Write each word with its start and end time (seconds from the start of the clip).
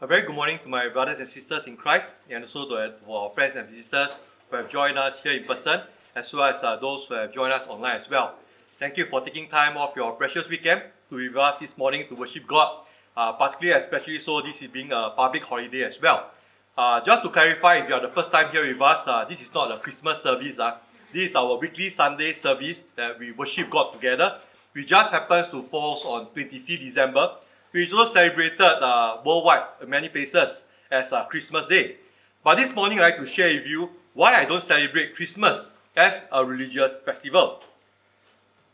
A 0.00 0.06
very 0.06 0.22
good 0.22 0.36
morning 0.36 0.60
to 0.62 0.68
my 0.68 0.88
brothers 0.88 1.18
and 1.18 1.26
sisters 1.26 1.66
in 1.66 1.76
Christ, 1.76 2.14
and 2.30 2.44
also 2.44 2.68
to, 2.68 2.94
to 3.04 3.12
our 3.12 3.30
friends 3.30 3.56
and 3.56 3.68
visitors 3.68 4.16
who 4.48 4.56
have 4.56 4.70
joined 4.70 4.96
us 4.96 5.20
here 5.24 5.32
in 5.32 5.42
person, 5.42 5.80
as 6.14 6.32
well 6.32 6.44
as 6.44 6.62
uh, 6.62 6.76
those 6.76 7.06
who 7.06 7.14
have 7.14 7.32
joined 7.32 7.52
us 7.52 7.66
online 7.66 7.96
as 7.96 8.08
well. 8.08 8.36
Thank 8.78 8.96
you 8.96 9.06
for 9.06 9.22
taking 9.22 9.48
time 9.48 9.76
off 9.76 9.96
your 9.96 10.12
precious 10.12 10.48
weekend 10.48 10.82
to 11.10 11.16
be 11.16 11.26
with 11.26 11.36
us 11.36 11.58
this 11.58 11.76
morning 11.76 12.06
to 12.06 12.14
worship 12.14 12.46
God, 12.46 12.84
uh, 13.16 13.32
particularly, 13.32 13.76
especially 13.76 14.20
so 14.20 14.40
this 14.40 14.62
is 14.62 14.68
being 14.68 14.92
a 14.92 15.14
public 15.16 15.42
holiday 15.42 15.82
as 15.82 16.00
well. 16.00 16.30
Uh, 16.76 17.00
just 17.04 17.24
to 17.24 17.30
clarify, 17.30 17.78
if 17.78 17.88
you 17.88 17.94
are 17.96 18.00
the 18.00 18.06
first 18.06 18.30
time 18.30 18.52
here 18.52 18.72
with 18.72 18.80
us, 18.80 19.02
uh, 19.08 19.24
this 19.24 19.42
is 19.42 19.52
not 19.52 19.72
a 19.72 19.80
Christmas 19.80 20.22
service. 20.22 20.60
Uh. 20.60 20.76
This 21.12 21.30
is 21.30 21.34
our 21.34 21.58
weekly 21.58 21.90
Sunday 21.90 22.34
service 22.34 22.84
that 22.94 23.18
we 23.18 23.32
worship 23.32 23.68
God 23.68 23.94
together. 23.94 24.38
We 24.74 24.84
just 24.84 25.10
happens 25.10 25.48
to 25.48 25.60
fall 25.60 25.98
on 26.06 26.26
25th 26.26 26.78
December, 26.78 27.32
we 27.72 27.90
also 27.92 28.12
celebrated 28.12 28.60
uh, 28.60 29.18
worldwide 29.24 29.64
in 29.82 29.90
many 29.90 30.08
places 30.08 30.64
as 30.90 31.12
uh, 31.12 31.24
Christmas 31.26 31.66
Day. 31.66 31.96
But 32.42 32.56
this 32.56 32.74
morning, 32.74 32.98
I'd 33.00 33.14
like 33.14 33.18
to 33.18 33.26
share 33.26 33.54
with 33.54 33.66
you 33.66 33.90
why 34.14 34.34
I 34.34 34.44
don't 34.44 34.62
celebrate 34.62 35.14
Christmas 35.14 35.72
as 35.96 36.24
a 36.32 36.44
religious 36.44 36.92
festival. 37.04 37.60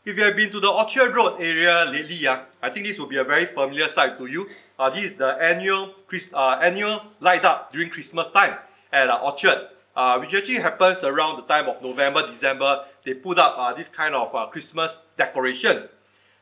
If 0.05 0.17
you 0.17 0.23
have 0.23 0.35
been 0.35 0.51
to 0.51 0.59
the 0.59 0.69
Orchard 0.69 1.15
Road 1.15 1.41
area 1.41 1.85
lately, 1.91 2.27
uh, 2.27 2.41
I 2.61 2.69
think 2.69 2.85
this 2.85 2.99
will 2.99 3.07
be 3.07 3.17
a 3.17 3.23
very 3.23 3.47
familiar 3.47 3.89
sight 3.89 4.17
to 4.19 4.27
you. 4.27 4.47
Uh, 4.77 4.89
this 4.91 5.11
is 5.11 5.17
the 5.17 5.29
annual 5.41 5.95
Christ, 6.07 6.29
uh, 6.33 6.59
annual 6.61 7.01
light 7.19 7.43
up 7.43 7.71
during 7.73 7.89
Christmas 7.89 8.27
time 8.29 8.57
at 8.93 9.09
uh, 9.09 9.19
Orchard, 9.23 9.69
uh, 9.95 10.17
which 10.19 10.33
actually 10.33 10.59
happens 10.59 11.03
around 11.03 11.37
the 11.37 11.43
time 11.43 11.67
of 11.67 11.81
November, 11.81 12.29
December. 12.31 12.85
They 13.03 13.15
put 13.15 13.39
up 13.39 13.55
uh, 13.57 13.73
this 13.73 13.89
kind 13.89 14.13
of 14.13 14.33
uh, 14.35 14.45
Christmas 14.47 14.99
decorations. 15.17 15.87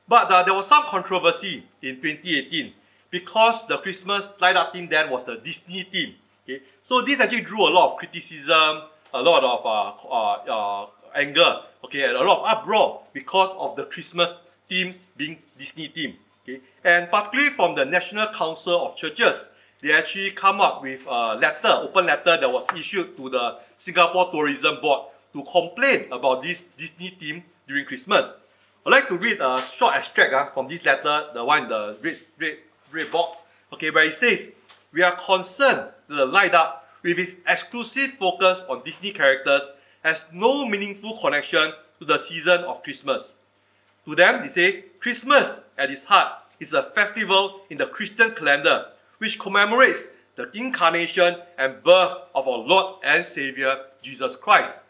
But 0.07 0.31
uh, 0.31 0.43
there 0.43 0.53
was 0.53 0.67
some 0.67 0.83
controversy 0.87 1.63
in 1.81 1.95
2018 1.95 2.73
because 3.09 3.65
the 3.67 3.77
Christmas 3.77 4.29
light 4.41 4.55
up 4.55 4.73
theme 4.73 4.87
then 4.89 5.09
was 5.09 5.23
the 5.23 5.37
Disney 5.37 5.83
theme. 5.83 6.15
Okay? 6.43 6.61
So 6.81 7.01
this 7.01 7.19
actually 7.19 7.41
drew 7.41 7.61
a 7.61 7.71
lot 7.71 7.93
of 7.93 7.99
criticism, 7.99 8.81
a 9.13 9.21
lot 9.21 9.43
of 9.43 9.65
uh, 9.65 10.07
uh, 10.09 10.83
uh, 10.83 10.89
anger, 11.15 11.61
okay, 11.85 12.03
and 12.03 12.17
a 12.17 12.23
lot 12.23 12.39
of 12.39 12.57
uproar 12.57 13.03
because 13.13 13.55
of 13.57 13.75
the 13.75 13.85
Christmas 13.85 14.31
theme 14.67 14.95
being 15.15 15.37
Disney 15.57 15.87
theme. 15.87 16.15
Okay? 16.43 16.61
And 16.83 17.09
particularly 17.09 17.51
from 17.51 17.75
the 17.75 17.85
National 17.85 18.27
Council 18.27 18.87
of 18.87 18.97
Churches, 18.97 19.49
they 19.81 19.93
actually 19.93 20.31
come 20.31 20.61
up 20.61 20.81
with 20.81 21.01
a 21.07 21.35
letter, 21.35 21.67
open 21.67 22.05
letter 22.05 22.37
that 22.39 22.49
was 22.49 22.65
issued 22.75 23.15
to 23.17 23.29
the 23.29 23.59
Singapore 23.77 24.31
Tourism 24.31 24.79
Board 24.81 25.11
to 25.33 25.43
complain 25.43 26.11
about 26.11 26.43
this 26.43 26.63
Disney 26.77 27.09
theme 27.09 27.43
during 27.67 27.85
Christmas. 27.85 28.33
I'd 28.85 28.91
like 28.91 29.07
to 29.07 29.17
read 29.17 29.39
a 29.39 29.61
short 29.61 29.95
extract 29.95 30.33
uh, 30.33 30.47
from 30.47 30.67
this 30.67 30.83
letter, 30.83 31.27
the 31.33 31.45
one 31.45 31.63
in 31.63 31.69
the 31.69 31.97
red, 32.01 32.19
red, 32.37 32.57
red 32.91 33.11
box, 33.11 33.43
okay, 33.71 33.89
where 33.91 34.03
it 34.03 34.13
says, 34.13 34.51
We 34.91 35.01
are 35.01 35.15
concerned 35.15 35.89
that 36.09 36.15
the 36.15 36.25
light 36.25 36.53
up, 36.53 36.89
with 37.01 37.17
its 37.17 37.35
exclusive 37.47 38.11
focus 38.11 38.61
on 38.67 38.83
Disney 38.83 39.11
characters, 39.11 39.63
has 40.03 40.25
no 40.33 40.67
meaningful 40.67 41.17
connection 41.17 41.71
to 41.99 42.05
the 42.05 42.17
season 42.17 42.59
of 42.65 42.83
Christmas. 42.83 43.31
To 44.03 44.15
them, 44.15 44.41
they 44.41 44.49
say, 44.49 44.81
Christmas, 44.99 45.61
at 45.77 45.89
its 45.89 46.03
heart, 46.03 46.33
is 46.59 46.73
a 46.73 46.83
festival 46.83 47.61
in 47.69 47.77
the 47.77 47.85
Christian 47.85 48.31
calendar 48.35 48.87
which 49.19 49.39
commemorates 49.39 50.07
the 50.35 50.51
incarnation 50.53 51.37
and 51.57 51.81
birth 51.83 52.17
of 52.35 52.49
our 52.49 52.57
Lord 52.57 52.95
and 53.05 53.25
Savior, 53.25 53.77
Jesus 54.01 54.35
Christ. 54.35 54.81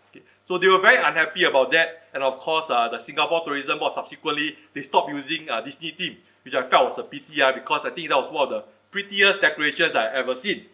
So 0.46 0.58
they 0.58 0.68
were 0.68 0.82
very 0.82 0.98
unhappy 0.98 1.46
about 1.46 1.72
that, 1.72 2.08
and 2.14 2.22
of 2.22 2.38
course, 2.40 2.70
uh, 2.70 2.90
the 2.90 3.00
Singapore 3.00 3.44
Tourism 3.46 3.80
Board 3.80 3.94
subsequently 3.94 4.58
they 4.74 4.82
stopped 4.82 5.10
using 5.10 5.50
uh, 5.50 5.62
Disney 5.62 5.92
theme, 5.92 6.18
which 6.44 6.54
I 6.54 6.64
felt 6.64 6.90
was 6.90 6.98
a 6.98 7.04
pity 7.04 7.42
uh, 7.42 7.54
because 7.54 7.86
I 7.86 7.92
think 7.92 8.10
that 8.10 8.18
was 8.18 8.32
one 8.32 8.44
of 8.44 8.50
the 8.50 8.64
prettiest 8.92 9.40
decorations 9.40 9.94
that 9.94 10.10
I've 10.10 10.16
ever 10.16 10.36
seen. 10.36 10.66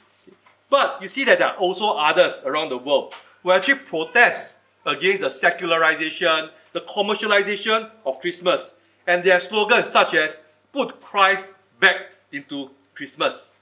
But 0.71 1.01
you 1.01 1.07
see 1.07 1.23
that 1.25 1.39
there 1.39 1.49
are 1.49 1.57
also 1.57 1.89
others 1.91 2.41
around 2.45 2.69
the 2.69 2.77
world 2.77 3.13
who 3.43 3.51
actually 3.51 3.75
protest 3.75 4.57
against 4.85 5.21
the 5.21 5.29
secularization, 5.29 6.49
the 6.73 6.81
commercialization 6.81 7.91
of 8.05 8.19
Christmas, 8.21 8.73
and 9.05 9.23
their 9.23 9.39
slogans 9.39 9.89
such 9.89 10.15
as 10.15 10.39
"Put 10.73 10.99
Christ 10.99 11.53
back 11.79 11.97
into 12.31 12.71
Christmas." 12.95 13.53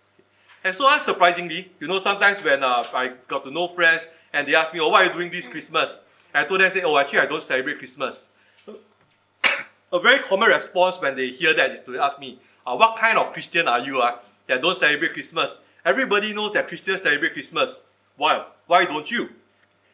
And 0.64 0.74
so 0.74 0.86
unsurprisingly, 0.86 1.68
you 1.80 1.88
know, 1.88 2.00
sometimes 2.00 2.42
when 2.44 2.64
uh, 2.64 2.84
I 2.94 3.14
got 3.28 3.44
to 3.44 3.52
know 3.52 3.68
friends 3.68 4.08
and 4.34 4.48
they 4.48 4.56
ask 4.56 4.74
me, 4.74 4.80
oh, 4.80 4.90
why 4.90 5.04
are 5.04 5.06
you 5.06 5.14
doing 5.14 5.32
this 5.32 5.48
Christmas? 5.48 6.02
I 6.38 6.46
told 6.46 6.62
them, 6.62 6.72
say, 6.72 6.82
oh, 6.84 6.98
actually, 6.98 7.20
I 7.20 7.26
don't 7.26 7.42
celebrate 7.42 7.80
Christmas. 7.80 8.30
a 9.92 10.00
very 10.00 10.20
common 10.20 10.50
response 10.50 11.00
when 11.02 11.16
they 11.16 11.30
hear 11.30 11.54
that 11.54 11.72
is 11.72 11.80
to 11.86 12.00
ask 12.00 12.20
me, 12.20 12.40
uh, 12.66 12.76
what 12.76 12.98
kind 12.98 13.18
of 13.18 13.34
Christian 13.34 13.68
are 13.68 13.80
you 13.80 14.00
uh, 14.02 14.20
that 14.48 14.62
don't 14.62 14.78
celebrate 14.78 15.14
Christmas? 15.14 15.60
Everybody 15.86 16.34
knows 16.34 16.54
that 16.54 16.68
Christians 16.68 17.04
celebrate 17.04 17.34
Christmas. 17.34 17.84
Why? 18.18 18.46
Why 18.66 18.86
don't 18.86 19.10
you? 19.10 19.30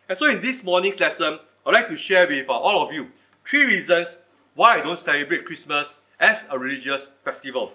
And 0.09 0.17
so 0.17 0.27
in 0.27 0.41
this 0.41 0.63
morning's 0.63 0.99
lesson, 0.99 1.39
I'd 1.65 1.73
like 1.73 1.87
to 1.89 1.97
share 1.97 2.27
with 2.27 2.49
uh, 2.49 2.53
all 2.53 2.85
of 2.85 2.93
you 2.93 3.09
three 3.45 3.63
reasons 3.63 4.17
why 4.55 4.79
I 4.79 4.81
don't 4.81 4.99
celebrate 4.99 5.45
Christmas 5.45 5.99
as 6.19 6.45
a 6.49 6.57
religious 6.57 7.09
festival. 7.23 7.73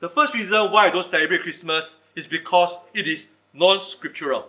The 0.00 0.08
first 0.08 0.34
reason 0.34 0.70
why 0.70 0.86
I 0.86 0.90
don't 0.90 1.04
celebrate 1.04 1.42
Christmas 1.42 1.98
is 2.14 2.26
because 2.26 2.76
it 2.94 3.08
is 3.08 3.28
non-scriptural. 3.52 4.48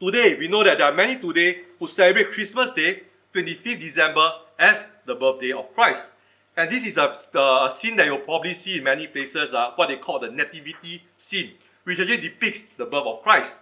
Today, 0.00 0.36
we 0.38 0.46
know 0.46 0.62
that 0.62 0.78
there 0.78 0.86
are 0.86 0.94
many 0.94 1.16
today 1.16 1.62
who 1.76 1.88
celebrate 1.88 2.30
Christmas 2.30 2.70
Day, 2.70 3.02
25th 3.34 3.80
December, 3.80 4.30
as 4.56 4.92
the 5.04 5.16
birthday 5.16 5.50
of 5.50 5.74
Christ. 5.74 6.12
And 6.56 6.70
this 6.70 6.86
is 6.86 6.96
a, 6.96 7.16
a 7.36 7.72
scene 7.76 7.96
that 7.96 8.06
you'll 8.06 8.18
probably 8.18 8.54
see 8.54 8.78
in 8.78 8.84
many 8.84 9.08
places, 9.08 9.52
uh, 9.52 9.72
what 9.74 9.88
they 9.88 9.96
call 9.96 10.20
the 10.20 10.30
nativity 10.30 11.02
scene, 11.16 11.54
which 11.82 11.98
actually 11.98 12.18
depicts 12.18 12.66
the 12.76 12.84
birth 12.84 13.06
of 13.06 13.22
Christ. 13.22 13.58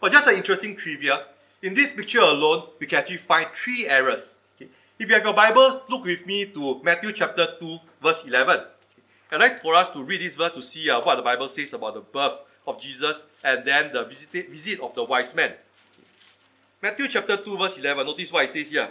But 0.00 0.12
just 0.12 0.26
an 0.26 0.36
interesting 0.36 0.74
trivia, 0.74 1.26
in 1.60 1.74
this 1.74 1.90
picture 1.90 2.20
alone, 2.20 2.68
we 2.80 2.86
can 2.86 3.00
actually 3.00 3.18
find 3.18 3.48
three 3.54 3.86
errors. 3.86 4.36
If 4.58 4.70
you 4.98 5.08
have 5.08 5.24
your 5.24 5.34
Bibles, 5.34 5.82
look 5.90 6.06
with 6.06 6.24
me 6.24 6.46
to 6.46 6.82
Matthew 6.82 7.12
chapter 7.12 7.46
2, 7.60 7.78
verse 8.02 8.24
11. 8.26 8.56
Okay? 8.56 8.66
I'd 9.32 9.38
like 9.38 9.60
for 9.60 9.74
us 9.74 9.90
to 9.90 10.02
read 10.02 10.22
this 10.22 10.34
verse 10.34 10.54
to 10.54 10.62
see 10.62 10.88
uh, 10.88 11.00
what 11.00 11.16
the 11.16 11.22
Bible 11.22 11.50
says 11.50 11.74
about 11.74 11.92
the 11.92 12.00
birth 12.00 12.38
of 12.66 12.80
Jesus 12.80 13.22
and 13.44 13.66
then 13.66 13.92
the 13.92 14.04
visit, 14.04 14.50
visit 14.50 14.80
of 14.80 14.94
the 14.94 15.04
wise 15.04 15.34
men. 15.34 15.52
Matthew 16.84 17.08
chapter 17.08 17.38
2, 17.38 17.56
verse 17.56 17.78
11, 17.78 18.04
notice 18.04 18.30
what 18.30 18.44
it 18.44 18.50
says 18.50 18.68
here. 18.68 18.90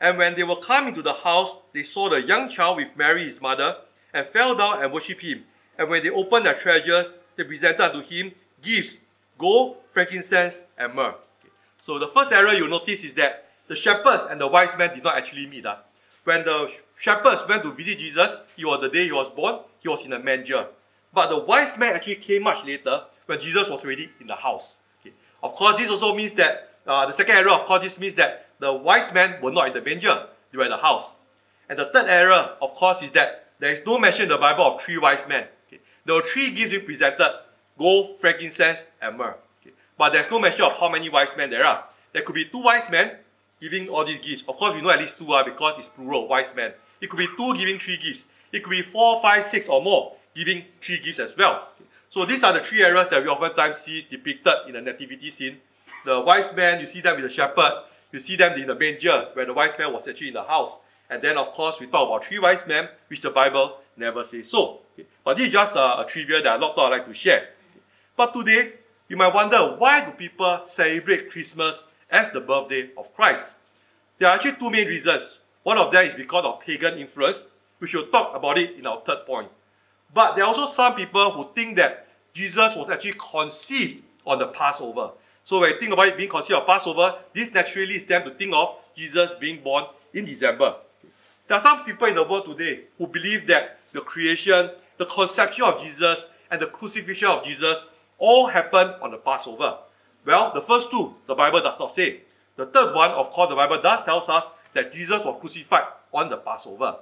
And 0.00 0.16
when 0.16 0.34
they 0.34 0.44
were 0.44 0.56
come 0.56 0.88
into 0.88 1.02
the 1.02 1.12
house, 1.12 1.54
they 1.74 1.82
saw 1.82 2.08
the 2.08 2.22
young 2.22 2.48
child 2.48 2.78
with 2.78 2.96
Mary 2.96 3.28
his 3.28 3.38
mother, 3.38 3.76
and 4.14 4.26
fell 4.26 4.54
down 4.54 4.82
and 4.82 4.90
worshipped 4.90 5.20
him. 5.20 5.44
And 5.76 5.90
when 5.90 6.02
they 6.02 6.08
opened 6.08 6.46
their 6.46 6.54
treasures, 6.54 7.10
they 7.36 7.44
presented 7.44 7.82
unto 7.82 8.00
him 8.00 8.32
gifts, 8.62 8.96
gold, 9.36 9.76
frankincense, 9.92 10.62
and 10.78 10.94
myrrh. 10.94 11.08
Okay. 11.08 11.52
So 11.82 11.98
the 11.98 12.08
first 12.08 12.32
error 12.32 12.54
you 12.54 12.66
notice 12.66 13.04
is 13.04 13.12
that 13.12 13.50
the 13.68 13.76
shepherds 13.76 14.22
and 14.30 14.40
the 14.40 14.46
wise 14.46 14.74
men 14.78 14.94
did 14.94 15.04
not 15.04 15.18
actually 15.18 15.46
meet. 15.48 15.66
Uh. 15.66 15.76
When 16.24 16.46
the 16.46 16.72
shepherds 16.98 17.42
went 17.46 17.62
to 17.64 17.72
visit 17.72 17.98
Jesus, 17.98 18.40
it 18.56 18.64
was 18.64 18.80
the 18.80 18.88
day 18.88 19.04
he 19.04 19.12
was 19.12 19.30
born, 19.36 19.60
he 19.80 19.88
was 19.90 20.02
in 20.02 20.14
a 20.14 20.18
manger. 20.18 20.68
But 21.12 21.28
the 21.28 21.40
wise 21.40 21.76
men 21.76 21.94
actually 21.94 22.16
came 22.16 22.44
much 22.44 22.64
later 22.64 23.02
when 23.26 23.38
Jesus 23.38 23.68
was 23.68 23.84
already 23.84 24.08
in 24.18 24.28
the 24.28 24.36
house. 24.36 24.78
Okay. 25.02 25.12
Of 25.42 25.54
course, 25.56 25.76
this 25.76 25.90
also 25.90 26.14
means 26.14 26.32
that 26.32 26.67
uh, 26.88 27.06
the 27.06 27.12
second 27.12 27.36
error, 27.36 27.50
of 27.50 27.66
course, 27.66 27.82
this 27.82 27.98
means 27.98 28.14
that 28.14 28.46
the 28.58 28.72
wise 28.72 29.12
men 29.12 29.40
were 29.42 29.52
not 29.52 29.68
in 29.68 29.74
the 29.74 29.82
manger, 29.82 30.26
they 30.50 30.58
were 30.58 30.64
in 30.64 30.70
the 30.70 30.78
house. 30.78 31.14
And 31.68 31.78
the 31.78 31.90
third 31.92 32.08
error, 32.08 32.56
of 32.62 32.74
course, 32.74 33.02
is 33.02 33.10
that 33.12 33.50
there 33.58 33.70
is 33.70 33.82
no 33.84 33.98
mention 33.98 34.22
in 34.22 34.28
the 34.30 34.38
Bible 34.38 34.64
of 34.64 34.82
three 34.82 34.96
wise 34.96 35.28
men. 35.28 35.46
Okay. 35.66 35.82
There 36.06 36.14
were 36.14 36.22
three 36.22 36.50
gifts 36.50 36.70
being 36.70 36.86
presented 36.86 37.30
gold, 37.76 38.18
frankincense, 38.20 38.86
and 39.02 39.18
myrrh. 39.18 39.36
Okay. 39.60 39.74
But 39.98 40.12
there's 40.14 40.30
no 40.30 40.38
mention 40.38 40.64
of 40.64 40.72
how 40.72 40.88
many 40.88 41.10
wise 41.10 41.28
men 41.36 41.50
there 41.50 41.64
are. 41.64 41.84
There 42.12 42.22
could 42.22 42.34
be 42.34 42.46
two 42.46 42.62
wise 42.62 42.90
men 42.90 43.16
giving 43.60 43.88
all 43.88 44.06
these 44.06 44.18
gifts. 44.18 44.44
Of 44.48 44.56
course, 44.56 44.74
we 44.74 44.80
know 44.80 44.90
at 44.90 44.98
least 44.98 45.18
two 45.18 45.30
are 45.32 45.44
because 45.44 45.78
it's 45.78 45.88
plural, 45.88 46.26
wise 46.26 46.54
men. 46.54 46.72
It 47.00 47.10
could 47.10 47.18
be 47.18 47.28
two 47.36 47.54
giving 47.54 47.78
three 47.78 47.98
gifts. 47.98 48.24
It 48.50 48.64
could 48.64 48.70
be 48.70 48.82
four, 48.82 49.20
five, 49.20 49.44
six, 49.44 49.68
or 49.68 49.82
more 49.82 50.16
giving 50.34 50.64
three 50.80 51.00
gifts 51.00 51.18
as 51.18 51.36
well. 51.36 51.68
So 52.08 52.24
these 52.24 52.42
are 52.42 52.54
the 52.54 52.60
three 52.60 52.82
errors 52.82 53.08
that 53.10 53.22
we 53.22 53.28
oftentimes 53.28 53.76
see 53.78 54.06
depicted 54.10 54.54
in 54.66 54.72
the 54.72 54.80
nativity 54.80 55.30
scene 55.30 55.58
the 56.08 56.20
wise 56.20 56.54
man, 56.56 56.80
you 56.80 56.86
see 56.86 57.00
them 57.00 57.16
with 57.16 57.24
the 57.24 57.30
shepherd. 57.30 57.84
You 58.10 58.18
see 58.18 58.36
them 58.36 58.58
in 58.58 58.66
the 58.66 58.74
manger 58.74 59.28
where 59.34 59.44
the 59.44 59.52
wise 59.52 59.72
man 59.78 59.92
was 59.92 60.08
actually 60.08 60.28
in 60.28 60.34
the 60.34 60.42
house. 60.42 60.78
And 61.10 61.22
then, 61.22 61.36
of 61.36 61.52
course, 61.52 61.78
we 61.80 61.86
talk 61.86 62.08
about 62.08 62.24
three 62.24 62.38
wise 62.38 62.66
men, 62.66 62.88
which 63.08 63.20
the 63.20 63.30
Bible 63.30 63.78
never 63.96 64.24
says 64.24 64.50
so. 64.50 64.80
Okay. 64.94 65.06
But 65.24 65.36
this 65.36 65.46
is 65.46 65.52
just 65.52 65.76
a, 65.76 66.00
a 66.00 66.06
trivia 66.08 66.42
that 66.42 66.56
I 66.56 66.58
thought 66.58 66.78
I'd 66.78 66.98
like 66.98 67.06
to 67.06 67.14
share. 67.14 67.40
Okay. 67.40 67.80
But 68.16 68.32
today, 68.32 68.72
you 69.08 69.16
might 69.16 69.34
wonder 69.34 69.76
why 69.78 70.04
do 70.04 70.12
people 70.12 70.60
celebrate 70.64 71.30
Christmas 71.30 71.86
as 72.10 72.30
the 72.30 72.40
birthday 72.40 72.90
of 72.96 73.14
Christ? 73.14 73.56
There 74.18 74.28
are 74.28 74.34
actually 74.34 74.56
two 74.56 74.70
main 74.70 74.88
reasons. 74.88 75.38
One 75.62 75.78
of 75.78 75.92
them 75.92 76.06
is 76.06 76.14
because 76.14 76.44
of 76.44 76.60
pagan 76.60 76.98
influence. 76.98 77.44
We 77.80 77.88
should 77.88 78.10
talk 78.10 78.34
about 78.34 78.58
it 78.58 78.76
in 78.78 78.86
our 78.86 79.02
third 79.06 79.26
point. 79.26 79.48
But 80.12 80.34
there 80.34 80.44
are 80.44 80.48
also 80.48 80.72
some 80.72 80.94
people 80.94 81.30
who 81.32 81.48
think 81.54 81.76
that 81.76 82.08
Jesus 82.32 82.74
was 82.74 82.88
actually 82.90 83.14
conceived 83.18 84.02
on 84.26 84.38
the 84.38 84.46
Passover. 84.48 85.12
So 85.48 85.60
when 85.60 85.70
you 85.70 85.80
think 85.80 85.94
about 85.94 86.08
it 86.08 86.16
being 86.18 86.28
considered 86.28 86.58
a 86.58 86.64
Passover, 86.66 87.20
this 87.32 87.50
naturally 87.50 87.96
is 87.96 88.04
them 88.04 88.22
to 88.24 88.30
think 88.32 88.52
of 88.54 88.76
Jesus 88.94 89.30
being 89.40 89.62
born 89.62 89.86
in 90.12 90.26
December. 90.26 90.74
There 91.46 91.56
are 91.56 91.62
some 91.62 91.86
people 91.86 92.06
in 92.06 92.14
the 92.14 92.22
world 92.22 92.44
today 92.44 92.80
who 92.98 93.06
believe 93.06 93.46
that 93.46 93.78
the 93.94 94.02
creation, 94.02 94.70
the 94.98 95.06
conception 95.06 95.64
of 95.64 95.80
Jesus, 95.80 96.26
and 96.50 96.60
the 96.60 96.66
crucifixion 96.66 97.28
of 97.28 97.44
Jesus 97.44 97.82
all 98.18 98.48
happened 98.48 98.96
on 99.00 99.10
the 99.10 99.16
Passover? 99.16 99.78
Well, 100.26 100.52
the 100.52 100.60
first 100.60 100.90
two, 100.90 101.14
the 101.26 101.34
Bible 101.34 101.62
does 101.62 101.78
not 101.78 101.92
say. 101.92 102.20
The 102.56 102.66
third 102.66 102.94
one, 102.94 103.12
of 103.12 103.30
course, 103.30 103.48
the 103.48 103.56
Bible 103.56 103.80
does 103.80 104.04
tells 104.04 104.28
us 104.28 104.44
that 104.74 104.92
Jesus 104.92 105.24
was 105.24 105.38
crucified 105.40 105.84
on 106.12 106.28
the 106.28 106.36
Passover. 106.36 106.96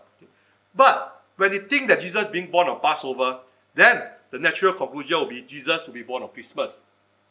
But 0.72 1.20
when 1.34 1.52
you 1.52 1.62
think 1.62 1.88
that 1.88 2.00
Jesus 2.00 2.26
being 2.30 2.52
born 2.52 2.68
on 2.68 2.78
Passover, 2.78 3.40
then 3.74 4.04
the 4.30 4.38
natural 4.38 4.74
conclusion 4.74 5.18
will 5.18 5.26
be 5.26 5.42
Jesus 5.42 5.82
to 5.82 5.90
be 5.90 6.04
born 6.04 6.22
on 6.22 6.28
Christmas. 6.28 6.78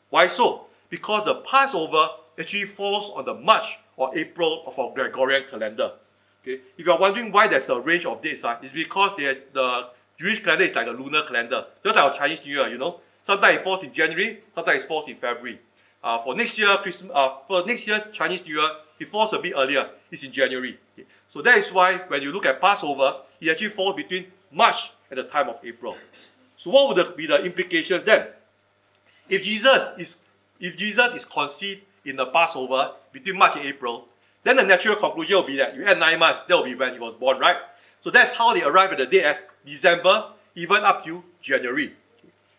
Why 0.09 0.27
so? 0.27 0.67
Because 0.95 1.25
the 1.25 1.35
Passover 1.35 2.07
actually 2.39 2.63
falls 2.63 3.11
on 3.13 3.25
the 3.25 3.33
March 3.33 3.79
or 3.97 4.17
April 4.17 4.63
of 4.65 4.79
our 4.79 4.93
Gregorian 4.93 5.43
calendar. 5.49 5.91
Okay? 6.41 6.61
If 6.77 6.85
you're 6.85 6.97
wondering 6.97 7.33
why 7.33 7.49
there's 7.49 7.67
a 7.67 7.77
range 7.77 8.05
of 8.05 8.21
dates, 8.21 8.45
uh, 8.45 8.57
it's 8.61 8.73
because 8.73 9.11
the 9.17 9.87
Jewish 10.17 10.41
calendar 10.41 10.63
is 10.63 10.73
like 10.73 10.87
a 10.87 10.91
lunar 10.91 11.23
calendar, 11.23 11.65
just 11.83 11.97
like 11.97 12.05
our 12.05 12.17
Chinese 12.17 12.39
New 12.45 12.55
Year, 12.55 12.69
you 12.69 12.77
know. 12.77 13.01
Sometimes 13.25 13.59
it 13.59 13.63
falls 13.65 13.83
in 13.83 13.91
January, 13.91 14.39
sometimes 14.55 14.83
it 14.83 14.87
falls 14.87 15.09
in 15.09 15.17
February. 15.17 15.59
Uh, 16.01 16.17
for 16.19 16.33
next 16.33 16.57
year, 16.57 16.77
Christmas, 16.77 17.11
uh, 17.13 17.39
for 17.45 17.65
next 17.65 17.85
year's 17.85 18.03
Chinese 18.13 18.45
New 18.45 18.61
Year, 18.61 18.69
it 18.97 19.09
falls 19.09 19.33
a 19.33 19.39
bit 19.39 19.51
earlier. 19.53 19.89
It's 20.09 20.23
in 20.23 20.31
January. 20.31 20.79
Okay. 20.97 21.05
So 21.27 21.41
that 21.41 21.57
is 21.57 21.73
why 21.73 21.97
when 22.07 22.21
you 22.21 22.31
look 22.31 22.45
at 22.45 22.61
Passover, 22.61 23.17
it 23.41 23.49
actually 23.49 23.71
falls 23.71 23.97
between 23.97 24.27
March 24.49 24.93
and 25.11 25.19
the 25.19 25.23
time 25.23 25.49
of 25.49 25.57
April. 25.61 25.97
So 26.55 26.69
what 26.69 26.95
would 26.95 27.17
be 27.17 27.27
the 27.27 27.43
implications 27.43 28.05
then? 28.05 28.27
If 29.27 29.43
Jesus 29.43 29.89
is 29.97 30.15
if 30.59 30.77
Jesus 30.77 31.13
is 31.13 31.25
conceived 31.25 31.81
in 32.03 32.15
the 32.15 32.25
Passover 32.27 32.91
between 33.11 33.37
March 33.37 33.57
and 33.57 33.65
April, 33.65 34.07
then 34.43 34.57
the 34.57 34.63
natural 34.63 34.95
conclusion 34.95 35.35
will 35.35 35.47
be 35.47 35.57
that 35.57 35.75
you 35.75 35.85
add 35.85 35.99
nine 35.99 36.19
months, 36.19 36.41
that 36.41 36.55
will 36.55 36.63
be 36.63 36.75
when 36.75 36.93
he 36.93 36.99
was 36.99 37.15
born, 37.15 37.39
right? 37.39 37.57
So 38.01 38.11
that's 38.11 38.33
how 38.33 38.53
they 38.53 38.61
arrive 38.61 38.91
at 38.91 38.99
the 38.99 39.05
date 39.07 39.23
as 39.23 39.37
December, 39.65 40.27
even 40.53 40.83
up 40.83 41.03
to 41.05 41.23
January. 41.41 41.93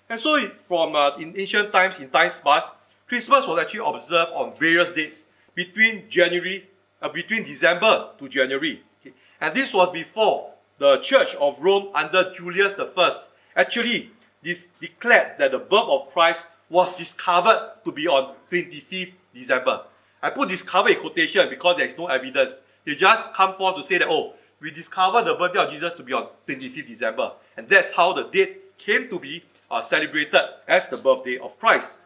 And 0.08 0.20
so 0.20 0.50
from 0.68 0.94
uh, 0.94 1.16
in 1.18 1.38
ancient 1.38 1.72
times, 1.72 1.96
in 1.98 2.10
times 2.10 2.40
past, 2.44 2.72
Christmas 3.06 3.46
was 3.46 3.60
actually 3.60 3.86
observed 3.86 4.32
on 4.34 4.54
various 4.58 4.92
dates 4.92 5.24
between 5.54 6.08
January, 6.10 6.68
uh, 7.00 7.08
between 7.08 7.44
December 7.44 8.10
to 8.18 8.28
January. 8.28 8.82
Okay? 9.00 9.14
And 9.40 9.54
this 9.54 9.72
was 9.72 9.92
before 9.92 10.52
the 10.78 10.98
Church 10.98 11.34
of 11.36 11.56
Rome 11.60 11.88
under 11.94 12.32
Julius 12.34 12.74
I 12.78 13.60
actually 13.60 14.10
this 14.42 14.66
declared 14.80 15.38
that 15.38 15.52
the 15.52 15.58
birth 15.58 15.88
of 15.88 16.12
Christ 16.12 16.46
was 16.68 16.96
discovered 16.96 17.72
to 17.84 17.92
be 17.92 18.06
on 18.06 18.34
25th 18.50 19.12
December. 19.34 19.84
I 20.22 20.30
put 20.30 20.48
discover 20.48 20.88
in 20.88 21.00
quotation 21.00 21.48
because 21.48 21.76
there 21.76 21.86
is 21.86 21.96
no 21.96 22.06
evidence. 22.08 22.54
They 22.84 22.94
just 22.94 23.32
come 23.34 23.54
forth 23.54 23.76
to 23.76 23.84
say 23.84 23.98
that, 23.98 24.08
oh, 24.08 24.34
we 24.60 24.70
discovered 24.70 25.24
the 25.24 25.34
birthday 25.34 25.58
of 25.60 25.70
Jesus 25.70 25.92
to 25.96 26.02
be 26.02 26.12
on 26.12 26.28
25th 26.48 26.88
December. 26.88 27.32
And 27.56 27.68
that's 27.68 27.92
how 27.92 28.12
the 28.12 28.24
date 28.24 28.78
came 28.78 29.08
to 29.08 29.18
be 29.18 29.44
uh, 29.70 29.82
celebrated 29.82 30.40
as 30.66 30.88
the 30.88 30.96
birthday 30.96 31.38
of 31.38 31.58
Christ. 31.58 31.98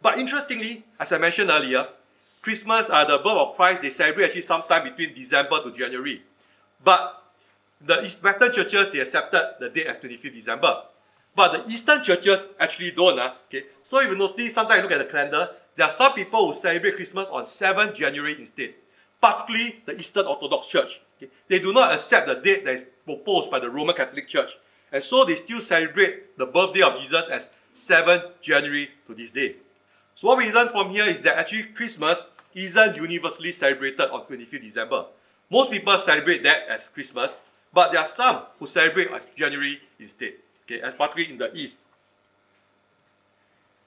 But 0.00 0.18
interestingly, 0.18 0.84
as 1.00 1.12
I 1.12 1.18
mentioned 1.18 1.50
earlier, 1.50 1.86
Christmas, 2.42 2.86
uh, 2.88 3.04
the 3.04 3.18
birth 3.18 3.26
of 3.26 3.56
Christ, 3.56 3.82
they 3.82 3.90
celebrate 3.90 4.26
actually 4.26 4.42
sometime 4.42 4.84
between 4.84 5.14
December 5.14 5.62
to 5.62 5.76
January. 5.76 6.22
But 6.82 7.22
the 7.80 7.96
Western 8.22 8.52
churches, 8.52 8.92
they 8.92 9.00
accepted 9.00 9.54
the 9.60 9.70
date 9.70 9.86
as 9.86 9.96
25th 9.98 10.34
December. 10.34 10.82
But 11.38 11.52
the 11.52 11.72
Eastern 11.72 12.02
churches 12.02 12.40
actually 12.58 12.90
don't. 12.90 13.16
Uh, 13.16 13.32
okay? 13.46 13.66
So 13.84 14.00
if 14.00 14.10
you 14.10 14.16
notice, 14.16 14.54
sometimes 14.54 14.78
you 14.78 14.82
look 14.82 14.90
at 14.90 15.06
the 15.06 15.12
calendar, 15.12 15.50
there 15.76 15.86
are 15.86 15.90
some 15.92 16.12
people 16.12 16.48
who 16.48 16.52
celebrate 16.52 16.96
Christmas 16.96 17.28
on 17.28 17.46
7 17.46 17.94
January 17.94 18.34
instead, 18.40 18.74
particularly 19.20 19.80
the 19.86 19.96
Eastern 19.96 20.26
Orthodox 20.26 20.66
Church. 20.66 21.00
Okay? 21.16 21.30
They 21.46 21.60
do 21.60 21.72
not 21.72 21.92
accept 21.92 22.26
the 22.26 22.34
date 22.34 22.64
that 22.64 22.74
is 22.74 22.86
proposed 23.04 23.52
by 23.52 23.60
the 23.60 23.70
Roman 23.70 23.94
Catholic 23.94 24.26
Church. 24.26 24.50
And 24.90 25.00
so 25.00 25.24
they 25.24 25.36
still 25.36 25.60
celebrate 25.60 26.36
the 26.36 26.46
birthday 26.46 26.82
of 26.82 27.00
Jesus 27.00 27.28
as 27.30 27.50
7 27.72 28.20
January 28.42 28.88
to 29.06 29.14
this 29.14 29.30
day. 29.30 29.54
So 30.16 30.26
what 30.26 30.38
we 30.38 30.50
learn 30.50 30.70
from 30.70 30.90
here 30.90 31.06
is 31.06 31.20
that 31.20 31.38
actually 31.38 31.66
Christmas 31.72 32.26
isn't 32.52 32.96
universally 32.96 33.52
celebrated 33.52 34.10
on 34.10 34.26
25th 34.26 34.62
December. 34.62 35.06
Most 35.48 35.70
people 35.70 35.96
celebrate 36.00 36.42
that 36.42 36.66
as 36.68 36.88
Christmas, 36.88 37.38
but 37.72 37.92
there 37.92 38.00
are 38.00 38.08
some 38.08 38.42
who 38.58 38.66
celebrate 38.66 39.12
as 39.12 39.22
January 39.36 39.78
instead, 40.00 40.32
okay, 40.70 40.80
particularly 40.80 41.32
in 41.32 41.38
the 41.38 41.54
East. 41.54 41.76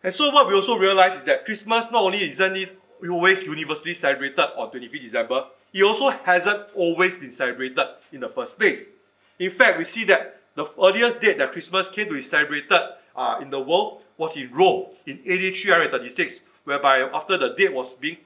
And 0.03 0.13
so 0.13 0.31
what 0.31 0.47
we 0.47 0.55
also 0.55 0.75
realize 0.75 1.15
is 1.15 1.23
that 1.25 1.45
Christmas 1.45 1.85
not 1.91 2.01
only 2.01 2.29
isn't 2.29 2.55
it 2.55 2.77
always 3.07 3.39
universally 3.41 3.93
celebrated 3.93 4.39
on 4.57 4.71
25th 4.71 5.01
December, 5.01 5.45
it 5.73 5.83
also 5.83 6.09
hasn't 6.09 6.67
always 6.75 7.15
been 7.15 7.31
celebrated 7.31 7.85
in 8.11 8.19
the 8.19 8.29
first 8.29 8.57
place. 8.57 8.87
In 9.39 9.51
fact, 9.51 9.77
we 9.77 9.85
see 9.85 10.03
that 10.05 10.39
the 10.55 10.65
earliest 10.81 11.21
date 11.21 11.37
that 11.37 11.51
Christmas 11.51 11.87
came 11.89 12.07
to 12.07 12.13
be 12.13 12.21
celebrated 12.21 12.79
uh, 13.15 13.39
in 13.41 13.49
the 13.49 13.59
world 13.59 14.01
was 14.17 14.35
in 14.35 14.51
Rome 14.51 14.87
in 15.05 15.19
AD 15.19 15.55
336, 15.55 16.39
whereby 16.63 17.09
after 17.13 17.37
the 17.37 17.53
date 17.55 17.73
was 17.73 17.93
being 17.99 18.17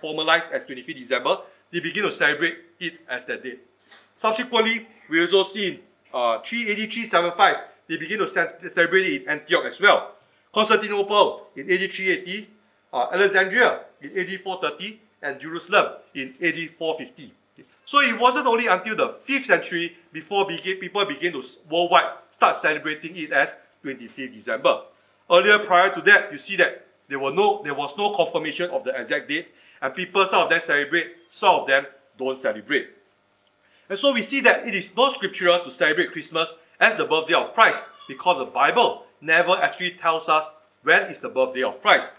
formalized 0.00 0.52
as 0.52 0.64
25th 0.64 0.98
December, 0.98 1.38
they 1.72 1.80
begin 1.80 2.04
to 2.04 2.10
celebrate 2.10 2.56
it 2.78 2.94
as 3.08 3.24
that 3.24 3.42
date. 3.42 3.60
Subsequently, 4.18 4.86
we 5.08 5.20
also 5.20 5.42
see 5.42 5.68
in 5.68 5.80
uh, 6.12 6.40
383 6.42 7.06
375, 7.06 7.56
they 7.92 7.98
begin 7.98 8.20
to 8.20 8.28
celebrate 8.28 9.06
it 9.06 9.22
in 9.22 9.28
Antioch 9.28 9.66
as 9.66 9.78
well. 9.78 10.12
Constantinople 10.54 11.48
in 11.54 11.70
AD 11.70 11.92
380, 11.92 12.48
uh, 12.92 13.06
Alexandria 13.12 13.80
in 14.00 14.18
AD 14.18 14.40
430, 14.40 15.00
and 15.20 15.38
Jerusalem 15.38 15.92
in 16.14 16.34
AD 16.42 16.70
450. 16.78 17.32
So 17.84 18.00
it 18.00 18.18
wasn't 18.18 18.46
only 18.46 18.66
until 18.66 18.96
the 18.96 19.08
5th 19.28 19.44
century 19.44 19.94
before 20.10 20.46
people 20.46 21.04
began 21.04 21.32
to 21.32 21.42
worldwide 21.68 22.12
start 22.30 22.56
celebrating 22.56 23.14
it 23.14 23.30
as 23.30 23.56
25th 23.84 24.34
December. 24.34 24.82
Earlier, 25.30 25.58
prior 25.58 25.94
to 25.94 26.00
that, 26.02 26.32
you 26.32 26.38
see 26.38 26.56
that 26.56 26.86
there, 27.08 27.18
were 27.18 27.32
no, 27.32 27.62
there 27.62 27.74
was 27.74 27.92
no 27.98 28.14
confirmation 28.14 28.70
of 28.70 28.84
the 28.84 28.98
exact 28.98 29.28
date, 29.28 29.48
and 29.82 29.94
people, 29.94 30.26
some 30.26 30.44
of 30.44 30.48
them 30.48 30.60
celebrate, 30.60 31.08
some 31.28 31.56
of 31.56 31.66
them 31.66 31.84
don't 32.18 32.40
celebrate. 32.40 32.88
And 33.90 33.98
so 33.98 34.12
we 34.12 34.22
see 34.22 34.40
that 34.40 34.66
it 34.66 34.74
is 34.74 34.88
not 34.96 35.12
scriptural 35.12 35.62
to 35.64 35.70
celebrate 35.70 36.12
Christmas 36.12 36.54
as 36.82 36.96
the 36.96 37.04
birthday 37.04 37.34
of 37.34 37.54
Christ 37.54 37.86
because 38.08 38.38
the 38.38 38.50
Bible 38.50 39.04
never 39.20 39.52
actually 39.52 39.92
tells 39.92 40.28
us 40.28 40.50
when 40.82 41.04
is 41.04 41.20
the 41.20 41.28
birthday 41.28 41.62
of 41.62 41.80
Christ. 41.80 42.12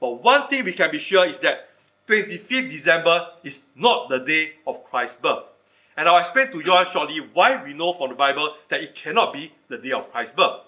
But 0.00 0.24
one 0.24 0.48
thing 0.48 0.64
we 0.64 0.72
can 0.72 0.90
be 0.90 0.98
sure 0.98 1.24
is 1.24 1.38
that 1.38 1.68
25th 2.08 2.68
December 2.68 3.28
is 3.44 3.60
not 3.76 4.08
the 4.08 4.18
day 4.18 4.54
of 4.66 4.82
Christ's 4.82 5.18
birth. 5.18 5.44
And 5.96 6.08
I'll 6.08 6.18
explain 6.18 6.50
to 6.50 6.60
you 6.60 6.72
all 6.72 6.84
shortly 6.84 7.20
why 7.32 7.62
we 7.62 7.74
know 7.74 7.92
from 7.92 8.10
the 8.10 8.16
Bible 8.16 8.54
that 8.70 8.80
it 8.80 8.96
cannot 8.96 9.32
be 9.32 9.52
the 9.68 9.78
day 9.78 9.92
of 9.92 10.10
Christ's 10.10 10.34
birth. 10.34 10.62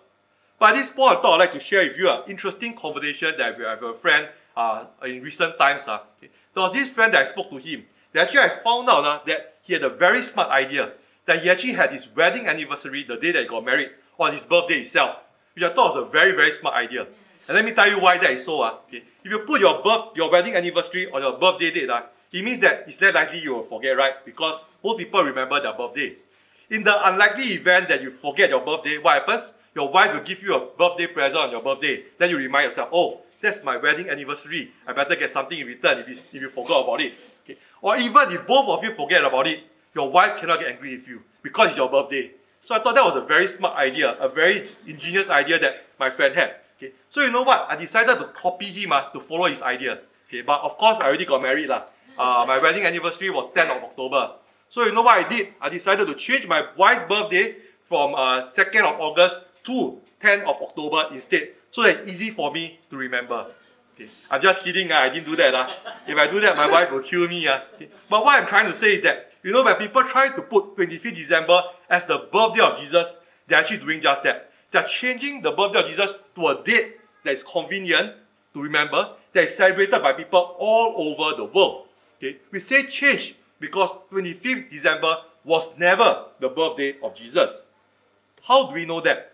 But 0.60 0.70
at 0.70 0.76
this 0.76 0.90
point, 0.90 1.18
I 1.18 1.22
thought 1.22 1.40
I'd 1.40 1.44
like 1.46 1.52
to 1.54 1.60
share 1.60 1.88
with 1.88 1.96
you 1.96 2.08
an 2.08 2.22
interesting 2.28 2.74
conversation 2.74 3.34
that 3.36 3.60
I 3.60 3.70
have 3.70 3.82
a 3.82 3.94
friend 3.94 4.28
uh, 4.56 4.84
in 5.04 5.22
recent 5.22 5.58
times. 5.58 5.88
Uh. 5.88 5.98
Was 6.54 6.72
this 6.72 6.88
friend 6.88 7.12
that 7.14 7.22
I 7.22 7.24
spoke 7.24 7.50
to 7.50 7.56
him. 7.56 7.84
That 8.12 8.22
actually 8.24 8.40
I 8.40 8.60
found 8.62 8.88
out 8.88 9.04
uh, 9.04 9.20
that 9.26 9.54
he 9.62 9.72
had 9.72 9.82
a 9.82 9.90
very 9.90 10.22
smart 10.22 10.50
idea. 10.50 10.92
That 11.30 11.44
he 11.44 11.48
actually 11.48 11.74
had 11.74 11.92
his 11.92 12.08
wedding 12.08 12.48
anniversary, 12.48 13.04
the 13.06 13.16
day 13.16 13.30
that 13.30 13.42
he 13.42 13.48
got 13.48 13.64
married, 13.64 13.90
on 14.18 14.32
his 14.32 14.42
birthday 14.42 14.80
itself. 14.80 15.14
Which 15.54 15.62
I 15.62 15.72
thought 15.72 15.94
was 15.94 16.08
a 16.08 16.10
very, 16.10 16.32
very 16.32 16.50
smart 16.50 16.74
idea. 16.74 17.06
And 17.46 17.54
let 17.54 17.64
me 17.64 17.70
tell 17.70 17.88
you 17.88 18.00
why 18.00 18.18
that 18.18 18.32
is 18.32 18.44
so. 18.44 18.62
Uh. 18.62 18.78
Okay. 18.88 19.04
If 19.22 19.30
you 19.30 19.38
put 19.46 19.60
your 19.60 19.80
birth, 19.80 20.16
your 20.16 20.28
wedding 20.28 20.56
anniversary 20.56 21.08
on 21.08 21.22
your 21.22 21.38
birthday 21.38 21.70
date, 21.70 21.88
uh, 21.88 22.02
it 22.32 22.44
means 22.44 22.60
that 22.62 22.82
it's 22.88 23.00
less 23.00 23.14
likely 23.14 23.38
you 23.38 23.54
will 23.54 23.62
forget, 23.62 23.96
right? 23.96 24.24
Because 24.24 24.64
most 24.82 24.98
people 24.98 25.22
remember 25.22 25.62
their 25.62 25.72
birthday. 25.72 26.16
In 26.68 26.82
the 26.82 27.08
unlikely 27.08 27.44
event 27.54 27.88
that 27.90 28.02
you 28.02 28.10
forget 28.10 28.50
your 28.50 28.64
birthday, 28.64 28.98
what 28.98 29.20
happens? 29.20 29.52
Your 29.76 29.88
wife 29.88 30.12
will 30.12 30.24
give 30.24 30.42
you 30.42 30.56
a 30.56 30.66
birthday 30.66 31.06
present 31.06 31.44
on 31.44 31.52
your 31.52 31.62
birthday. 31.62 32.06
Then 32.18 32.30
you 32.30 32.38
remind 32.38 32.64
yourself, 32.64 32.88
oh, 32.92 33.20
that's 33.40 33.62
my 33.62 33.76
wedding 33.76 34.10
anniversary. 34.10 34.72
I 34.84 34.94
better 34.94 35.14
get 35.14 35.30
something 35.30 35.56
in 35.56 35.64
return 35.68 36.00
if, 36.00 36.08
if 36.08 36.42
you 36.42 36.48
forgot 36.48 36.82
about 36.82 37.00
it. 37.00 37.14
Okay? 37.44 37.56
Or 37.80 37.96
even 37.98 38.32
if 38.32 38.44
both 38.48 38.66
of 38.66 38.82
you 38.82 38.94
forget 38.94 39.24
about 39.24 39.46
it, 39.46 39.60
your 39.94 40.10
wife 40.10 40.38
cannot 40.38 40.60
get 40.60 40.70
angry 40.70 40.96
with 40.96 41.08
you 41.08 41.22
because 41.42 41.68
it's 41.68 41.76
your 41.76 41.90
birthday. 41.90 42.30
So 42.62 42.74
I 42.74 42.82
thought 42.82 42.94
that 42.94 43.04
was 43.04 43.16
a 43.16 43.26
very 43.26 43.48
smart 43.48 43.76
idea, 43.76 44.16
a 44.20 44.28
very 44.28 44.68
ingenious 44.86 45.28
idea 45.28 45.58
that 45.60 45.86
my 45.98 46.10
friend 46.10 46.34
had. 46.34 46.56
Okay, 46.76 46.92
so 47.08 47.22
you 47.22 47.30
know 47.30 47.42
what? 47.42 47.66
I 47.68 47.76
decided 47.76 48.18
to 48.18 48.24
copy 48.26 48.66
him 48.66 48.92
uh, 48.92 49.10
to 49.10 49.20
follow 49.20 49.46
his 49.46 49.62
idea. 49.62 50.00
Okay, 50.28 50.42
but 50.42 50.60
of 50.60 50.78
course 50.78 50.98
I 51.00 51.06
already 51.06 51.24
got 51.24 51.42
married 51.42 51.68
lah. 51.68 51.84
Uh, 52.18 52.44
my 52.46 52.58
wedding 52.58 52.84
anniversary 52.84 53.30
was 53.30 53.46
10th 53.54 53.76
of 53.76 53.84
October. 53.84 54.32
So 54.68 54.84
you 54.84 54.92
know 54.92 55.02
what 55.02 55.24
I 55.24 55.28
did? 55.28 55.48
I 55.60 55.68
decided 55.68 56.06
to 56.06 56.14
change 56.14 56.46
my 56.46 56.62
wife's 56.76 57.08
birthday 57.08 57.56
from 57.84 58.14
uh, 58.14 58.48
2nd 58.52 58.84
of 58.84 59.00
August 59.00 59.42
to 59.64 59.98
10th 60.22 60.42
of 60.46 60.62
October 60.62 61.08
instead. 61.12 61.50
So 61.70 61.82
that 61.82 62.00
it's 62.00 62.10
easy 62.10 62.30
for 62.30 62.52
me 62.52 62.78
to 62.90 62.96
remember. 62.96 63.46
Okay. 64.00 64.10
I'm 64.30 64.40
just 64.40 64.62
kidding, 64.62 64.90
uh, 64.90 64.96
I 64.96 65.08
didn't 65.10 65.26
do 65.26 65.36
that. 65.36 65.54
Uh. 65.54 65.68
If 66.06 66.16
I 66.16 66.26
do 66.30 66.40
that, 66.40 66.56
my 66.56 66.70
wife 66.70 66.90
will 66.90 67.00
kill 67.00 67.28
me. 67.28 67.46
Uh. 67.46 67.60
Okay. 67.74 67.88
But 68.08 68.24
what 68.24 68.40
I'm 68.40 68.46
trying 68.46 68.66
to 68.66 68.74
say 68.74 68.94
is 68.94 69.02
that, 69.02 69.32
you 69.42 69.52
know, 69.52 69.62
when 69.62 69.76
people 69.76 70.02
try 70.04 70.28
to 70.28 70.42
put 70.42 70.76
25th 70.76 71.14
December 71.14 71.62
as 71.88 72.04
the 72.06 72.18
birthday 72.32 72.60
of 72.60 72.78
Jesus, 72.78 73.16
they're 73.46 73.58
actually 73.58 73.78
doing 73.78 74.00
just 74.00 74.22
that. 74.22 74.50
They're 74.72 74.84
changing 74.84 75.42
the 75.42 75.52
birthday 75.52 75.80
of 75.80 75.88
Jesus 75.88 76.12
to 76.34 76.46
a 76.48 76.62
date 76.64 76.96
that 77.24 77.34
is 77.34 77.42
convenient 77.42 78.14
to 78.54 78.62
remember, 78.62 79.14
that 79.32 79.44
is 79.44 79.56
celebrated 79.56 80.00
by 80.02 80.12
people 80.12 80.56
all 80.58 80.94
over 80.96 81.36
the 81.36 81.44
world. 81.44 81.86
Okay? 82.18 82.38
We 82.50 82.60
say 82.60 82.86
change 82.86 83.36
because 83.58 83.90
25th 84.12 84.70
December 84.70 85.16
was 85.44 85.70
never 85.78 86.26
the 86.40 86.48
birthday 86.48 86.96
of 87.02 87.14
Jesus. 87.14 87.50
How 88.42 88.68
do 88.68 88.74
we 88.74 88.86
know 88.86 89.00
that? 89.02 89.32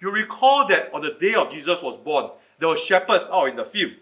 You 0.00 0.10
recall 0.10 0.66
that 0.68 0.92
on 0.94 1.02
the 1.02 1.12
day 1.20 1.34
of 1.34 1.52
Jesus 1.52 1.82
was 1.82 1.98
born, 2.02 2.30
there 2.60 2.68
were 2.68 2.76
shepherds 2.76 3.24
out 3.32 3.46
in 3.46 3.56
the 3.56 3.64
field. 3.64 3.92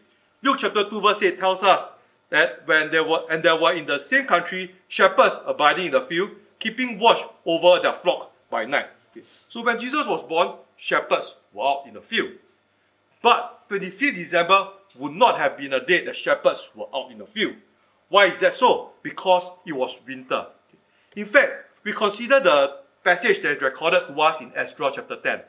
Luke 0.43 0.59
chapter 0.61 0.89
2 0.89 1.01
verse 1.01 1.23
8 1.23 1.39
tells 1.39 1.63
us 1.63 1.89
that 2.31 2.67
when 2.67 2.91
there 2.91 3.05
were 3.05 3.23
and 3.31 3.43
there 3.43 3.57
were 3.57 3.73
in 3.73 3.87
the 3.87 3.99
same 3.99 4.27
country 4.27 4.75
shepherds 4.89 5.37
abiding 5.47 5.87
in 5.87 5.93
the 5.93 6.03
field, 6.03 6.31
keeping 6.59 6.99
watch 6.99 7.23
over 7.47 7.81
their 7.81 7.95
flock 7.95 8.33
by 8.51 8.65
night. 8.65 8.87
Okay. 9.13 9.27
So 9.49 9.63
when 9.63 9.81
Jesus 9.81 10.07
was 10.07 10.29
born, 10.29 10.57
shepherds 10.77 11.37
were 11.53 11.65
out 11.65 11.85
in 11.87 11.95
the 11.95 12.03
field. 12.03 12.33
But 13.23 13.69
25th 13.71 14.15
December 14.15 14.69
would 14.99 15.13
not 15.13 15.39
have 15.39 15.57
been 15.57 15.73
a 15.73 15.85
day 15.85 16.05
that 16.05 16.17
shepherds 16.17 16.71
were 16.75 16.87
out 16.95 17.11
in 17.11 17.19
the 17.19 17.27
field. 17.27 17.55
Why 18.09 18.27
is 18.27 18.41
that 18.41 18.55
so? 18.55 18.91
Because 19.03 19.51
it 19.67 19.73
was 19.73 19.97
winter. 20.07 20.47
In 21.17 21.27
fact, 21.27 21.53
we 21.85 21.93
consider 21.93 22.41
the 22.41 22.77
passage 23.05 23.43
that 23.43 23.57
is 23.57 23.63
recorded 23.63 24.07
to 24.09 24.21
us 24.21 24.41
in 24.41 24.53
Ezra 24.55 24.91
chapter 24.95 25.17
10. 25.17 25.41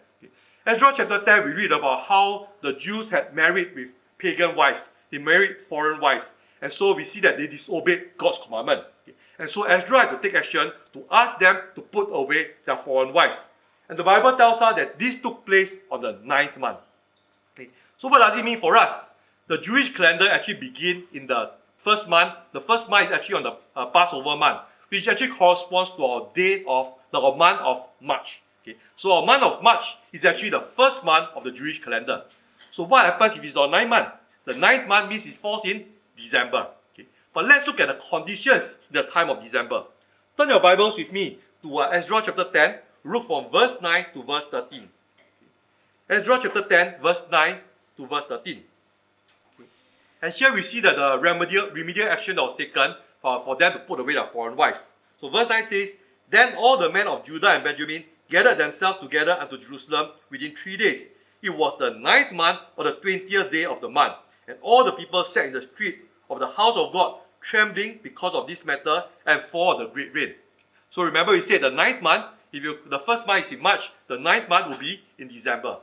Ezra 0.70 0.94
chapter 0.96 1.20
10, 1.26 1.46
we 1.46 1.52
read 1.54 1.72
about 1.72 2.04
how 2.04 2.50
the 2.62 2.74
Jews 2.74 3.10
had 3.10 3.34
married 3.34 3.74
with 3.74 3.90
pagan 4.20 4.56
wives. 4.56 4.90
They 5.12 5.18
married 5.18 5.56
foreign 5.68 6.00
wives. 6.00 6.32
And 6.62 6.72
so 6.72 6.94
we 6.94 7.04
see 7.06 7.20
that 7.22 7.38
they 7.38 7.48
disobeyed 7.48 8.16
God's 8.20 8.38
commandment. 8.38 8.84
And 9.40 9.50
so 9.50 9.64
Ezra 9.64 10.02
had 10.02 10.10
to 10.12 10.20
take 10.22 10.36
action 10.36 10.72
to 10.94 11.06
ask 11.10 11.40
them 11.40 11.58
to 11.74 11.82
put 11.82 12.10
away 12.12 12.52
their 12.68 12.78
foreign 12.78 13.14
wives. 13.14 13.48
And 13.90 13.98
the 13.98 14.04
Bible 14.04 14.38
tells 14.38 14.62
us 14.62 14.76
that 14.76 15.00
this 15.00 15.16
took 15.16 15.44
place 15.44 15.76
on 15.90 16.02
the 16.02 16.20
ninth 16.24 16.56
month. 16.60 16.78
Okay. 17.56 17.70
So 17.98 18.08
what 18.08 18.20
does 18.20 18.38
it 18.38 18.46
mean 18.46 18.60
for 18.60 18.78
us? 18.78 19.10
The 19.48 19.58
Jewish 19.58 19.96
calendar 19.96 20.30
actually 20.30 20.60
begin 20.60 21.06
in 21.12 21.26
the 21.26 21.50
first 21.78 22.08
month. 22.08 22.36
The 22.54 22.62
first 22.62 22.88
month 22.88 23.08
is 23.08 23.16
actually 23.16 23.38
on 23.38 23.44
the 23.44 23.58
uh, 23.76 23.88
Passover 23.88 24.38
month, 24.38 24.60
which 24.90 25.08
actually 25.08 25.30
corresponds 25.30 25.90
to 25.96 26.06
our 26.06 26.28
day 26.36 26.64
of 26.68 26.94
the 27.12 27.20
month 27.20 27.60
of 27.62 27.88
March. 28.00 28.44
Okay. 28.70 28.78
So 28.96 29.12
our 29.14 29.26
month 29.26 29.44
of 29.44 29.64
March 29.64 29.98
is 30.14 30.26
actually 30.26 30.52
the 30.52 30.62
first 30.62 31.04
month 31.04 31.30
of 31.36 31.44
the 31.44 31.52
Jewish 31.52 31.84
calendar. 31.84 32.24
So 32.72 32.84
what 32.84 33.06
happens 33.06 33.36
if 33.36 33.44
it's 33.44 33.56
on 33.56 33.72
ninth 33.72 33.90
month? 33.90 34.10
The 34.46 34.54
ninth 34.54 34.88
month 34.88 35.10
means 35.10 35.26
it 35.26 35.38
falls 35.38 35.66
in 35.66 35.86
December. 36.18 36.68
Okay. 36.94 37.08
But 37.34 37.46
let's 37.46 37.66
look 37.66 37.80
at 37.80 37.88
the 37.88 38.00
conditions 38.10 38.76
in 38.90 38.96
the 38.96 39.04
time 39.04 39.30
of 39.30 39.42
December. 39.44 39.86
Turn 40.38 40.50
your 40.50 40.60
Bibles 40.60 40.98
with 40.98 41.12
me 41.12 41.40
to 41.64 41.78
uh, 41.80 41.90
Ezra 41.90 42.22
chapter 42.24 42.46
10. 42.46 42.76
Look 43.06 43.26
from 43.26 43.50
verse 43.52 43.78
9 43.82 44.06
to 44.14 44.24
verse 44.24 44.46
13. 44.52 44.88
Ezra 46.10 46.40
chapter 46.42 46.64
10, 46.68 47.02
verse 47.02 47.24
9 47.32 47.58
to 47.98 48.08
verse 48.08 48.26
13. 48.26 48.62
And 50.22 50.34
here 50.34 50.54
we 50.54 50.62
see 50.62 50.82
that 50.82 50.96
the 50.96 51.18
remedial, 51.20 51.70
remedial 51.70 52.10
action 52.10 52.36
that 52.36 52.42
was 52.42 52.58
taken 52.58 52.96
for, 53.22 53.40
for 53.44 53.56
them 53.56 53.74
to 53.74 53.80
put 53.80 54.00
away 54.00 54.16
their 54.16 54.28
foreign 54.28 54.56
wives. 54.56 54.88
So 55.22 55.30
verse 55.30 55.48
9 55.48 55.68
says, 55.68 55.90
Then 56.30 56.56
all 56.56 56.78
the 56.78 56.92
men 56.92 57.08
of 57.08 57.26
Judah 57.26 57.50
and 57.50 57.64
Benjamin 57.64 58.04
gathered 58.30 58.58
themselves 58.58 59.00
together 59.00 59.32
unto 59.40 59.58
Jerusalem 59.58 60.12
within 60.30 60.56
three 60.56 60.78
days. 60.78 61.08
It 61.42 61.50
was 61.50 61.76
the 61.80 61.92
ninth 61.92 62.32
month 62.32 62.60
or 62.76 62.84
the 62.84 62.94
twentieth 62.94 63.52
day 63.52 63.66
of 63.66 63.82
the 63.82 63.90
month. 63.90 64.16
And 64.48 64.58
all 64.62 64.84
the 64.84 64.92
people 64.92 65.24
sat 65.24 65.46
in 65.46 65.54
the 65.54 65.62
street 65.62 66.00
of 66.30 66.40
the 66.40 66.48
house 66.48 66.76
of 66.76 66.92
God, 66.94 67.20
trembling 67.42 68.00
because 68.04 68.34
of 68.34 68.48
this 68.48 68.66
matter 68.66 69.06
and 69.26 69.42
for 69.42 69.78
the 69.78 69.88
great 69.88 70.14
rain. 70.14 70.34
So 70.90 71.04
remember, 71.04 71.32
we 71.32 71.42
said 71.42 71.62
the 71.62 71.70
ninth 71.70 72.02
month, 72.02 72.26
if 72.52 72.64
you 72.64 72.80
the 72.88 73.00
first 73.00 73.28
month 73.28 73.46
is 73.46 73.52
in 73.52 73.62
March, 73.62 73.92
the 74.08 74.18
ninth 74.18 74.50
month 74.50 74.68
will 74.68 74.78
be 74.78 75.02
in 75.18 75.28
December. 75.28 75.78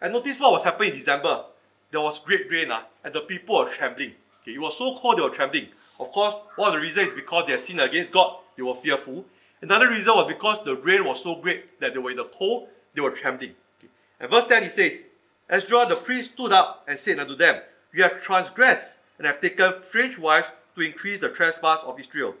And 0.00 0.12
notice 0.12 0.38
what 0.38 0.52
was 0.52 0.62
happening 0.62 0.92
in 0.92 0.98
December. 0.98 1.44
There 1.90 2.00
was 2.00 2.20
great 2.20 2.48
rain, 2.50 2.70
uh, 2.70 2.82
and 3.02 3.12
the 3.12 3.22
people 3.22 3.58
were 3.58 3.68
trembling. 3.68 4.12
Okay, 4.42 4.52
it 4.52 4.60
was 4.60 4.78
so 4.78 4.96
cold 4.96 5.18
they 5.18 5.22
were 5.22 5.30
trembling. 5.30 5.68
Of 5.98 6.12
course, 6.12 6.34
one 6.56 6.68
of 6.68 6.74
the 6.74 6.80
reasons 6.80 7.08
is 7.08 7.14
because 7.14 7.46
they 7.46 7.52
had 7.52 7.60
sinned 7.60 7.80
against 7.80 8.12
God, 8.12 8.36
they 8.56 8.62
were 8.62 8.74
fearful. 8.74 9.24
Another 9.62 9.90
reason 9.90 10.14
was 10.14 10.26
because 10.26 10.58
the 10.64 10.76
rain 10.76 11.04
was 11.04 11.22
so 11.22 11.36
great 11.36 11.80
that 11.80 11.92
they 11.92 11.98
were 11.98 12.10
in 12.10 12.16
the 12.16 12.24
cold, 12.24 12.68
they 12.94 13.00
were 13.00 13.10
trembling. 13.10 13.54
Okay. 13.78 13.92
And 14.18 14.30
verse 14.30 14.46
10 14.46 14.62
he 14.62 14.68
says, 14.70 15.06
Ezra 15.48 15.86
the 15.86 15.96
priest 15.96 16.32
stood 16.32 16.52
up 16.52 16.84
and 16.88 16.98
said 16.98 17.18
unto 17.18 17.36
them, 17.36 17.60
You 17.92 18.02
have 18.04 18.22
transgressed 18.22 18.96
and 19.18 19.26
have 19.26 19.40
taken 19.40 19.74
strange 19.88 20.18
wives 20.18 20.48
to 20.74 20.80
increase 20.80 21.20
the 21.20 21.28
trespass 21.28 21.80
of 21.84 22.00
Israel. 22.00 22.34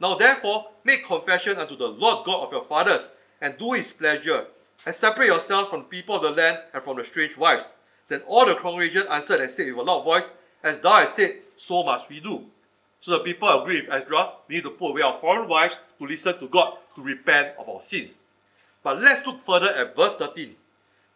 Now 0.00 0.16
therefore 0.16 0.66
make 0.82 1.04
confession 1.04 1.58
unto 1.58 1.76
the 1.76 1.88
Lord 1.88 2.26
God 2.26 2.44
of 2.44 2.52
your 2.52 2.64
fathers, 2.64 3.08
and 3.40 3.58
do 3.58 3.72
his 3.72 3.92
pleasure, 3.92 4.46
and 4.86 4.94
separate 4.94 5.26
yourselves 5.26 5.68
from 5.68 5.80
the 5.80 5.88
people 5.88 6.16
of 6.16 6.22
the 6.22 6.30
land 6.30 6.58
and 6.72 6.82
from 6.82 6.96
the 6.96 7.04
strange 7.04 7.36
wives. 7.36 7.64
Then 8.08 8.22
all 8.26 8.46
the 8.46 8.54
congregation 8.54 9.06
answered 9.08 9.40
and 9.40 9.50
said 9.50 9.66
with 9.68 9.78
a 9.78 9.82
loud 9.82 10.04
voice, 10.04 10.24
As 10.62 10.80
thou 10.80 11.00
hast 11.00 11.16
said, 11.16 11.36
so 11.56 11.84
must 11.84 12.08
we 12.08 12.20
do. 12.20 12.46
So 13.04 13.12
the 13.12 13.18
people 13.18 13.50
agreed 13.50 13.86
with 13.86 14.02
Ezra, 14.02 14.30
we 14.48 14.54
need 14.54 14.64
to 14.64 14.70
put 14.70 14.92
away 14.92 15.02
our 15.02 15.18
foreign 15.18 15.46
wives 15.46 15.76
to 15.98 16.06
listen 16.06 16.38
to 16.38 16.48
God, 16.48 16.78
to 16.96 17.02
repent 17.02 17.48
of 17.58 17.68
our 17.68 17.82
sins. 17.82 18.16
But 18.82 19.02
let's 19.02 19.26
look 19.26 19.42
further 19.44 19.68
at 19.74 19.94
verse 19.94 20.16
13. 20.16 20.54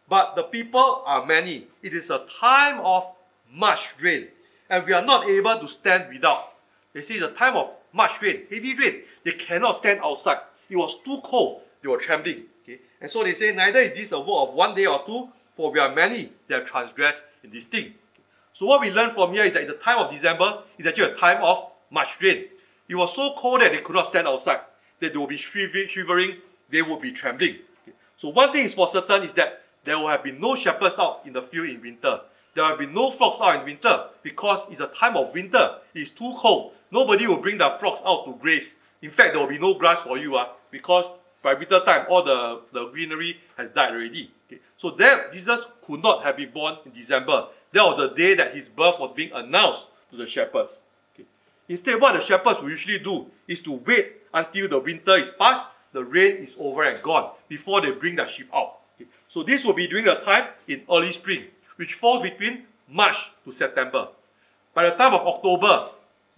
But 0.07 0.35
the 0.35 0.43
people 0.43 1.01
are 1.07 1.25
many. 1.25 1.65
It 1.81 1.95
is 1.95 2.11
a 2.11 2.27
time 2.39 2.79
of 2.81 3.07
much 3.51 3.95
rain, 3.99 4.27
and 4.69 4.85
we 4.85 4.93
are 4.93 5.03
not 5.03 5.27
able 5.27 5.57
to 5.57 5.67
stand 5.67 6.13
without. 6.13 6.53
They 6.93 7.01
say 7.01 7.17
the 7.17 7.29
time 7.29 7.55
of 7.55 7.71
much 7.91 8.21
rain, 8.21 8.43
heavy 8.51 8.75
rain. 8.75 9.01
They 9.25 9.31
cannot 9.31 9.77
stand 9.77 10.01
outside. 10.03 10.41
It 10.69 10.75
was 10.75 10.95
too 11.03 11.19
cold. 11.23 11.61
They 11.81 11.89
were 11.89 11.97
trembling. 11.97 12.43
Okay? 12.61 12.81
And 13.01 13.09
so 13.09 13.23
they 13.23 13.33
say, 13.33 13.51
neither 13.51 13.79
is 13.79 13.97
this 13.97 14.11
a 14.11 14.19
work 14.19 14.49
of 14.49 14.53
one 14.53 14.75
day 14.75 14.85
or 14.85 15.03
two, 15.07 15.29
for 15.57 15.71
we 15.71 15.79
are 15.79 15.95
many 15.95 16.33
that 16.49 16.59
have 16.59 16.69
transgressed 16.69 17.23
in 17.43 17.49
this 17.49 17.65
thing. 17.65 17.95
So 18.53 18.67
what 18.67 18.79
we 18.79 18.91
learn 18.91 19.09
from 19.09 19.33
here 19.33 19.45
is 19.45 19.53
that 19.53 19.63
in 19.63 19.69
the 19.69 19.73
time 19.73 19.97
of 19.97 20.11
December 20.11 20.61
is 20.77 20.85
actually 20.85 21.13
a 21.13 21.15
time 21.15 21.43
of 21.43 21.71
much 21.89 22.21
rain. 22.21 22.45
It 22.87 22.95
was 22.95 23.15
so 23.15 23.33
cold 23.37 23.61
that 23.61 23.71
they 23.71 23.79
could 23.79 23.95
not 23.95 24.07
stand 24.07 24.27
outside, 24.27 24.61
that 24.99 25.13
they 25.13 25.17
would 25.17 25.29
be 25.29 25.37
shivering, 25.37 26.37
they 26.69 26.81
would 26.81 27.01
be 27.01 27.11
trembling. 27.11 27.57
So 28.17 28.29
one 28.29 28.51
thing 28.51 28.65
is 28.65 28.73
for 28.73 28.87
certain 28.87 29.23
is 29.23 29.33
that 29.33 29.61
there 29.83 29.97
will 29.97 30.09
have 30.09 30.23
been 30.23 30.39
no 30.39 30.55
shepherds 30.55 30.95
out 30.99 31.21
in 31.25 31.33
the 31.33 31.41
field 31.41 31.69
in 31.69 31.81
winter. 31.81 32.21
There 32.55 32.65
will 32.65 32.77
be 32.77 32.87
no 32.87 33.11
flocks 33.11 33.39
out 33.41 33.59
in 33.59 33.65
winter 33.65 34.05
because 34.23 34.61
it's 34.69 34.79
a 34.79 34.87
time 34.87 35.15
of 35.15 35.33
winter. 35.33 35.77
It's 35.93 36.09
too 36.09 36.33
cold. 36.37 36.73
Nobody 36.91 37.27
will 37.27 37.37
bring 37.37 37.57
their 37.57 37.71
flocks 37.77 38.01
out 38.05 38.25
to 38.25 38.33
graze. 38.33 38.75
In 39.01 39.09
fact, 39.09 39.33
there 39.33 39.41
will 39.41 39.49
be 39.49 39.59
no 39.59 39.75
grass 39.75 40.01
for 40.01 40.17
you 40.17 40.35
uh, 40.35 40.49
because 40.71 41.05
by 41.41 41.53
winter 41.53 41.79
time, 41.85 42.05
all 42.09 42.23
the, 42.23 42.61
the 42.73 42.87
greenery 42.87 43.37
has 43.55 43.69
died 43.69 43.93
already. 43.93 44.31
Okay. 44.47 44.59
So 44.77 44.91
there, 44.91 45.31
Jesus 45.31 45.61
could 45.85 46.01
not 46.01 46.23
have 46.23 46.35
been 46.35 46.51
born 46.51 46.77
in 46.85 46.91
December. 46.91 47.47
That 47.71 47.83
was 47.83 47.97
the 47.97 48.15
day 48.15 48.35
that 48.35 48.53
his 48.53 48.67
birth 48.67 48.99
was 48.99 49.13
being 49.15 49.31
announced 49.31 49.87
to 50.11 50.17
the 50.17 50.27
shepherds. 50.27 50.79
Instead, 51.69 52.01
what 52.01 52.13
the 52.13 52.21
shepherds 52.21 52.59
will 52.59 52.69
usually 52.69 52.97
do 52.97 53.27
is 53.47 53.61
to 53.61 53.73
wait 53.73 54.13
until 54.33 54.67
the 54.67 54.79
winter 54.79 55.17
is 55.17 55.31
past, 55.39 55.69
the 55.93 56.03
rain 56.03 56.37
is 56.37 56.55
over 56.59 56.83
and 56.83 57.01
gone, 57.03 57.31
before 57.47 57.79
they 57.81 57.91
bring 57.91 58.15
the 58.15 58.25
sheep 58.25 58.49
out. 58.53 58.79
Okay. 58.95 59.07
So 59.27 59.43
this 59.43 59.63
will 59.63 59.73
be 59.73 59.87
during 59.87 60.05
the 60.05 60.15
time 60.15 60.49
in 60.67 60.81
early 60.91 61.11
spring, 61.11 61.45
which 61.75 61.93
falls 61.93 62.23
between 62.23 62.63
March 62.89 63.31
to 63.45 63.51
September. 63.51 64.09
By 64.73 64.89
the 64.89 64.95
time 64.95 65.13
of 65.13 65.21
October, 65.27 65.89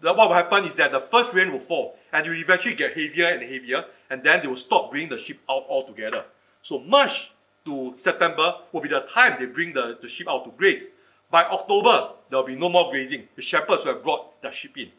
what 0.02 0.18
will 0.18 0.34
happen 0.34 0.66
is 0.66 0.76
that 0.76 0.92
the 0.92 1.00
first 1.00 1.34
rain 1.34 1.52
will 1.52 1.60
fall 1.60 1.96
and 2.12 2.26
it 2.26 2.30
will 2.30 2.38
eventually 2.38 2.76
get 2.76 2.98
heavier 2.98 3.28
and 3.28 3.42
heavier 3.42 3.86
and 4.10 4.24
then 4.24 4.42
they 4.42 4.48
will 4.48 4.58
stop 4.58 4.92
bringing 4.92 5.10
the 5.10 5.18
sheep 5.18 5.40
out 5.50 5.64
altogether. 5.70 6.26
So 6.62 6.80
March 6.80 7.32
to 7.66 7.94
September 7.98 8.56
will 8.72 8.82
be 8.82 8.90
the 8.90 9.02
time 9.14 9.38
they 9.40 9.46
bring 9.46 9.74
the, 9.74 9.98
the 10.02 10.10
sheep 10.10 10.28
out 10.28 10.44
to 10.46 10.52
graze. 10.52 10.90
By 11.30 11.44
October, 11.44 12.14
there 12.30 12.40
will 12.40 12.48
be 12.48 12.56
no 12.56 12.68
more 12.68 12.92
grazing. 12.92 13.28
The 13.36 13.42
shepherds 13.42 13.86
will 13.86 13.94
have 13.94 14.04
brought 14.04 14.42
their 14.42 14.52
sheep 14.52 14.78
in. 14.78 14.92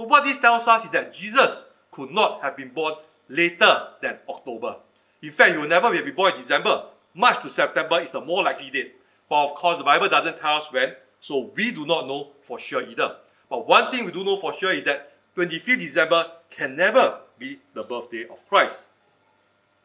So 0.00 0.06
what 0.06 0.24
this 0.24 0.38
tells 0.38 0.66
us 0.66 0.86
is 0.86 0.90
that 0.92 1.12
Jesus 1.12 1.62
could 1.90 2.10
not 2.10 2.40
have 2.40 2.56
been 2.56 2.70
born 2.70 2.94
later 3.28 3.88
than 4.00 4.16
October. 4.30 4.76
In 5.20 5.30
fact, 5.30 5.52
he 5.52 5.58
will 5.58 5.68
never 5.68 5.90
be 5.90 6.10
born 6.10 6.32
in 6.36 6.40
December. 6.40 6.84
March 7.12 7.42
to 7.42 7.50
September 7.50 8.00
is 8.00 8.10
the 8.10 8.22
more 8.22 8.42
likely 8.42 8.70
date. 8.70 8.94
But 9.28 9.44
of 9.44 9.54
course, 9.54 9.76
the 9.76 9.84
Bible 9.84 10.08
doesn't 10.08 10.38
tell 10.38 10.56
us 10.56 10.72
when, 10.72 10.94
so 11.20 11.50
we 11.54 11.70
do 11.70 11.84
not 11.84 12.06
know 12.06 12.28
for 12.40 12.58
sure 12.58 12.80
either. 12.80 13.16
But 13.50 13.68
one 13.68 13.90
thing 13.90 14.06
we 14.06 14.10
do 14.10 14.24
know 14.24 14.40
for 14.40 14.54
sure 14.58 14.72
is 14.72 14.86
that 14.86 15.12
25th 15.36 15.80
December 15.80 16.24
can 16.48 16.76
never 16.76 17.18
be 17.38 17.58
the 17.74 17.82
birthday 17.82 18.24
of 18.24 18.48
Christ. 18.48 18.84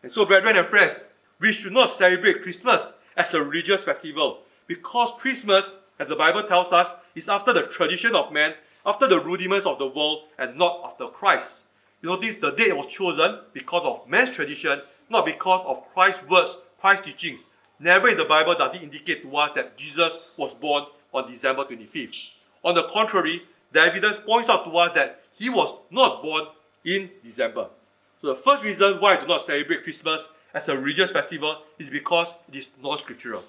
And 0.01 0.09
so, 0.09 0.23
brethren 0.23 0.55
and 0.55 0.65
friends, 0.65 1.07
we 1.39 1.51
should 1.51 1.73
not 1.73 1.91
celebrate 1.91 2.41
Christmas 2.41 2.93
as 3.17 3.33
a 3.33 3.43
religious 3.43 3.83
festival 3.83 4.43
because 4.65 5.11
Christmas, 5.17 5.73
as 5.99 6.07
the 6.07 6.15
Bible 6.15 6.43
tells 6.43 6.71
us, 6.71 6.95
is 7.15 7.27
after 7.27 7.51
the 7.51 7.63
tradition 7.63 8.15
of 8.15 8.31
man, 8.31 8.53
after 8.85 9.07
the 9.07 9.19
rudiments 9.19 9.65
of 9.65 9.79
the 9.79 9.87
world, 9.87 10.23
and 10.37 10.57
not 10.57 10.81
after 10.85 11.07
Christ. 11.07 11.59
You 12.01 12.09
notice 12.09 12.35
the 12.35 12.51
date 12.51 12.75
was 12.75 12.87
chosen 12.87 13.39
because 13.53 13.81
of 13.83 14.07
man's 14.07 14.31
tradition, 14.31 14.81
not 15.09 15.25
because 15.25 15.63
of 15.65 15.87
Christ's 15.93 16.27
words, 16.29 16.57
Christ's 16.79 17.07
teachings. 17.07 17.45
Never 17.79 18.09
in 18.09 18.17
the 18.17 18.25
Bible 18.25 18.55
does 18.55 18.75
it 18.75 18.83
indicate 18.83 19.23
to 19.23 19.35
us 19.37 19.51
that 19.55 19.75
Jesus 19.75 20.17
was 20.37 20.53
born 20.53 20.85
on 21.13 21.31
December 21.31 21.65
25th. 21.65 22.15
On 22.63 22.75
the 22.75 22.87
contrary, 22.89 23.43
the 23.71 23.79
evidence 23.81 24.17
points 24.17 24.49
out 24.49 24.65
to 24.65 24.77
us 24.77 24.93
that 24.95 25.21
he 25.33 25.49
was 25.49 25.73
not 25.91 26.21
born 26.21 26.45
in 26.83 27.09
December. 27.23 27.67
So 28.21 28.27
the 28.27 28.35
first 28.35 28.63
reason 28.63 28.99
why 29.01 29.17
I 29.17 29.21
do 29.21 29.27
not 29.27 29.41
celebrate 29.41 29.83
Christmas 29.83 30.29
as 30.53 30.69
a 30.69 30.77
religious 30.77 31.11
festival 31.11 31.57
is 31.77 31.89
because 31.89 32.33
it 32.47 32.55
is 32.55 32.67
non-scriptural. 32.81 33.43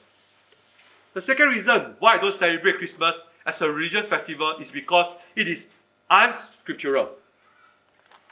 The 1.15 1.21
second 1.21 1.49
reason 1.49 1.95
why 1.99 2.15
I 2.15 2.19
don't 2.19 2.35
celebrate 2.35 2.79
Christmas 2.79 3.23
as 3.47 3.63
a 3.63 3.71
religious 3.71 4.09
festival 4.09 4.57
is 4.61 4.71
because 4.71 5.15
it 5.37 5.49
is 5.49 5.69
unscriptural. 6.11 7.11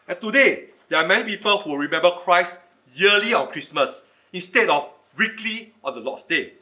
And 0.09 0.21
today, 0.21 0.67
there 0.89 0.99
are 0.99 1.07
many 1.07 1.25
people 1.25 1.63
who 1.63 1.77
remember 1.77 2.11
Christ 2.11 2.61
yearly 2.95 3.33
on 3.33 3.51
Christmas 3.51 4.03
instead 4.33 4.69
of 4.69 4.91
weekly 5.17 5.73
on 5.83 5.95
the 5.95 6.01
Lord's 6.01 6.25
Day. 6.25 6.55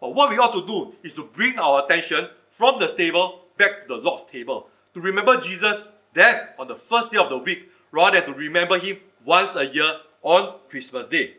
But 0.00 0.14
what 0.14 0.30
we 0.30 0.36
ought 0.36 0.52
to 0.52 0.66
do 0.66 0.94
is 1.02 1.14
to 1.14 1.24
bring 1.24 1.58
our 1.58 1.84
attention 1.84 2.28
from 2.50 2.78
the 2.78 2.88
stable 2.88 3.40
back 3.56 3.82
to 3.82 3.96
the 3.96 4.00
Lord's 4.00 4.24
table, 4.24 4.68
to 4.92 5.00
remember 5.00 5.40
Jesus' 5.40 5.90
death 6.14 6.50
on 6.58 6.68
the 6.68 6.76
first 6.76 7.10
day 7.10 7.18
of 7.18 7.30
the 7.30 7.38
week, 7.38 7.70
rather 7.90 8.20
than 8.20 8.32
to 8.32 8.38
remember 8.38 8.78
him 8.78 8.98
once 9.24 9.56
a 9.56 9.64
year 9.64 9.92
on 10.22 10.56
Christmas 10.68 11.06
Day. 11.06 11.34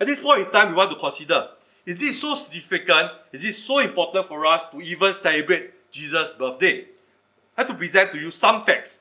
At 0.00 0.06
this 0.06 0.20
point 0.20 0.46
in 0.46 0.50
time, 0.50 0.70
we 0.70 0.74
want 0.76 0.90
to 0.92 0.98
consider 0.98 1.48
is 1.86 1.98
this 1.98 2.20
so 2.20 2.34
significant? 2.34 3.10
Is 3.32 3.44
it 3.44 3.54
so 3.54 3.78
important 3.78 4.28
for 4.28 4.46
us 4.46 4.64
to 4.70 4.80
even 4.80 5.14
celebrate 5.14 5.72
Jesus' 5.90 6.32
birthday? 6.32 6.86
I 7.56 7.62
have 7.62 7.68
to 7.68 7.74
present 7.74 8.12
to 8.12 8.18
you 8.18 8.30
some 8.30 8.64
facts. 8.64 9.00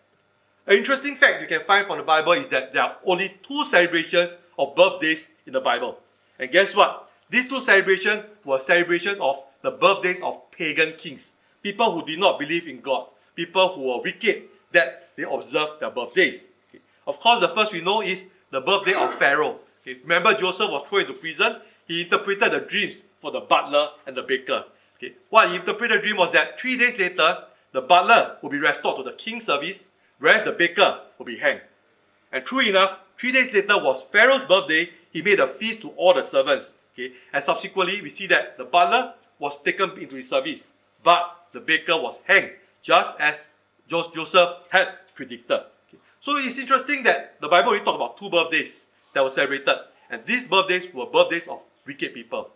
An 0.68 0.78
interesting 0.78 1.16
fact 1.16 1.42
you 1.42 1.48
can 1.48 1.66
find 1.66 1.88
from 1.88 1.98
the 1.98 2.04
Bible 2.04 2.34
is 2.34 2.48
that 2.50 2.74
there 2.74 2.84
are 2.84 2.98
only 3.06 3.38
two 3.42 3.66
celebrations 3.66 4.38
of 4.58 4.76
birthdays 4.76 5.30
in 5.46 5.54
the 5.54 5.62
Bible. 5.62 6.00
And 6.38 6.52
guess 6.52 6.76
what? 6.76 7.10
These 7.30 7.48
two 7.48 7.60
celebrations 7.60 8.26
were 8.44 8.60
celebrations 8.60 9.18
of 9.22 9.44
the 9.62 9.72
birthdays 9.72 10.22
of 10.22 10.50
pagan 10.52 10.94
kings, 10.98 11.34
people 11.62 11.92
who 11.94 12.06
did 12.06 12.20
not 12.20 12.40
believe 12.40 12.68
in 12.68 12.82
God, 12.82 13.08
people 13.36 13.74
who 13.74 13.82
were 13.84 14.02
wicked, 14.02 14.44
that 14.72 15.10
they 15.16 15.24
observed 15.24 15.80
their 15.80 15.92
birthdays. 15.92 16.46
Okay. 16.70 16.84
Of 17.08 17.20
course, 17.20 17.42
the 17.42 17.50
first 17.50 17.74
we 17.74 17.82
know 17.82 18.02
is 18.02 18.28
the 18.52 18.62
birthday 18.62 18.94
of 18.94 19.14
Pharaoh. 19.16 19.60
Okay. 19.82 20.00
Remember, 20.02 20.34
Joseph 20.34 20.70
was 20.70 20.88
thrown 20.88 21.02
into 21.02 21.14
prison. 21.14 21.58
He 21.88 22.02
interpreted 22.02 22.52
the 22.52 22.60
dreams 22.60 23.02
for 23.22 23.32
the 23.32 23.42
butler 23.42 23.90
and 24.06 24.16
the 24.16 24.24
baker. 24.24 24.66
Okay. 25.02 25.16
What 25.30 25.50
he 25.50 25.56
interpreted 25.56 26.00
the 26.00 26.02
dream 26.02 26.18
was 26.18 26.34
that 26.34 26.60
three 26.60 26.78
days 26.78 27.00
later, 27.00 27.46
the 27.72 27.82
butler 27.82 28.38
will 28.42 28.50
be 28.50 28.58
restored 28.58 28.98
to 28.98 29.04
the 29.04 29.16
king's 29.16 29.46
service, 29.46 29.88
whereas 30.20 30.44
the 30.44 30.52
baker 30.52 31.00
will 31.18 31.26
be 31.26 31.38
hanged. 31.38 31.62
And 32.32 32.46
true 32.46 32.60
enough, 32.60 33.00
three 33.18 33.32
days 33.32 33.54
later 33.54 33.82
was 33.82 34.02
Pharaoh's 34.02 34.44
birthday. 34.44 34.90
He 35.12 35.22
made 35.22 35.40
a 35.40 35.48
feast 35.48 35.82
to 35.82 35.90
all 35.92 36.14
the 36.14 36.24
servants. 36.24 36.74
Okay. 36.94 37.14
And 37.32 37.44
subsequently, 37.44 38.02
we 38.02 38.10
see 38.10 38.28
that 38.28 38.58
the 38.58 38.66
butler 38.66 39.14
was 39.40 39.58
taken 39.64 39.92
into 39.98 40.16
his 40.16 40.28
service, 40.28 40.68
but 41.02 41.48
the 41.54 41.62
baker 41.62 41.96
was 41.96 42.20
hanged, 42.26 42.52
just 42.84 43.16
as 43.20 43.48
Joseph 43.88 44.50
had 44.70 44.90
predicted. 45.16 45.62
Okay. 45.88 45.98
So 46.20 46.36
it's 46.36 46.58
interesting 46.58 47.04
that 47.04 47.40
the 47.40 47.48
Bible 47.48 47.70
only 47.70 47.84
talks 47.86 47.96
about 47.96 48.18
two 48.18 48.30
birthdays 48.30 48.86
that 49.14 49.24
were 49.24 49.30
celebrated, 49.30 49.78
and 50.10 50.26
these 50.26 50.46
birthdays 50.46 50.94
were 50.94 51.06
birthdays 51.06 51.48
of 51.48 51.62
wicked 51.88 52.14
people. 52.14 52.50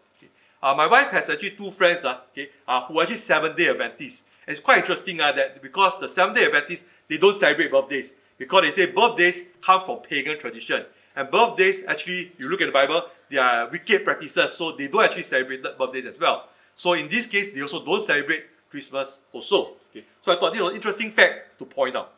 Uh, 0.64 0.74
my 0.74 0.88
wife 0.88 1.10
has 1.10 1.30
actually 1.30 1.52
two 1.52 1.70
friends 1.72 2.06
uh, 2.06 2.20
okay, 2.32 2.50
uh, 2.66 2.86
who 2.86 2.98
are 2.98 3.04
actually 3.04 3.18
seven 3.18 3.54
day 3.54 3.68
Adventists. 3.68 4.24
And 4.48 4.54
it's 4.54 4.64
quite 4.64 4.78
interesting 4.78 5.20
uh, 5.20 5.34
that 5.34 5.62
because 5.62 6.00
the 6.00 6.08
seven 6.08 6.34
day 6.34 6.46
Adventists, 6.46 6.86
they 7.10 7.18
don't 7.18 7.36
celebrate 7.36 7.70
birthdays 7.70 8.14
because 8.38 8.64
they 8.64 8.72
say 8.72 8.86
birthdays 8.90 9.42
come 9.62 9.82
from 9.82 10.00
pagan 10.00 10.40
tradition. 10.40 10.86
And 11.18 11.30
birthdays, 11.30 11.84
actually, 11.86 12.32
you 12.38 12.48
look 12.48 12.62
at 12.62 12.68
the 12.68 12.72
Bible, 12.72 13.04
they 13.30 13.36
are 13.36 13.70
wicked 13.70 14.06
practices, 14.06 14.54
so 14.54 14.72
they 14.72 14.88
don't 14.88 15.04
actually 15.04 15.24
celebrate 15.24 15.62
birthdays 15.78 16.06
as 16.06 16.18
well. 16.18 16.48
So 16.78 16.94
in 16.94 17.10
this 17.10 17.28
case, 17.28 17.54
they 17.54 17.62
also 17.62 17.84
don't 17.84 18.02
celebrate 18.02 18.46
Christmas 18.72 19.20
also. 19.34 19.74
Okay? 19.92 20.06
So 20.24 20.32
I 20.32 20.40
thought 20.40 20.54
this 20.54 20.62
was 20.62 20.70
an 20.70 20.78
interesting 20.78 21.12
fact 21.12 21.60
to 21.60 21.66
point 21.66 21.98
out. 21.98 22.14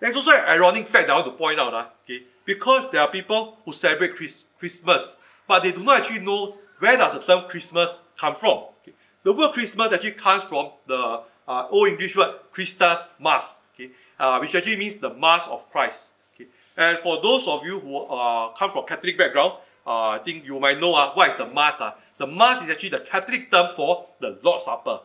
There's 0.00 0.16
also 0.16 0.32
an 0.32 0.44
ironic 0.44 0.88
fact 0.88 1.06
that 1.06 1.12
I 1.12 1.20
want 1.20 1.32
to 1.32 1.38
point 1.38 1.60
out. 1.60 1.72
Uh, 1.72 1.86
okay? 2.02 2.24
Because 2.44 2.90
there 2.90 3.00
are 3.00 3.10
people 3.10 3.58
who 3.64 3.72
celebrate 3.72 4.16
Chris- 4.16 4.42
Christmas, 4.58 5.18
but 5.46 5.62
they 5.62 5.70
do 5.70 5.84
not 5.84 6.00
actually 6.00 6.20
know 6.20 6.56
where 6.78 6.96
does 6.96 7.14
the 7.14 7.20
term 7.20 7.48
Christmas 7.48 8.00
come 8.18 8.34
from. 8.34 8.64
Okay? 8.82 8.92
The 9.22 9.32
word 9.32 9.52
Christmas 9.52 9.92
actually 9.92 10.12
comes 10.12 10.44
from 10.44 10.70
the 10.86 11.22
uh, 11.46 11.66
Old 11.70 11.88
English 11.88 12.16
word 12.16 12.34
Christus 12.52 13.10
Mass, 13.20 13.60
okay? 13.74 13.90
Uh, 14.18 14.38
which 14.38 14.54
actually 14.54 14.76
means 14.76 14.96
the 14.96 15.10
Mass 15.10 15.46
of 15.48 15.70
Christ. 15.70 16.10
Okay? 16.34 16.48
And 16.76 16.98
for 16.98 17.20
those 17.22 17.46
of 17.46 17.64
you 17.64 17.80
who 17.80 17.96
uh, 17.96 18.52
come 18.54 18.70
from 18.70 18.86
Catholic 18.86 19.18
background, 19.18 19.54
uh, 19.86 20.10
I 20.10 20.20
think 20.24 20.44
you 20.44 20.58
might 20.60 20.80
know 20.80 20.94
uh, 20.94 21.12
what 21.14 21.30
is 21.30 21.36
the 21.36 21.46
Mass. 21.46 21.80
Uh. 21.80 21.92
The 22.18 22.26
Mass 22.26 22.62
is 22.62 22.70
actually 22.70 22.90
the 22.90 23.00
Catholic 23.00 23.50
term 23.50 23.70
for 23.74 24.06
the 24.20 24.38
Lord's 24.42 24.64
Supper. 24.64 25.00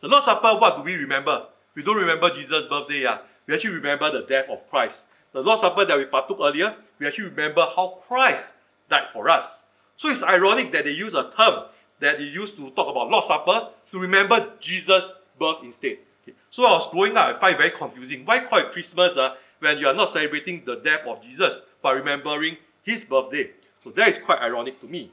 The 0.00 0.08
Lord's 0.08 0.26
Supper, 0.26 0.58
what 0.58 0.76
do 0.76 0.82
we 0.82 0.94
remember? 0.94 1.46
We 1.74 1.82
don't 1.82 1.96
remember 1.96 2.30
Jesus' 2.30 2.66
birthday. 2.68 3.06
Uh. 3.06 3.18
We 3.46 3.54
actually 3.54 3.74
remember 3.74 4.12
the 4.12 4.26
death 4.26 4.50
of 4.50 4.68
Christ. 4.68 5.06
The 5.32 5.40
Lord's 5.40 5.62
Supper 5.62 5.84
that 5.86 5.96
we 5.96 6.04
partook 6.04 6.38
earlier, 6.40 6.76
we 6.98 7.06
actually 7.06 7.28
remember 7.28 7.66
how 7.74 8.02
Christ 8.06 8.52
died 8.90 9.08
for 9.12 9.28
us. 9.30 9.60
So 9.98 10.08
it's 10.08 10.22
ironic 10.22 10.70
that 10.72 10.84
they 10.84 10.92
use 10.92 11.12
a 11.12 11.28
term 11.36 11.64
that 11.98 12.18
they 12.18 12.24
used 12.24 12.56
to 12.56 12.70
talk 12.70 12.88
about 12.88 13.10
Lord's 13.10 13.26
Supper 13.26 13.70
to 13.90 13.98
remember 13.98 14.52
Jesus' 14.60 15.12
birth 15.36 15.56
instead. 15.64 15.98
Okay. 16.22 16.36
So 16.50 16.64
I 16.64 16.72
was 16.74 16.88
growing 16.88 17.16
up, 17.16 17.34
I 17.34 17.38
find 17.38 17.56
very 17.56 17.72
confusing. 17.72 18.24
Why 18.24 18.44
call 18.44 18.60
it 18.60 18.70
Christmas 18.70 19.16
uh, 19.16 19.34
when 19.58 19.78
you 19.78 19.88
are 19.88 19.94
not 19.94 20.10
celebrating 20.10 20.62
the 20.64 20.76
death 20.76 21.00
of 21.04 21.20
Jesus, 21.20 21.60
but 21.82 21.96
remembering 21.96 22.58
his 22.84 23.02
birthday? 23.02 23.50
So 23.82 23.90
that 23.90 24.08
is 24.08 24.18
quite 24.18 24.38
ironic 24.38 24.80
to 24.82 24.86
me. 24.86 25.10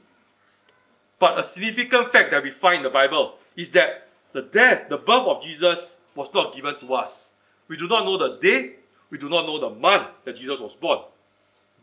But 1.18 1.36
a 1.36 1.42
significant 1.42 2.12
fact 2.12 2.30
that 2.30 2.44
we 2.44 2.52
find 2.52 2.78
in 2.78 2.82
the 2.84 2.90
Bible 2.90 3.34
is 3.56 3.70
that 3.70 4.06
the 4.32 4.42
death, 4.42 4.88
the 4.88 4.98
birth 4.98 5.26
of 5.26 5.42
Jesus 5.42 5.96
was 6.14 6.28
not 6.32 6.54
given 6.54 6.78
to 6.78 6.94
us. 6.94 7.30
We 7.66 7.76
do 7.76 7.88
not 7.88 8.04
know 8.04 8.18
the 8.18 8.38
day, 8.38 8.74
we 9.10 9.18
do 9.18 9.28
not 9.28 9.46
know 9.46 9.58
the 9.58 9.70
month 9.70 10.10
that 10.24 10.36
Jesus 10.36 10.60
was 10.60 10.74
born. 10.74 11.00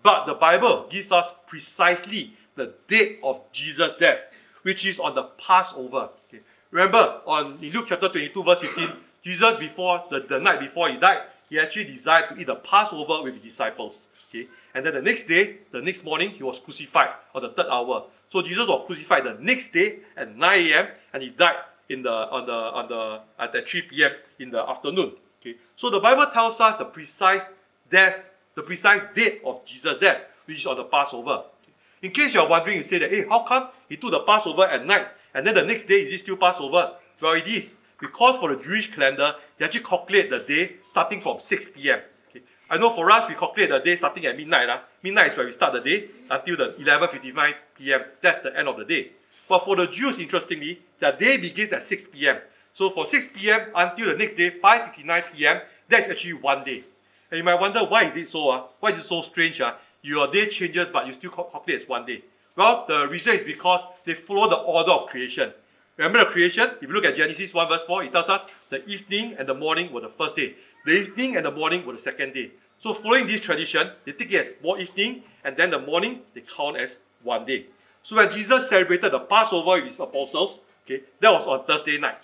But 0.02 0.26
the 0.26 0.36
Bible 0.36 0.88
gives 0.90 1.12
us 1.12 1.34
precisely 1.48 2.34
the 2.56 2.74
date 2.88 3.20
of 3.24 3.42
Jesus' 3.52 3.94
death, 4.00 4.20
which 4.64 4.86
is 4.86 5.00
on 5.00 5.16
the 5.16 5.24
Passover. 5.24 6.10
Okay. 6.28 6.44
Remember, 6.72 7.22
on 7.26 7.58
in 7.62 7.72
Luke 7.72 7.86
chapter 7.90 8.10
22, 8.10 8.44
verse 8.44 8.60
15, 8.62 8.90
Jesus 9.24 9.60
before 9.60 10.04
the, 10.10 10.22
the 10.22 10.40
night 10.40 10.60
before 10.60 10.90
he 10.90 10.98
died, 10.98 11.22
he 11.50 11.60
actually 11.60 11.86
desired 11.86 12.30
to 12.30 12.40
eat 12.40 12.48
the 12.48 12.56
Passover 12.56 13.24
with 13.24 13.36
his 13.36 13.44
disciples. 13.44 14.08
Okay. 14.30 14.48
And 14.74 14.86
then 14.86 14.94
the 14.94 15.02
next 15.02 15.28
day, 15.28 15.58
the 15.72 15.82
next 15.82 16.04
morning, 16.04 16.32
he 16.32 16.44
was 16.44 16.60
crucified 16.60 17.10
on 17.36 17.44
the 17.44 17.50
third 17.50 17.68
hour. 17.68 18.06
So 18.30 18.42
Jesus 18.42 18.68
was 18.68 18.84
crucified 18.88 19.24
the 19.24 19.38
next 19.40 19.72
day 19.72 20.00
at 20.18 20.36
9 20.36 20.60
a.m. 20.72 20.88
and 21.14 21.22
he 21.22 21.30
died 21.30 21.58
in 21.90 22.02
the 22.02 22.12
on 22.12 22.48
the 22.48 22.54
on 22.54 22.90
the 22.90 23.22
at 23.40 23.70
3 23.70 23.82
p.m. 23.84 24.12
in 24.40 24.50
the 24.50 24.68
afternoon. 24.68 25.14
Okay. 25.42 25.56
So 25.76 25.90
the 25.90 26.00
Bible 26.00 26.26
tells 26.34 26.60
us 26.60 26.78
the 26.78 26.86
precise 26.86 27.44
death, 27.90 28.24
the 28.56 28.64
precise 28.64 29.02
date 29.14 29.42
of 29.46 29.64
Jesus' 29.66 30.00
death, 30.00 30.22
which 30.46 30.60
is 30.60 30.66
on 30.66 30.78
the 30.78 30.86
Passover. 30.86 31.44
In 32.04 32.12
case 32.12 32.34
you're 32.34 32.48
wondering, 32.48 32.78
you 32.78 32.84
say 32.84 33.00
that, 33.00 33.10
hey, 33.10 33.26
how 33.28 33.44
come 33.44 33.70
he 33.88 33.96
took 33.96 34.12
the 34.12 34.20
Passover 34.20 34.68
at 34.68 34.86
night 34.86 35.08
and 35.34 35.48
then 35.48 35.56
the 35.56 35.64
next 35.64 35.88
day 35.88 36.02
is 36.02 36.12
it 36.12 36.20
still 36.20 36.36
Passover? 36.36 36.96
Well, 37.22 37.34
it 37.34 37.48
is. 37.48 37.78
Because 37.98 38.38
for 38.38 38.54
the 38.54 38.62
Jewish 38.62 38.94
calendar, 38.94 39.36
they 39.58 39.64
actually 39.64 39.86
calculate 39.86 40.30
the 40.30 40.40
day 40.40 40.76
starting 40.90 41.22
from 41.22 41.40
6 41.40 41.70
p.m. 41.74 42.02
I 42.70 42.78
know 42.78 42.90
for 42.90 43.10
us, 43.10 43.30
we 43.30 43.36
calculate 43.36 43.70
the 43.70 43.80
day 43.80 43.96
starting 43.96 44.26
at 44.26 44.36
midnight. 44.36 44.68
Uh. 44.68 44.80
Midnight 45.02 45.32
is 45.32 45.38
where 45.38 45.46
we 45.46 45.54
start 45.54 45.74
the 45.74 45.80
day 45.80 46.10
until 46.30 46.58
the 46.58 46.74
11.59 46.84 47.54
p.m. 47.78 48.02
That's 48.22 48.40
the 48.40 48.58
end 48.58 48.68
of 48.68 48.78
the 48.78 48.84
day. 48.84 49.12
But 49.48 49.60
for 49.60 49.78
the 49.78 49.88
Jews, 49.88 50.20
interestingly, 50.20 50.82
their 51.00 51.16
day 51.16 51.38
begins 51.38 51.72
at 51.72 51.84
6 51.84 52.06
p.m. 52.12 52.40
So 52.74 52.90
from 52.90 53.08
6 53.08 53.28
p.m. 53.34 53.68
until 53.74 54.08
the 54.08 54.18
next 54.18 54.36
day, 54.36 54.52
5.59 54.52 55.24
p.m., 55.34 55.62
that's 55.88 56.10
actually 56.10 56.34
one 56.34 56.66
day. 56.66 56.84
And 57.32 57.38
you 57.38 57.44
might 57.44 57.62
wonder, 57.62 57.86
why 57.86 58.10
is 58.10 58.18
it 58.18 58.30
so? 58.30 58.50
Uh? 58.50 58.64
Why 58.80 58.90
is 58.90 59.00
it 59.00 59.06
so 59.06 59.22
strange? 59.22 59.62
Uh? 59.62 59.74
Your 60.04 60.28
day 60.28 60.48
changes, 60.48 60.90
but 60.92 61.08
you 61.08 61.14
still 61.14 61.32
calculate 61.32 61.82
as 61.82 61.88
one 61.88 62.06
day. 62.06 62.24
Well, 62.58 62.86
the 62.88 63.08
reason 63.08 63.36
is 63.36 63.46
because 63.46 63.82
they 64.06 64.14
follow 64.14 64.50
the 64.50 64.58
order 64.58 64.92
of 64.92 65.08
creation. 65.08 65.54
Remember 65.96 66.26
the 66.26 66.32
creation? 66.32 66.72
If 66.82 66.90
you 66.90 66.94
look 66.94 67.06
at 67.06 67.16
Genesis 67.16 67.54
1 67.54 67.70
verse 67.70 67.84
4, 67.84 68.04
it 68.04 68.12
tells 68.12 68.28
us 68.28 68.42
the 68.70 68.86
evening 68.86 69.36
and 69.40 69.48
the 69.48 69.54
morning 69.54 69.94
were 69.94 70.02
the 70.02 70.10
first 70.10 70.36
day. 70.36 70.56
The 70.86 70.92
evening 70.92 71.38
and 71.38 71.46
the 71.46 71.52
morning 71.52 71.86
were 71.86 71.94
the 71.94 72.00
second 72.00 72.34
day. 72.34 72.52
So 72.80 72.94
following 72.94 73.28
this 73.28 73.40
tradition, 73.40 73.92
they 74.04 74.12
take 74.12 74.34
it 74.34 74.48
as 74.48 74.54
more 74.62 74.78
evening, 74.78 75.24
and 75.46 75.56
then 75.56 75.70
the 75.70 75.80
morning 75.80 76.22
they 76.34 76.42
count 76.42 76.76
as 76.76 76.98
one 77.22 77.46
day. 77.46 77.68
So 78.02 78.18
when 78.18 78.30
Jesus 78.30 78.68
celebrated 78.68 79.14
the 79.14 79.22
Passover 79.22 79.82
with 79.82 79.86
his 79.86 80.00
apostles, 80.02 80.60
okay, 80.86 81.04
that 81.22 81.32
was 81.32 81.48
on 81.48 81.66
Thursday 81.66 81.98
night. 81.98 82.18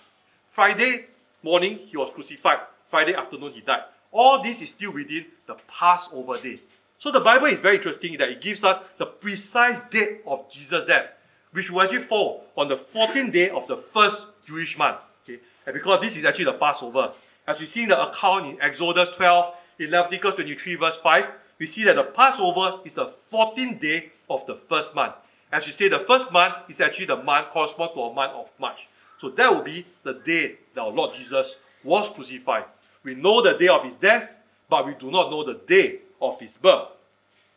Friday 0.50 1.06
morning 1.42 1.78
he 1.86 1.96
was 1.96 2.12
crucified. 2.12 2.58
Friday 2.90 3.14
afternoon 3.14 3.52
he 3.52 3.62
died. 3.62 3.84
All 4.12 4.42
this 4.42 4.60
is 4.60 4.68
still 4.68 4.92
within 4.92 5.24
the 5.46 5.56
Passover 5.66 6.36
day. 6.36 6.60
So 7.00 7.10
the 7.10 7.20
Bible 7.20 7.46
is 7.46 7.60
very 7.60 7.76
interesting 7.76 8.18
that 8.18 8.28
it 8.28 8.42
gives 8.42 8.62
us 8.62 8.82
the 8.98 9.06
precise 9.06 9.80
date 9.90 10.20
of 10.26 10.50
Jesus' 10.50 10.84
death, 10.86 11.06
which 11.50 11.70
will 11.70 11.80
actually 11.80 12.00
fall 12.00 12.44
on 12.58 12.68
the 12.68 12.76
14th 12.76 13.32
day 13.32 13.48
of 13.48 13.66
the 13.68 13.78
first 13.78 14.26
Jewish 14.46 14.76
month. 14.76 14.98
Okay? 15.24 15.40
And 15.64 15.72
because 15.72 16.02
this 16.02 16.18
is 16.18 16.26
actually 16.26 16.44
the 16.44 16.52
Passover. 16.52 17.12
As 17.46 17.58
we 17.58 17.64
see 17.64 17.84
in 17.84 17.88
the 17.88 18.02
account 18.06 18.48
in 18.48 18.60
Exodus 18.60 19.08
12, 19.16 19.54
in 19.78 19.90
Leviticus 19.90 20.34
23, 20.34 20.74
verse 20.74 20.98
5, 20.98 21.26
we 21.58 21.64
see 21.64 21.84
that 21.84 21.96
the 21.96 22.02
Passover 22.02 22.80
is 22.84 22.92
the 22.92 23.10
14th 23.32 23.80
day 23.80 24.12
of 24.28 24.44
the 24.44 24.56
first 24.68 24.94
month. 24.94 25.14
As 25.50 25.64
we 25.64 25.72
say, 25.72 25.88
the 25.88 26.00
first 26.00 26.30
month 26.30 26.54
is 26.68 26.82
actually 26.82 27.06
the 27.06 27.16
month 27.16 27.48
corresponding 27.48 27.96
to 27.96 28.02
a 28.02 28.12
month 28.12 28.34
of 28.34 28.52
March. 28.58 28.88
So 29.18 29.30
that 29.30 29.50
will 29.50 29.62
be 29.62 29.86
the 30.02 30.12
day 30.12 30.56
that 30.74 30.82
our 30.82 30.90
Lord 30.90 31.14
Jesus 31.16 31.56
was 31.82 32.10
crucified. 32.10 32.64
We 33.02 33.14
know 33.14 33.40
the 33.40 33.56
day 33.56 33.68
of 33.68 33.84
his 33.84 33.94
death, 33.94 34.36
but 34.68 34.86
we 34.86 34.92
do 34.92 35.10
not 35.10 35.30
know 35.30 35.44
the 35.44 35.54
day 35.66 36.00
of 36.20 36.40
his 36.40 36.52
birth. 36.52 36.88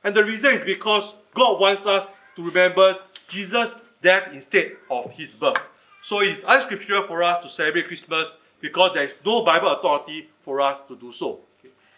And 0.03 0.15
the 0.15 0.23
reason 0.23 0.53
is 0.53 0.65
because 0.65 1.13
God 1.33 1.59
wants 1.59 1.85
us 1.85 2.07
to 2.35 2.45
remember 2.45 2.97
Jesus' 3.27 3.73
death 4.01 4.29
instead 4.33 4.73
of 4.89 5.11
his 5.11 5.35
birth. 5.35 5.57
So 6.01 6.21
it 6.21 6.29
is 6.29 6.45
unscriptural 6.47 7.03
for 7.03 7.23
us 7.23 7.43
to 7.43 7.49
celebrate 7.49 7.87
Christmas 7.87 8.35
because 8.59 8.91
there 8.93 9.03
is 9.03 9.13
no 9.25 9.43
Bible 9.45 9.69
authority 9.69 10.29
for 10.43 10.61
us 10.61 10.81
to 10.87 10.95
do 10.95 11.11
so. 11.11 11.39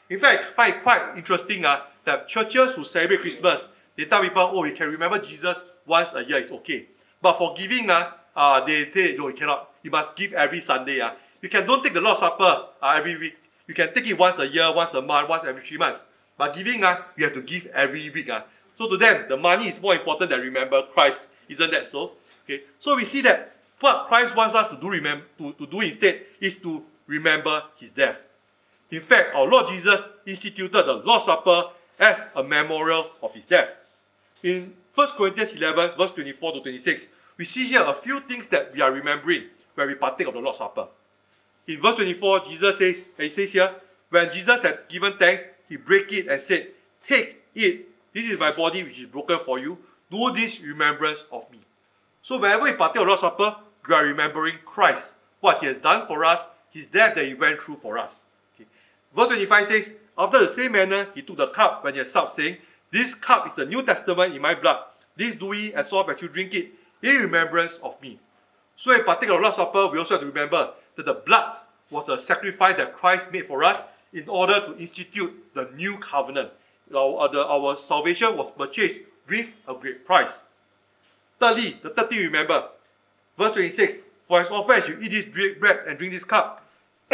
In 0.10 0.20
fact, 0.20 0.44
I 0.44 0.54
find 0.54 0.76
it 0.76 0.84
quite 0.84 1.18
interesting 1.18 1.66
uh, 1.66 1.82
that 2.06 2.28
churches 2.28 2.76
who 2.76 2.86
celebrate 2.86 3.22
Christmas, 3.22 3.68
they 3.98 4.06
tell 4.06 4.22
people, 4.22 4.52
oh, 4.54 4.62
we 4.62 4.72
can 4.72 4.90
remember 4.90 5.20
Jesus 5.20 5.64
once 5.86 6.14
a 6.14 6.24
year 6.24 6.38
is 6.38 6.52
okay. 6.52 6.88
But 7.22 7.38
for 7.38 7.56
giving, 7.56 7.90
uh, 7.90 8.12
uh, 8.36 8.64
they 8.66 8.92
say, 8.92 9.16
no, 9.18 9.30
you 9.30 9.34
cannot. 9.34 9.72
You 9.82 9.92
must 9.92 10.16
give 10.16 10.34
every 10.34 10.62
Sunday. 10.62 11.02
Uh. 11.02 11.12
You 11.42 11.50
can 11.50 11.66
don't 11.66 11.84
take 11.84 11.94
the 11.94 12.02
Lord's 12.02 12.20
Supper 12.20 12.68
uh, 12.82 12.96
every 12.98 13.18
week. 13.18 13.36
You 13.68 13.74
can 13.74 13.94
take 13.94 14.06
it 14.08 14.18
once 14.18 14.38
a 14.38 14.48
year, 14.48 14.72
once 14.74 14.94
a 14.94 15.02
month, 15.02 15.30
once 15.30 15.44
every 15.44 15.64
three 15.64 15.78
months. 15.78 16.04
But 16.38 16.56
giving, 16.56 16.84
uh, 16.84 17.02
you 17.16 17.26
have 17.26 17.34
to 17.34 17.42
give 17.42 17.68
every 17.68 18.10
week. 18.10 18.30
Uh. 18.30 18.42
So 18.76 18.90
to 18.90 18.98
them, 18.98 19.26
the 19.30 19.38
money 19.38 19.70
is 19.70 19.82
more 19.82 19.96
important 19.96 20.30
than 20.30 20.42
remember 20.42 20.84
Christ. 20.94 21.28
Isn't 21.48 21.72
that 21.72 21.88
so? 21.88 22.12
Okay. 22.44 22.64
So 22.80 22.96
we 22.96 23.06
see 23.06 23.22
that 23.22 23.56
what 23.80 24.08
Christ 24.08 24.36
wants 24.36 24.56
us 24.56 24.68
to 24.68 24.78
do, 24.78 24.90
remember, 24.90 25.26
to, 25.38 25.54
to 25.54 25.66
do 25.66 25.82
instead 25.82 26.22
is 26.42 26.56
to 26.56 26.84
remember 27.08 27.64
his 27.78 27.92
death. 27.92 28.18
In 28.92 29.02
fact, 29.02 29.36
our 29.36 29.46
Lord 29.46 29.68
Jesus 29.68 30.02
instituted 30.26 30.84
the 30.84 30.94
Lord's 30.94 31.26
Supper 31.26 31.70
as 32.00 32.28
a 32.36 32.44
memorial 32.44 33.12
of 33.22 33.34
his 33.34 33.46
death. 33.46 33.70
In 34.44 34.74
1 34.94 35.08
Corinthians 35.18 35.54
11, 35.54 35.92
verse 35.98 36.12
24 36.12 36.54
to 36.54 36.62
26, 36.62 37.08
we 37.38 37.46
see 37.46 37.68
here 37.68 37.84
a 37.84 37.94
few 37.94 38.20
things 38.22 38.48
that 38.48 38.74
we 38.74 38.82
are 38.82 38.92
remembering 38.92 39.46
when 39.74 39.88
we 39.88 39.96
partake 39.96 40.28
of 40.28 40.34
the 40.34 40.40
Lord's 40.40 40.60
Supper. 40.60 40.88
In 41.68 41.82
verse 41.82 41.96
24, 41.96 42.46
Jesus 42.48 42.78
says, 42.78 43.10
he 43.18 43.30
says 43.30 43.52
here, 43.52 43.76
when 44.10 44.32
Jesus 44.32 44.62
had 44.62 44.88
given 44.88 45.14
thanks, 45.18 45.44
he 45.70 45.76
broke 45.76 46.12
it 46.12 46.28
and 46.28 46.42
said, 46.42 46.70
Take 47.08 47.44
it, 47.54 47.88
this 48.14 48.30
is 48.30 48.40
my 48.40 48.52
body 48.52 48.84
which 48.84 49.00
is 49.00 49.08
broken 49.08 49.40
for 49.40 49.60
you. 49.60 49.78
Do 50.12 50.32
this 50.32 50.60
remembrance 50.62 51.26
of 51.32 51.50
me. 51.52 51.60
So 52.22 52.40
whenever 52.40 52.64
we 52.64 52.74
partake 52.74 53.02
of 53.02 53.08
Lord's 53.08 53.22
Supper, 53.22 53.58
we 53.88 53.94
are 53.94 54.06
remembering 54.06 54.58
Christ, 54.66 55.16
what 55.42 55.60
he 55.60 55.68
has 55.68 55.78
done 55.78 56.08
for 56.08 56.26
us, 56.26 56.48
his 56.72 56.88
death 56.88 57.16
that 57.16 57.26
he 57.26 57.34
went 57.34 57.62
through 57.62 57.78
for 57.78 57.98
us. 57.98 58.22
Okay. 58.56 58.68
Verse 59.16 59.28
25 59.28 59.68
says, 59.68 59.94
After 60.18 60.40
the 60.40 60.50
same 60.50 60.72
manner, 60.72 61.08
he 61.14 61.22
took 61.22 61.38
the 61.38 61.48
cup 61.48 61.84
when 61.84 61.94
he 61.94 62.00
had 62.00 62.08
supped, 62.08 62.36
saying, 62.36 62.58
This 62.92 63.14
cup 63.14 63.48
is 63.48 63.54
the 63.56 63.66
New 63.66 63.84
Testament 63.84 64.34
in 64.34 64.42
my 64.42 64.56
blood. 64.56 64.84
This 65.16 65.36
do 65.36 65.54
ye 65.54 65.74
as 65.74 65.92
oft 65.94 66.10
as 66.10 66.22
you 66.22 66.28
drink 66.28 66.54
it, 66.54 66.72
in 67.02 67.16
remembrance 67.18 67.80
of 67.84 68.02
me. 68.02 68.20
So 68.76 68.92
in 68.92 69.02
of 69.02 69.30
Lord's 69.30 69.56
Supper, 69.56 69.88
we 69.88 70.00
also 70.00 70.16
have 70.16 70.22
to 70.22 70.28
remember 70.28 70.72
that 70.96 71.06
the 71.06 71.14
blood 71.14 71.58
was 71.90 72.10
a 72.10 72.20
sacrifice 72.20 72.78
that 72.78 72.96
Christ 72.96 73.32
made 73.32 73.46
for 73.46 73.64
us 73.64 73.84
in 74.16 74.30
order 74.30 74.62
to 74.62 74.78
institute 74.80 75.54
the 75.54 75.70
new 75.76 75.98
covenant. 75.98 76.50
Our, 76.96 77.20
uh, 77.20 77.28
the, 77.28 77.46
our 77.46 77.78
salvation 77.78 78.38
was 78.38 78.50
purchased 78.58 78.96
with 79.28 79.48
a 79.68 79.74
great 79.74 80.06
price. 80.06 80.44
Thirdly, 81.40 81.78
the 81.84 81.90
third 81.90 82.10
thing 82.10 82.20
remember, 82.20 82.70
verse 83.38 83.52
26, 83.52 84.00
For 84.28 84.42
as 84.42 84.50
often 84.50 84.82
as 84.82 84.88
you 84.88 85.00
eat 85.02 85.12
this 85.12 85.58
bread 85.60 85.82
and 85.86 85.98
drink 85.98 86.14
this 86.14 86.24
cup, 86.24 86.66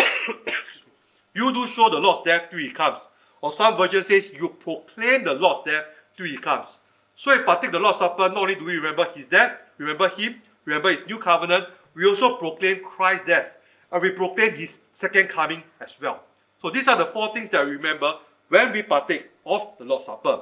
you 1.34 1.52
do 1.52 1.66
show 1.68 1.90
the 1.90 1.98
Lord's 1.98 2.24
death 2.24 2.50
till 2.52 2.60
he 2.60 2.70
comes. 2.70 3.00
Or 3.42 3.52
some 3.52 3.76
version 3.76 4.04
says, 4.04 4.30
you 4.30 4.50
proclaim 4.50 5.24
the 5.24 5.34
Lord's 5.34 5.62
death 5.66 5.86
till 6.16 6.28
he 6.28 6.38
comes. 6.38 6.78
So 7.16 7.32
in 7.32 7.44
partake 7.44 7.72
the 7.72 7.80
Lord's 7.80 7.98
Supper, 7.98 8.30
not 8.30 8.38
only 8.38 8.56
do 8.56 8.66
we 8.66 8.76
remember 8.76 9.06
his 9.16 9.26
death, 9.26 9.54
remember 9.80 10.10
him, 10.10 10.42
remember 10.66 10.92
his 10.92 11.06
new 11.08 11.18
covenant, 11.18 11.66
we 11.96 12.06
also 12.06 12.38
proclaim 12.38 12.84
Christ's 12.84 13.26
death. 13.26 13.48
And 13.92 14.04
we 14.04 14.12
proclaim 14.12 14.54
his 14.54 14.78
second 14.94 15.30
coming 15.30 15.64
as 15.80 15.98
well. 16.00 16.24
So 16.62 16.69
these 16.69 16.88
are 16.88 16.97
the 16.97 17.06
four 17.06 17.34
things 17.34 17.50
that 17.50 17.65
we 17.65 17.71
remember 17.71 18.13
when 18.50 18.71
we 18.71 18.84
partake 18.84 19.30
of 19.45 19.67
the 19.80 19.86
Lord's 19.86 20.06
Supper. 20.06 20.41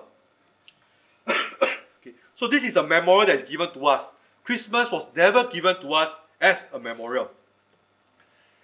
okay. 1.30 2.14
So 2.36 2.48
this 2.48 2.64
is 2.64 2.76
a 2.76 2.84
memorial 2.84 3.28
that 3.28 3.44
is 3.44 3.50
given 3.50 3.72
to 3.74 3.86
us. 3.88 4.12
Christmas 4.44 4.92
was 4.92 5.06
never 5.16 5.48
given 5.48 5.80
to 5.82 5.94
us 5.94 6.20
as 6.42 6.66
a 6.74 6.80
memorial. 6.80 7.30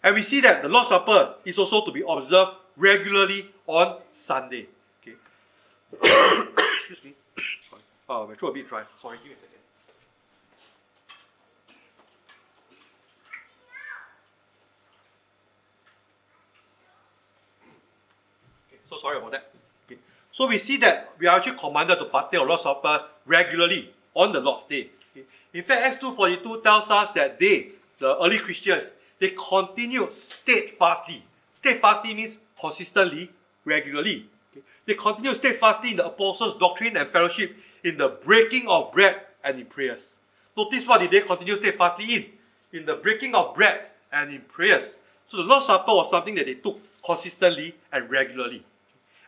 And 0.03 0.15
we 0.15 0.23
see 0.23 0.41
that 0.41 0.61
the 0.61 0.69
Lord's 0.69 0.89
Supper 0.89 1.35
is 1.45 1.57
also 1.57 1.85
to 1.85 1.91
be 1.91 2.03
observed 2.07 2.51
regularly 2.77 3.49
on 3.67 3.99
Sunday. 4.11 4.67
Okay. 5.01 5.15
Excuse 6.77 7.03
me. 7.03 7.13
Sorry. 7.61 7.81
Oh, 8.07 8.27
my 8.27 8.35
throat 8.35 8.51
a 8.51 8.53
bit 8.53 8.69
dry. 8.69 8.83
Sorry, 9.01 9.17
give 9.17 9.27
me 9.27 9.33
a 9.33 9.35
second. 9.35 9.49
Okay, 18.67 18.79
so 18.95 19.01
sorry 19.01 19.17
about 19.17 19.31
that. 19.31 19.51
Okay. 19.87 19.99
So 20.31 20.47
we 20.47 20.57
see 20.57 20.77
that 20.77 21.13
we 21.19 21.27
are 21.27 21.37
actually 21.37 21.57
commanded 21.57 21.99
to 21.99 22.05
partake 22.05 22.39
of 22.39 22.47
Lord's 22.47 22.63
Supper 22.63 23.05
regularly 23.25 23.93
on 24.13 24.31
the 24.31 24.39
Lord's 24.39 24.65
Day. 24.65 24.89
Okay. 25.11 25.25
In 25.53 25.63
fact, 25.63 25.81
Acts 25.81 26.03
2.42 26.03 26.63
tells 26.63 26.89
us 26.89 27.11
that 27.15 27.39
they, 27.39 27.71
the 27.99 28.17
early 28.17 28.39
Christians, 28.39 28.91
they 29.19 29.33
continued 29.49 30.11
steadfastly. 30.11 31.23
Steadfastly 31.53 32.13
means 32.13 32.37
consistently, 32.59 33.31
regularly. 33.63 34.27
Okay. 34.51 34.65
They 34.85 34.93
continued 34.93 35.37
steadfastly 35.37 35.91
in 35.91 35.97
the 35.97 36.05
apostles' 36.05 36.57
doctrine 36.57 36.97
and 36.97 37.09
fellowship, 37.09 37.55
in 37.83 37.97
the 37.97 38.09
breaking 38.23 38.67
of 38.67 38.91
bread 38.91 39.21
and 39.43 39.59
in 39.59 39.65
prayers. 39.65 40.07
Notice 40.57 40.87
what 40.87 40.99
did 40.99 41.11
they 41.11 41.21
continue 41.21 41.55
steadfastly 41.55 42.15
in? 42.15 42.25
In 42.73 42.85
the 42.85 42.95
breaking 42.95 43.35
of 43.35 43.55
bread 43.55 43.89
and 44.11 44.33
in 44.33 44.41
prayers. 44.41 44.95
So 45.27 45.37
the 45.37 45.43
Lord's 45.43 45.65
Supper 45.65 45.91
was 45.91 46.09
something 46.09 46.35
that 46.35 46.45
they 46.45 46.55
took 46.55 46.79
consistently 47.05 47.75
and 47.91 48.09
regularly. 48.09 48.63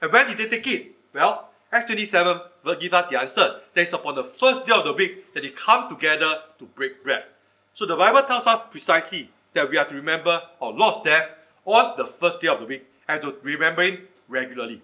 And 0.01 0.11
when 0.11 0.27
did 0.27 0.37
they 0.37 0.47
take 0.47 0.67
it? 0.67 0.91
Well, 1.13 1.49
Acts 1.71 1.85
27 1.85 2.41
will 2.63 2.79
give 2.79 2.93
us 2.93 3.09
the 3.09 3.19
answer. 3.19 3.61
That 3.73 3.81
is 3.81 3.93
upon 3.93 4.15
the 4.15 4.23
first 4.23 4.65
day 4.65 4.73
of 4.73 4.85
the 4.85 4.93
week 4.93 5.33
that 5.33 5.41
they 5.41 5.49
come 5.49 5.89
together 5.89 6.39
to 6.59 6.65
break 6.65 7.03
bread. 7.03 7.25
So 7.73 7.85
the 7.85 7.95
Bible 7.95 8.23
tells 8.23 8.47
us 8.47 8.61
precisely 8.71 9.29
that 9.53 9.69
we 9.69 9.77
are 9.77 9.87
to 9.87 9.95
remember 9.95 10.41
our 10.61 10.71
Lord's 10.71 11.03
death 11.03 11.29
on 11.65 11.97
the 11.97 12.05
first 12.05 12.41
day 12.41 12.47
of 12.47 12.59
the 12.59 12.65
week 12.65 12.85
and 13.07 13.21
to 13.21 13.35
remember 13.43 13.83
him 13.83 14.07
regularly. 14.27 14.81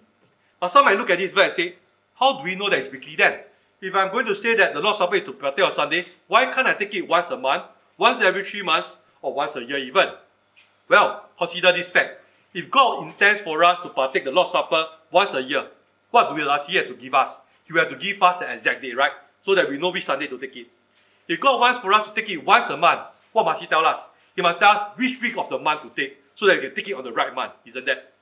Now 0.60 0.68
some 0.68 0.84
might 0.84 0.98
look 0.98 1.10
at 1.10 1.18
this 1.18 1.32
verse 1.32 1.54
and 1.58 1.70
say, 1.70 1.74
how 2.14 2.38
do 2.38 2.44
we 2.44 2.54
know 2.54 2.70
that 2.70 2.80
it's 2.80 2.92
weekly 2.92 3.16
then? 3.16 3.40
If 3.80 3.94
I'm 3.94 4.10
going 4.10 4.26
to 4.26 4.34
say 4.34 4.54
that 4.56 4.74
the 4.74 4.80
Lord's 4.80 4.98
Supper 4.98 5.16
is 5.16 5.24
to 5.24 5.32
partake 5.32 5.64
on 5.64 5.72
Sunday, 5.72 6.06
why 6.26 6.52
can't 6.52 6.66
I 6.66 6.74
take 6.74 6.94
it 6.94 7.08
once 7.08 7.30
a 7.30 7.36
month, 7.36 7.64
once 7.98 8.20
every 8.20 8.44
three 8.44 8.62
months, 8.62 8.96
or 9.20 9.34
once 9.34 9.56
a 9.56 9.64
year 9.64 9.78
even? 9.78 10.08
Well, 10.88 11.28
consider 11.36 11.72
this 11.72 11.88
fact. 11.88 12.20
If 12.54 12.70
God 12.70 13.02
intends 13.02 13.40
for 13.40 13.64
us 13.64 13.80
to 13.82 13.88
partake 13.88 14.24
the 14.24 14.30
Lord's 14.30 14.52
Supper 14.52 14.86
once 15.10 15.34
a 15.34 15.42
year, 15.42 15.66
what 16.12 16.38
ask 16.48 16.68
He 16.68 16.76
have 16.76 16.86
to 16.86 16.94
give 16.94 17.12
us? 17.12 17.40
He 17.64 17.72
will 17.72 17.80
have 17.80 17.90
to 17.90 17.96
give 17.96 18.22
us 18.22 18.36
the 18.36 18.52
exact 18.52 18.80
date, 18.80 18.96
right? 18.96 19.10
So 19.42 19.56
that 19.56 19.68
we 19.68 19.76
know 19.76 19.90
which 19.90 20.04
Sunday 20.04 20.28
to 20.28 20.38
take 20.38 20.54
it. 20.54 20.68
If 21.26 21.40
God 21.40 21.58
wants 21.58 21.80
for 21.80 21.92
us 21.92 22.08
to 22.08 22.14
take 22.14 22.30
it 22.30 22.44
once 22.44 22.68
a 22.70 22.76
month, 22.76 23.00
what 23.32 23.44
must 23.44 23.60
He 23.60 23.66
tell 23.66 23.84
us? 23.84 24.06
He 24.36 24.42
must 24.42 24.60
tell 24.60 24.70
us 24.70 24.96
which 24.96 25.20
week 25.20 25.36
of 25.36 25.48
the 25.48 25.58
month 25.58 25.82
to 25.82 25.90
take, 25.90 26.16
so 26.36 26.46
that 26.46 26.56
we 26.56 26.62
can 26.68 26.74
take 26.76 26.88
it 26.88 26.94
on 26.94 27.02
the 27.02 27.12
right 27.12 27.34
month, 27.34 27.54
isn't 27.66 27.84
that? 27.86 28.12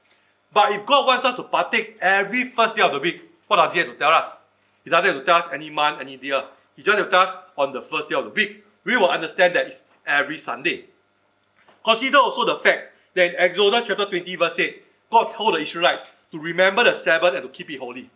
But 0.52 0.72
if 0.72 0.86
God 0.86 1.06
wants 1.06 1.24
us 1.26 1.36
to 1.36 1.42
partake 1.42 1.98
every 2.00 2.44
first 2.44 2.74
day 2.74 2.82
of 2.82 2.92
the 2.92 3.00
week, 3.00 3.20
what 3.48 3.56
does 3.56 3.74
He 3.74 3.80
have 3.80 3.88
to 3.88 3.96
tell 3.96 4.12
us? 4.12 4.36
He 4.82 4.90
doesn't 4.90 5.04
have 5.04 5.20
to 5.20 5.24
tell 5.26 5.36
us 5.36 5.48
any 5.52 5.68
month, 5.68 6.00
any 6.00 6.16
year. 6.16 6.44
He 6.74 6.82
just 6.82 6.96
have 6.96 7.06
to 7.06 7.10
tell 7.10 7.22
us 7.22 7.36
on 7.58 7.74
the 7.74 7.82
first 7.82 8.08
day 8.08 8.14
of 8.14 8.24
the 8.24 8.30
week. 8.30 8.64
We 8.84 8.96
will 8.96 9.10
understand 9.10 9.54
that 9.56 9.66
it's 9.66 9.82
every 10.06 10.38
Sunday. 10.38 10.86
Consider 11.84 12.18
also 12.18 12.46
the 12.46 12.56
fact 12.56 12.94
that 13.14 13.30
in 13.30 13.36
Exodus 13.36 13.84
chapter 13.86 14.06
20, 14.06 14.36
verse 14.36 14.58
8, 14.58 14.82
God 15.10 15.32
told 15.32 15.54
the 15.54 15.58
Israelites 15.58 16.06
to 16.30 16.38
remember 16.38 16.84
the 16.84 16.94
Sabbath 16.94 17.34
and 17.34 17.42
to 17.42 17.48
keep 17.48 17.70
it 17.70 17.78
holy. 17.78 18.10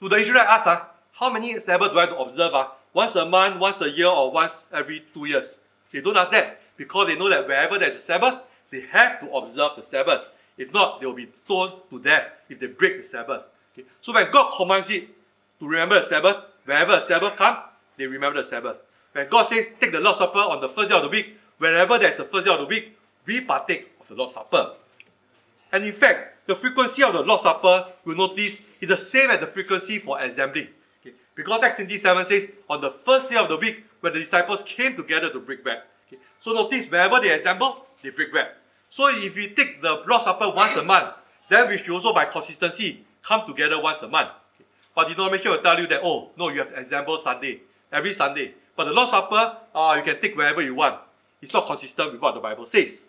To 0.00 0.08
the 0.08 0.16
Israelites 0.16 0.50
ask, 0.50 0.66
uh, 0.66 0.80
how 1.12 1.30
many 1.30 1.58
Sabbath 1.60 1.92
do 1.92 1.98
I 1.98 2.02
have 2.02 2.10
to 2.10 2.18
observe? 2.18 2.54
Uh? 2.54 2.68
Once 2.94 3.14
a 3.14 3.24
month, 3.24 3.58
once 3.58 3.80
a 3.80 3.88
year, 3.88 4.08
or 4.08 4.30
once 4.30 4.66
every 4.72 5.04
two 5.14 5.24
years? 5.24 5.56
They 5.92 6.00
don't 6.00 6.16
ask 6.16 6.30
that 6.32 6.60
because 6.76 7.08
they 7.08 7.16
know 7.16 7.28
that 7.30 7.46
wherever 7.46 7.78
there's 7.78 7.96
a 7.96 8.00
Sabbath, 8.00 8.40
they 8.70 8.80
have 8.92 9.20
to 9.20 9.30
observe 9.34 9.72
the 9.76 9.82
Sabbath. 9.82 10.22
If 10.58 10.72
not, 10.72 11.00
they 11.00 11.06
will 11.06 11.14
be 11.14 11.28
stoned 11.44 11.72
to 11.90 11.98
death 11.98 12.28
if 12.48 12.60
they 12.60 12.66
break 12.66 13.00
the 13.00 13.08
Sabbath. 13.08 13.44
Okay? 13.72 13.86
So 14.00 14.12
when 14.12 14.30
God 14.30 14.52
commands 14.56 14.90
it 14.90 15.08
to 15.60 15.66
remember 15.66 16.00
the 16.00 16.06
Sabbath, 16.06 16.44
whenever 16.64 16.96
a 16.96 17.00
Sabbath 17.00 17.36
comes, 17.36 17.58
they 17.96 18.06
remember 18.06 18.42
the 18.42 18.48
Sabbath. 18.48 18.76
When 19.12 19.28
God 19.28 19.48
says 19.48 19.68
take 19.80 19.92
the 19.92 20.00
Lord's 20.00 20.18
Supper 20.18 20.38
on 20.38 20.60
the 20.60 20.68
first 20.68 20.90
day 20.90 20.96
of 20.96 21.02
the 21.02 21.08
week, 21.08 21.36
whenever 21.58 21.98
there's 21.98 22.18
a 22.18 22.24
first 22.24 22.46
day 22.46 22.52
of 22.52 22.60
the 22.60 22.66
week, 22.66 22.96
we 23.26 23.40
partake 23.40 23.91
the 24.12 24.18
Lord's 24.18 24.34
Supper. 24.34 24.74
And 25.72 25.84
in 25.84 25.92
fact, 25.92 26.46
the 26.46 26.54
frequency 26.54 27.02
of 27.02 27.12
the 27.12 27.20
Lord's 27.20 27.42
Supper, 27.42 27.86
you'll 28.04 28.16
notice, 28.16 28.68
is 28.80 28.88
the 28.88 28.96
same 28.96 29.30
as 29.30 29.40
the 29.40 29.46
frequency 29.46 29.98
for 29.98 30.20
assembling. 30.20 30.68
Okay? 31.00 31.14
Because 31.34 31.62
Acts 31.62 31.76
27 31.76 32.24
says, 32.26 32.48
on 32.68 32.80
the 32.80 32.90
first 32.90 33.28
day 33.28 33.36
of 33.36 33.48
the 33.48 33.56
week, 33.56 33.84
when 34.00 34.12
the 34.12 34.18
disciples 34.18 34.62
came 34.62 34.96
together 34.96 35.30
to 35.30 35.40
break 35.40 35.62
bread. 35.62 35.82
Okay? 36.06 36.20
So 36.40 36.52
notice, 36.52 36.90
wherever 36.90 37.20
they 37.20 37.30
assemble, 37.30 37.86
they 38.02 38.10
break 38.10 38.30
bread. 38.30 38.48
So 38.90 39.08
if 39.08 39.34
we 39.34 39.48
take 39.48 39.80
the 39.80 40.02
Lord's 40.06 40.24
Supper 40.24 40.50
once 40.50 40.76
a 40.76 40.82
month, 40.82 41.14
then 41.48 41.68
we 41.68 41.78
should 41.78 41.90
also, 41.90 42.12
by 42.12 42.26
consistency, 42.26 43.04
come 43.22 43.46
together 43.46 43.80
once 43.80 44.02
a 44.02 44.08
month. 44.08 44.30
Okay? 44.56 44.68
But 44.94 45.08
denomination 45.08 45.50
will 45.52 45.62
tell 45.62 45.80
you 45.80 45.86
that, 45.86 46.00
oh, 46.04 46.30
no, 46.36 46.48
you 46.48 46.58
have 46.60 46.70
to 46.70 46.80
assemble 46.80 47.16
Sunday, 47.16 47.62
every 47.90 48.12
Sunday. 48.12 48.54
But 48.76 48.84
the 48.84 48.92
Lord's 48.92 49.10
Supper, 49.12 49.56
uh, 49.74 49.94
you 49.96 50.02
can 50.02 50.20
take 50.20 50.36
wherever 50.36 50.60
you 50.60 50.74
want. 50.74 51.00
It's 51.40 51.52
not 51.52 51.66
consistent 51.66 52.12
with 52.12 52.20
what 52.20 52.34
the 52.34 52.40
Bible 52.40 52.66
says. 52.66 53.02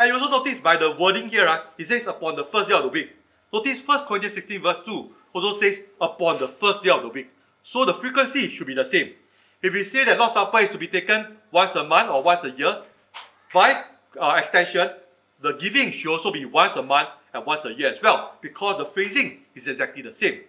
And 0.00 0.08
you 0.08 0.14
also 0.14 0.30
notice 0.30 0.58
by 0.60 0.78
the 0.78 0.92
wording 0.92 1.28
here, 1.28 1.46
uh, 1.46 1.60
it 1.76 1.86
says 1.86 2.06
upon 2.06 2.34
the 2.34 2.44
first 2.44 2.70
day 2.70 2.74
of 2.74 2.84
the 2.84 2.88
week. 2.88 3.10
Notice 3.52 3.86
1 3.86 4.06
Corinthians 4.06 4.32
16 4.32 4.62
verse 4.62 4.78
2 4.86 5.10
also 5.34 5.52
says 5.52 5.82
upon 6.00 6.38
the 6.38 6.48
first 6.48 6.82
day 6.82 6.88
of 6.88 7.02
the 7.02 7.08
week. 7.08 7.28
So 7.62 7.84
the 7.84 7.92
frequency 7.92 8.48
should 8.48 8.66
be 8.66 8.72
the 8.72 8.86
same. 8.86 9.10
If 9.60 9.74
we 9.74 9.84
say 9.84 10.06
that 10.06 10.16
Lord's 10.16 10.32
Supper 10.32 10.60
is 10.60 10.70
to 10.70 10.78
be 10.78 10.88
taken 10.88 11.36
once 11.52 11.74
a 11.74 11.84
month 11.84 12.08
or 12.08 12.22
once 12.22 12.42
a 12.44 12.50
year, 12.50 12.82
by 13.52 13.84
uh, 14.18 14.36
extension, 14.38 14.88
the 15.42 15.52
giving 15.52 15.92
should 15.92 16.12
also 16.12 16.32
be 16.32 16.46
once 16.46 16.76
a 16.76 16.82
month 16.82 17.10
and 17.34 17.44
once 17.44 17.66
a 17.66 17.74
year 17.74 17.90
as 17.90 18.00
well, 18.00 18.38
because 18.40 18.78
the 18.78 18.86
phrasing 18.86 19.40
is 19.54 19.68
exactly 19.68 20.00
the 20.00 20.12
same. 20.12 20.40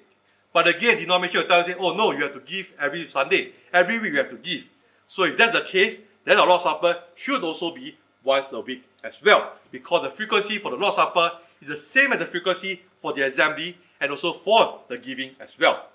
But 0.53 0.65
again, 0.69 0.95
the 0.95 1.01
denomination 1.01 1.41
will 1.41 1.47
tell 1.47 1.67
you, 1.67 1.75
oh 1.77 1.93
no, 1.93 2.13
you 2.13 2.23
have 2.23 2.33
to 2.35 2.39
give 2.39 2.71
every 2.79 3.09
Sunday. 3.09 3.51
Every 3.73 3.99
week 3.99 4.13
you 4.13 4.19
have 4.19 4.29
to 4.29 4.37
give. 4.37 4.63
So 5.09 5.23
if 5.23 5.35
that's 5.35 5.51
the 5.51 5.65
case, 5.65 5.99
then 6.23 6.37
the 6.37 6.45
Lord's 6.45 6.63
Supper 6.63 6.99
should 7.15 7.43
also 7.43 7.75
be 7.75 7.97
once 8.23 8.51
a 8.51 8.59
week 8.59 8.83
as 9.03 9.19
well. 9.23 9.53
Because 9.71 10.03
the 10.03 10.11
frequency 10.11 10.57
for 10.57 10.71
the 10.71 10.77
Lord's 10.77 10.95
Supper 10.95 11.31
is 11.61 11.67
the 11.67 11.77
same 11.77 12.13
as 12.13 12.19
the 12.19 12.25
frequency 12.25 12.81
for 13.01 13.13
the 13.13 13.23
assembly 13.23 13.77
and 13.99 14.11
also 14.11 14.33
for 14.33 14.81
the 14.87 14.97
giving 14.97 15.31
as 15.39 15.57
well. 15.59 15.87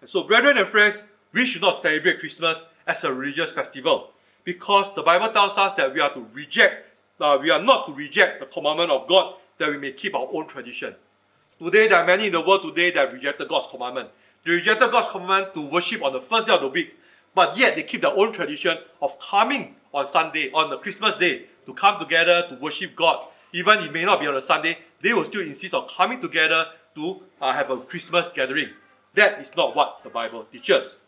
And 0.00 0.08
so, 0.08 0.22
brethren 0.24 0.58
and 0.58 0.68
friends, 0.68 1.04
we 1.32 1.46
should 1.46 1.62
not 1.62 1.76
celebrate 1.76 2.20
Christmas 2.20 2.66
as 2.86 3.04
a 3.04 3.12
religious 3.12 3.52
festival 3.52 4.10
because 4.44 4.86
the 4.94 5.02
Bible 5.02 5.32
tells 5.32 5.56
us 5.56 5.74
that 5.74 5.92
we 5.94 6.00
are 6.00 6.12
to 6.14 6.26
reject, 6.32 6.86
uh, 7.20 7.38
we 7.40 7.50
are 7.50 7.62
not 7.62 7.86
to 7.86 7.92
reject 7.92 8.40
the 8.40 8.46
commandment 8.46 8.90
of 8.90 9.06
God 9.06 9.34
that 9.58 9.68
we 9.68 9.78
may 9.78 9.92
keep 9.92 10.14
our 10.14 10.28
own 10.32 10.46
tradition. 10.46 10.94
Today, 11.58 11.88
there 11.88 11.98
are 11.98 12.06
many 12.06 12.26
in 12.26 12.32
the 12.32 12.40
world 12.40 12.62
today 12.62 12.90
that 12.92 13.12
rejected 13.12 13.48
God's 13.48 13.66
commandment. 13.70 14.08
They 14.44 14.52
rejected 14.52 14.90
God's 14.90 15.08
commandment 15.08 15.54
to 15.54 15.60
worship 15.60 16.02
on 16.02 16.14
the 16.14 16.20
first 16.20 16.46
day 16.46 16.54
of 16.54 16.62
the 16.62 16.68
week, 16.68 16.94
but 17.34 17.56
yet 17.56 17.76
they 17.76 17.82
keep 17.82 18.02
their 18.02 18.16
own 18.16 18.32
tradition 18.32 18.78
of 19.00 19.18
coming 19.20 19.76
on 19.92 20.06
Sunday, 20.06 20.50
on 20.52 20.70
the 20.70 20.78
Christmas 20.78 21.14
day, 21.16 21.46
to 21.66 21.74
come 21.74 21.98
together 21.98 22.46
to 22.48 22.54
worship 22.56 22.96
God. 22.96 23.26
Even 23.52 23.78
if 23.78 23.86
it 23.86 23.92
may 23.92 24.04
not 24.04 24.20
be 24.20 24.26
on 24.26 24.36
a 24.36 24.42
Sunday, 24.42 24.78
they 25.02 25.12
will 25.12 25.24
still 25.24 25.40
insist 25.40 25.74
on 25.74 25.88
coming 25.88 26.20
together 26.20 26.66
to 26.94 27.22
uh, 27.40 27.52
have 27.52 27.70
a 27.70 27.76
Christmas 27.78 28.30
gathering. 28.32 28.70
That 29.14 29.40
is 29.40 29.50
not 29.56 29.74
what 29.74 30.00
the 30.04 30.10
Bible 30.10 30.46
teaches. 30.52 30.98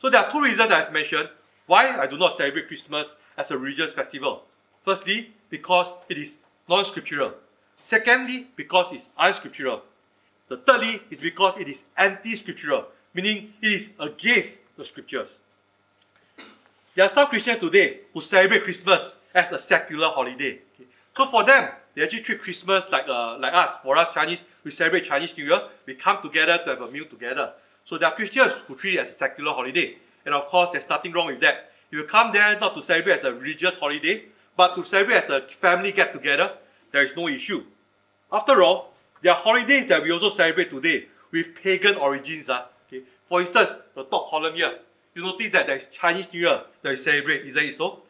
So 0.00 0.10
there 0.10 0.20
are 0.20 0.30
two 0.30 0.42
reasons 0.42 0.70
I've 0.70 0.92
mentioned 0.92 1.28
why 1.66 1.96
I 1.98 2.06
do 2.06 2.18
not 2.18 2.32
celebrate 2.32 2.66
Christmas 2.68 3.14
as 3.36 3.50
a 3.50 3.58
religious 3.58 3.92
festival. 3.92 4.42
Firstly, 4.84 5.32
because 5.48 5.92
it 6.08 6.18
is 6.18 6.38
non-scriptural. 6.68 7.34
Secondly, 7.82 8.48
because 8.56 8.92
it's 8.92 9.10
unscriptural. 9.18 9.82
The 10.48 10.56
thirdly 10.56 11.02
is 11.10 11.18
because 11.18 11.54
it 11.58 11.68
is 11.68 11.84
anti-scriptural, 11.96 12.86
meaning 13.14 13.54
it 13.62 13.72
is 13.72 13.92
against 13.98 14.60
the 14.76 14.84
scriptures. 14.84 15.38
There 16.94 17.06
are 17.06 17.08
some 17.08 17.26
Christians 17.28 17.58
today 17.58 18.00
who 18.12 18.20
celebrate 18.20 18.64
Christmas 18.64 19.16
as 19.34 19.50
a 19.50 19.58
secular 19.58 20.08
holiday. 20.08 20.60
Okay. 20.74 20.90
So 21.16 21.24
for 21.24 21.42
them, 21.42 21.70
they 21.94 22.02
actually 22.02 22.20
treat 22.20 22.42
Christmas 22.42 22.84
like 22.92 23.08
uh, 23.08 23.38
like 23.38 23.54
us. 23.54 23.76
For 23.82 23.96
us 23.96 24.12
Chinese, 24.12 24.44
we 24.62 24.70
celebrate 24.70 25.06
Chinese 25.06 25.34
New 25.34 25.44
Year. 25.46 25.62
We 25.86 25.94
come 25.94 26.18
together 26.20 26.58
to 26.58 26.70
have 26.70 26.82
a 26.82 26.90
meal 26.90 27.06
together. 27.06 27.52
So 27.86 27.96
there 27.96 28.08
are 28.08 28.14
Christians 28.14 28.52
who 28.66 28.76
treat 28.76 28.96
it 28.96 29.00
as 29.00 29.10
a 29.10 29.14
secular 29.14 29.52
holiday. 29.52 29.96
And 30.26 30.34
of 30.34 30.46
course, 30.46 30.70
there's 30.72 30.88
nothing 30.88 31.12
wrong 31.12 31.28
with 31.28 31.40
that. 31.40 31.72
You 31.90 32.04
come 32.04 32.30
there 32.30 32.60
not 32.60 32.74
to 32.74 32.82
celebrate 32.82 33.20
as 33.20 33.24
a 33.24 33.32
religious 33.32 33.76
holiday, 33.76 34.24
but 34.54 34.74
to 34.74 34.84
celebrate 34.84 35.16
as 35.16 35.30
a 35.30 35.40
family 35.60 35.92
get 35.92 36.12
together, 36.12 36.52
there 36.92 37.02
is 37.02 37.16
no 37.16 37.26
issue. 37.26 37.64
After 38.30 38.62
all, 38.62 38.92
there 39.22 39.32
are 39.32 39.38
holidays 39.38 39.86
that 39.88 40.02
we 40.02 40.12
also 40.12 40.28
celebrate 40.28 40.70
today 40.70 41.06
with 41.30 41.54
pagan 41.54 41.96
origins. 41.96 42.50
Uh, 42.50 42.66
okay? 42.86 43.02
For 43.28 43.40
instance, 43.40 43.70
the 43.94 44.04
top 44.04 44.28
column 44.28 44.54
here, 44.54 44.78
you 45.14 45.22
notice 45.22 45.52
that 45.52 45.66
there 45.66 45.76
is 45.76 45.86
Chinese 45.86 46.28
New 46.32 46.40
Year 46.40 46.62
that 46.82 46.92
is 46.92 47.04
celebrated, 47.04 47.42
celebrate, 47.42 47.48
isn't 47.48 47.64
it 47.64 47.74
so? 47.74 48.02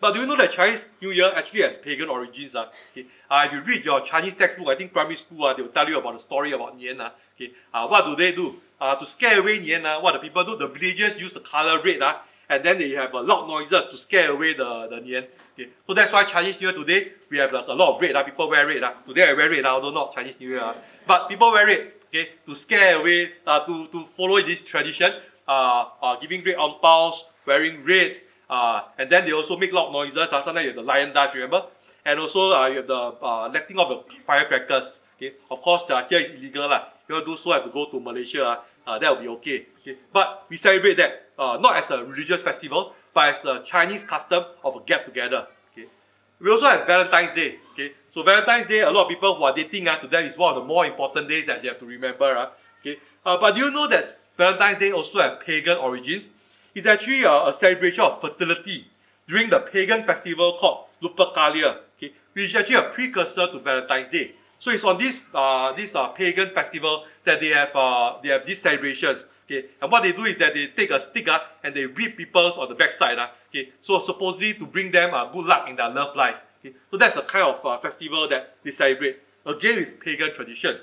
But 0.00 0.12
do 0.12 0.20
you 0.20 0.26
know 0.26 0.36
that 0.36 0.52
Chinese 0.52 0.88
New 1.00 1.10
Year 1.10 1.32
actually 1.34 1.62
has 1.62 1.76
pagan 1.78 2.08
origins? 2.08 2.54
Uh? 2.54 2.66
Okay? 2.92 3.06
Uh, 3.30 3.44
if 3.46 3.52
you 3.52 3.60
read 3.62 3.84
your 3.84 4.00
Chinese 4.02 4.34
textbook, 4.34 4.68
I 4.68 4.76
think 4.76 4.92
primary 4.92 5.16
school, 5.16 5.44
uh, 5.44 5.54
they 5.54 5.62
will 5.62 5.70
tell 5.70 5.88
you 5.88 5.98
about 5.98 6.14
the 6.14 6.20
story 6.20 6.52
about 6.52 6.78
Nian. 6.78 7.00
Uh, 7.00 7.10
okay? 7.34 7.52
uh, 7.72 7.86
what 7.86 8.04
do 8.04 8.16
they 8.16 8.32
do? 8.32 8.56
Uh, 8.80 8.94
to 8.96 9.06
scare 9.06 9.40
away 9.40 9.58
Nian, 9.60 9.84
uh, 9.84 10.00
what 10.00 10.12
the 10.12 10.18
people 10.18 10.44
do, 10.44 10.56
the 10.56 10.68
villagers 10.68 11.18
use 11.18 11.32
the 11.32 11.40
color 11.40 11.82
red, 11.82 12.02
uh, 12.02 12.18
and 12.48 12.64
then 12.64 12.78
they 12.78 12.90
have 12.90 13.14
uh, 13.14 13.22
loud 13.22 13.48
noises 13.48 13.84
to 13.90 13.96
scare 13.96 14.30
away 14.30 14.54
the, 14.54 14.86
the 14.88 14.96
Nian. 14.96 15.26
Okay? 15.54 15.70
So 15.86 15.94
that's 15.94 16.12
why 16.12 16.24
Chinese 16.24 16.60
New 16.60 16.68
Year 16.68 16.76
today, 16.76 17.12
we 17.30 17.38
have 17.38 17.52
like, 17.52 17.66
a 17.66 17.72
lot 17.72 17.96
of 17.96 18.02
red. 18.02 18.14
Uh, 18.14 18.22
people 18.22 18.48
wear 18.50 18.66
red. 18.66 18.82
Uh. 18.82 18.92
Today 19.06 19.30
I 19.30 19.32
wear 19.32 19.50
red, 19.50 19.64
although 19.64 19.90
not 19.90 20.14
Chinese 20.14 20.34
New 20.38 20.50
Year. 20.50 20.60
Uh. 20.60 20.74
But 21.06 21.28
people 21.28 21.52
wear 21.52 21.66
red 21.66 21.92
okay, 22.16 22.30
to 22.46 22.54
scare 22.54 23.00
away, 23.00 23.32
uh, 23.46 23.64
to, 23.66 23.86
to 23.88 24.06
follow 24.16 24.40
this 24.42 24.62
tradition, 24.62 25.12
uh, 25.48 25.84
uh, 26.02 26.16
giving 26.20 26.44
red 26.44 26.56
on 26.56 27.12
wearing 27.46 27.84
red, 27.84 28.20
uh, 28.50 28.82
and 28.98 29.10
then 29.10 29.24
they 29.24 29.32
also 29.32 29.56
make 29.56 29.72
loud 29.72 29.92
noises. 29.92 30.28
Uh, 30.30 30.42
sometimes 30.42 30.64
you 30.64 30.70
have 30.70 30.76
the 30.76 30.82
lion 30.82 31.12
dance, 31.12 31.34
remember? 31.34 31.66
And 32.04 32.20
also 32.20 32.52
uh, 32.52 32.68
you 32.68 32.76
have 32.78 32.86
the 32.86 32.94
uh, 32.94 33.48
letting 33.48 33.78
of 33.78 33.88
the 33.88 34.14
firecrackers. 34.26 35.00
Okay, 35.16 35.32
of 35.50 35.60
course, 35.62 35.82
uh, 35.88 36.04
here 36.08 36.20
is 36.20 36.38
illegal 36.38 36.68
lah. 36.68 36.92
You 37.08 37.14
want 37.14 37.26
to 37.26 37.32
do 37.32 37.36
so 37.36 37.52
have 37.52 37.64
to 37.64 37.70
go 37.70 37.86
to 37.86 37.98
Malaysia. 37.98 38.44
Uh, 38.44 38.60
uh, 38.86 38.98
that 38.98 39.10
will 39.10 39.22
be 39.22 39.28
okay. 39.28 39.66
Okay, 39.80 39.96
but 40.12 40.44
we 40.48 40.56
celebrate 40.56 40.94
that 40.96 41.32
uh, 41.38 41.58
not 41.60 41.76
as 41.76 41.90
a 41.90 42.04
religious 42.04 42.42
festival, 42.42 42.92
but 43.14 43.34
as 43.34 43.44
a 43.44 43.62
Chinese 43.64 44.04
custom 44.04 44.44
of 44.62 44.76
a 44.76 44.80
get 44.86 45.06
together. 45.06 45.46
Okay, 45.72 45.88
we 46.38 46.50
also 46.50 46.66
have 46.66 46.86
Valentine's 46.86 47.34
Day. 47.34 47.58
Okay, 47.72 47.92
so 48.12 48.22
Valentine's 48.22 48.66
Day, 48.68 48.80
a 48.80 48.90
lot 48.90 49.04
of 49.04 49.08
people 49.08 49.34
who 49.34 49.42
are 49.42 49.54
dating, 49.54 49.88
uh, 49.88 49.98
to 49.98 50.06
them 50.06 50.26
is 50.26 50.36
one 50.36 50.54
of 50.54 50.62
the 50.62 50.66
more 50.66 50.86
important 50.86 51.28
days 51.28 51.46
that 51.46 51.62
they 51.62 51.68
have 51.68 51.78
to 51.78 51.86
remember. 51.86 52.36
Uh, 52.36 52.50
okay, 52.80 52.98
uh, 53.24 53.36
but 53.40 53.54
do 53.54 53.62
you 53.62 53.70
know 53.70 53.88
that 53.88 54.04
Valentine's 54.36 54.78
Day 54.78 54.92
also 54.92 55.20
has 55.20 55.38
pagan 55.44 55.78
origins? 55.78 56.28
It's 56.74 56.86
actually 56.86 57.22
a, 57.22 57.48
a 57.48 57.54
celebration 57.58 58.00
of 58.00 58.20
fertility 58.20 58.86
during 59.26 59.50
the 59.50 59.60
pagan 59.60 60.02
festival 60.04 60.56
called 60.58 60.86
Lupercalia, 61.02 61.78
okay, 61.96 62.12
which 62.34 62.50
is 62.50 62.54
actually 62.54 62.76
a 62.76 62.90
precursor 62.90 63.46
to 63.46 63.58
Valentine's 63.58 64.08
Day. 64.08 64.32
So 64.58 64.70
it's 64.70 64.84
on 64.84 64.98
this 64.98 65.22
uh, 65.34 65.72
this 65.72 65.94
uh, 65.94 66.08
pagan 66.08 66.50
festival 66.50 67.04
that 67.24 67.40
they 67.40 67.48
have 67.48 67.70
uh, 67.74 68.14
they 68.22 68.28
have 68.28 68.46
these 68.46 68.60
celebrations. 68.60 69.24
Okay, 69.46 69.66
and 69.80 69.92
what 69.92 70.02
they 70.02 70.12
do 70.12 70.24
is 70.24 70.36
that 70.38 70.54
they 70.54 70.68
take 70.76 70.90
a 70.90 71.00
stick 71.00 71.28
uh, 71.28 71.38
and 71.62 71.74
they 71.74 71.86
whip 71.86 72.16
people 72.16 72.52
on 72.58 72.68
the 72.68 72.74
backside. 72.74 73.18
Uh, 73.18 73.28
okay, 73.48 73.70
so 73.80 74.00
supposedly 74.00 74.54
to 74.54 74.66
bring 74.66 74.90
them 74.90 75.14
uh, 75.14 75.30
good 75.32 75.46
luck 75.46 75.68
in 75.68 75.76
their 75.76 75.88
love 75.88 76.16
life. 76.16 76.36
Okay, 76.60 76.74
so 76.90 76.96
that's 76.96 77.16
a 77.16 77.22
kind 77.22 77.44
of 77.44 77.64
uh, 77.64 77.78
festival 77.78 78.28
that 78.28 78.56
they 78.64 78.70
celebrate 78.70 79.18
again 79.44 79.76
with 79.76 80.00
pagan 80.00 80.34
traditions. 80.34 80.80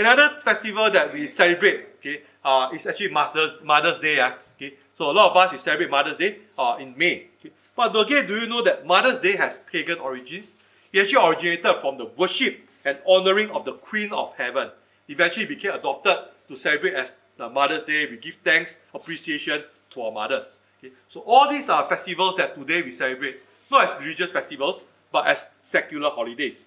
Another 0.00 0.40
festival 0.40 0.90
that 0.90 1.12
we 1.12 1.26
celebrate. 1.26 1.86
Okay, 1.98 2.22
uh, 2.42 2.70
is 2.74 2.86
actually 2.86 3.10
Mother's 3.10 3.52
Mother's 3.62 3.98
Day. 3.98 4.18
Uh, 4.18 4.32
okay, 4.56 4.72
so 4.96 5.10
a 5.10 5.12
lot 5.12 5.30
of 5.30 5.36
us 5.36 5.52
we 5.52 5.58
celebrate 5.58 5.90
Mother's 5.90 6.16
Day 6.16 6.38
uh, 6.58 6.78
in 6.80 6.96
May. 6.96 7.26
Okay? 7.38 7.52
But 7.76 7.94
again, 7.94 8.26
do 8.26 8.40
you 8.40 8.46
know 8.46 8.64
that 8.64 8.86
Mother's 8.86 9.18
Day 9.18 9.36
has 9.36 9.58
pagan 9.70 9.98
origins? 9.98 10.52
It 10.90 11.00
actually 11.00 11.28
originated 11.28 11.82
from 11.82 11.98
the 11.98 12.06
worship 12.16 12.60
and 12.82 12.96
honoring 13.06 13.50
of 13.50 13.66
the 13.66 13.74
Queen 13.74 14.10
of 14.10 14.34
Heaven. 14.36 14.70
Eventually 15.08 15.44
became 15.44 15.72
adopted 15.72 16.16
to 16.48 16.56
celebrate 16.56 16.94
as 16.94 17.16
the 17.36 17.50
Mother's 17.50 17.82
Day. 17.82 18.06
We 18.10 18.16
give 18.16 18.36
thanks, 18.36 18.78
appreciation 18.94 19.64
to 19.90 20.02
our 20.02 20.12
mothers. 20.12 20.60
Okay? 20.78 20.94
So 21.08 21.20
all 21.26 21.50
these 21.50 21.68
are 21.68 21.86
festivals 21.86 22.36
that 22.36 22.54
today 22.54 22.80
we 22.80 22.92
celebrate, 22.92 23.40
not 23.70 23.84
as 23.84 24.00
religious 24.00 24.32
festivals, 24.32 24.82
but 25.12 25.26
as 25.26 25.46
secular 25.62 26.08
holidays. 26.08 26.64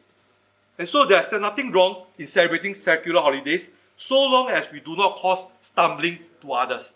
And 0.77 0.87
so 0.87 1.05
there's 1.05 1.31
nothing 1.33 1.71
wrong 1.71 2.05
in 2.17 2.25
celebrating 2.25 2.73
secular 2.73 3.21
holidays 3.21 3.69
so 3.95 4.15
long 4.15 4.49
as 4.49 4.71
we 4.71 4.79
do 4.79 4.95
not 4.95 5.15
cause 5.17 5.45
stumbling 5.61 6.19
to 6.41 6.51
others. 6.51 6.93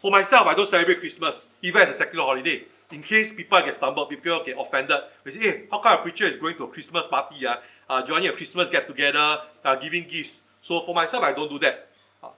For 0.00 0.10
myself, 0.10 0.46
I 0.46 0.54
don't 0.54 0.68
celebrate 0.68 1.00
Christmas, 1.00 1.48
even 1.60 1.82
as 1.82 1.90
a 1.90 1.94
secular 1.94 2.24
holiday. 2.24 2.64
In 2.90 3.02
case 3.02 3.32
people 3.32 3.60
get 3.62 3.74
stumbled, 3.74 4.08
people 4.08 4.42
get 4.44 4.56
offended. 4.58 4.96
They 5.24 5.32
say, 5.32 5.38
hey, 5.38 5.66
how 5.70 5.80
come 5.80 5.98
a 5.98 6.02
preacher 6.02 6.26
is 6.26 6.36
going 6.36 6.56
to 6.56 6.64
a 6.64 6.68
Christmas 6.68 7.06
party, 7.06 7.46
uh, 7.46 7.56
uh, 7.90 8.06
joining 8.06 8.28
a 8.28 8.32
Christmas 8.32 8.70
get 8.70 8.86
together, 8.86 9.38
uh, 9.64 9.76
giving 9.76 10.06
gifts? 10.08 10.40
So 10.62 10.80
for 10.82 10.94
myself, 10.94 11.24
I 11.24 11.32
don't 11.32 11.50
do 11.50 11.58
that. 11.58 11.88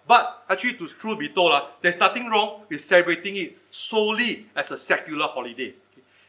But 0.07 0.45
actually, 0.49 0.75
to 0.75 0.89
truth 0.89 1.19
be 1.19 1.29
told, 1.29 1.53
uh, 1.53 1.67
there's 1.83 1.97
nothing 1.97 2.29
wrong 2.29 2.63
with 2.69 2.83
celebrating 2.83 3.37
it 3.37 3.59
solely 3.71 4.47
as 4.57 4.71
a 4.71 4.79
secular 4.79 5.29
holiday. 5.29 5.75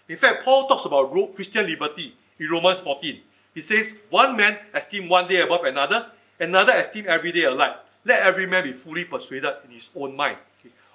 In 0.08 0.18
fact, 0.18 0.44
Paul 0.44 0.68
talks 0.68 0.86
about 0.86 1.36
Christian 1.36 1.66
liberty 1.66 2.16
in 2.40 2.50
Romans 2.50 2.80
14. 2.80 3.20
He 3.54 3.62
says, 3.62 3.94
One 4.10 4.38
man 4.38 4.58
esteem 4.74 5.10
one 5.10 5.28
day 5.28 5.42
above 5.42 5.64
another, 5.66 6.12
another 6.40 6.74
esteem 6.74 7.06
every 7.08 7.32
day 7.32 7.44
alike. 7.44 7.76
Let 8.06 8.24
every 8.24 8.48
man 8.48 8.64
be 8.64 8.74
fully 8.74 9.06
persuaded 9.06 9.54
in 9.66 9.72
his 9.72 9.90
own 9.96 10.16
mind. 10.16 10.38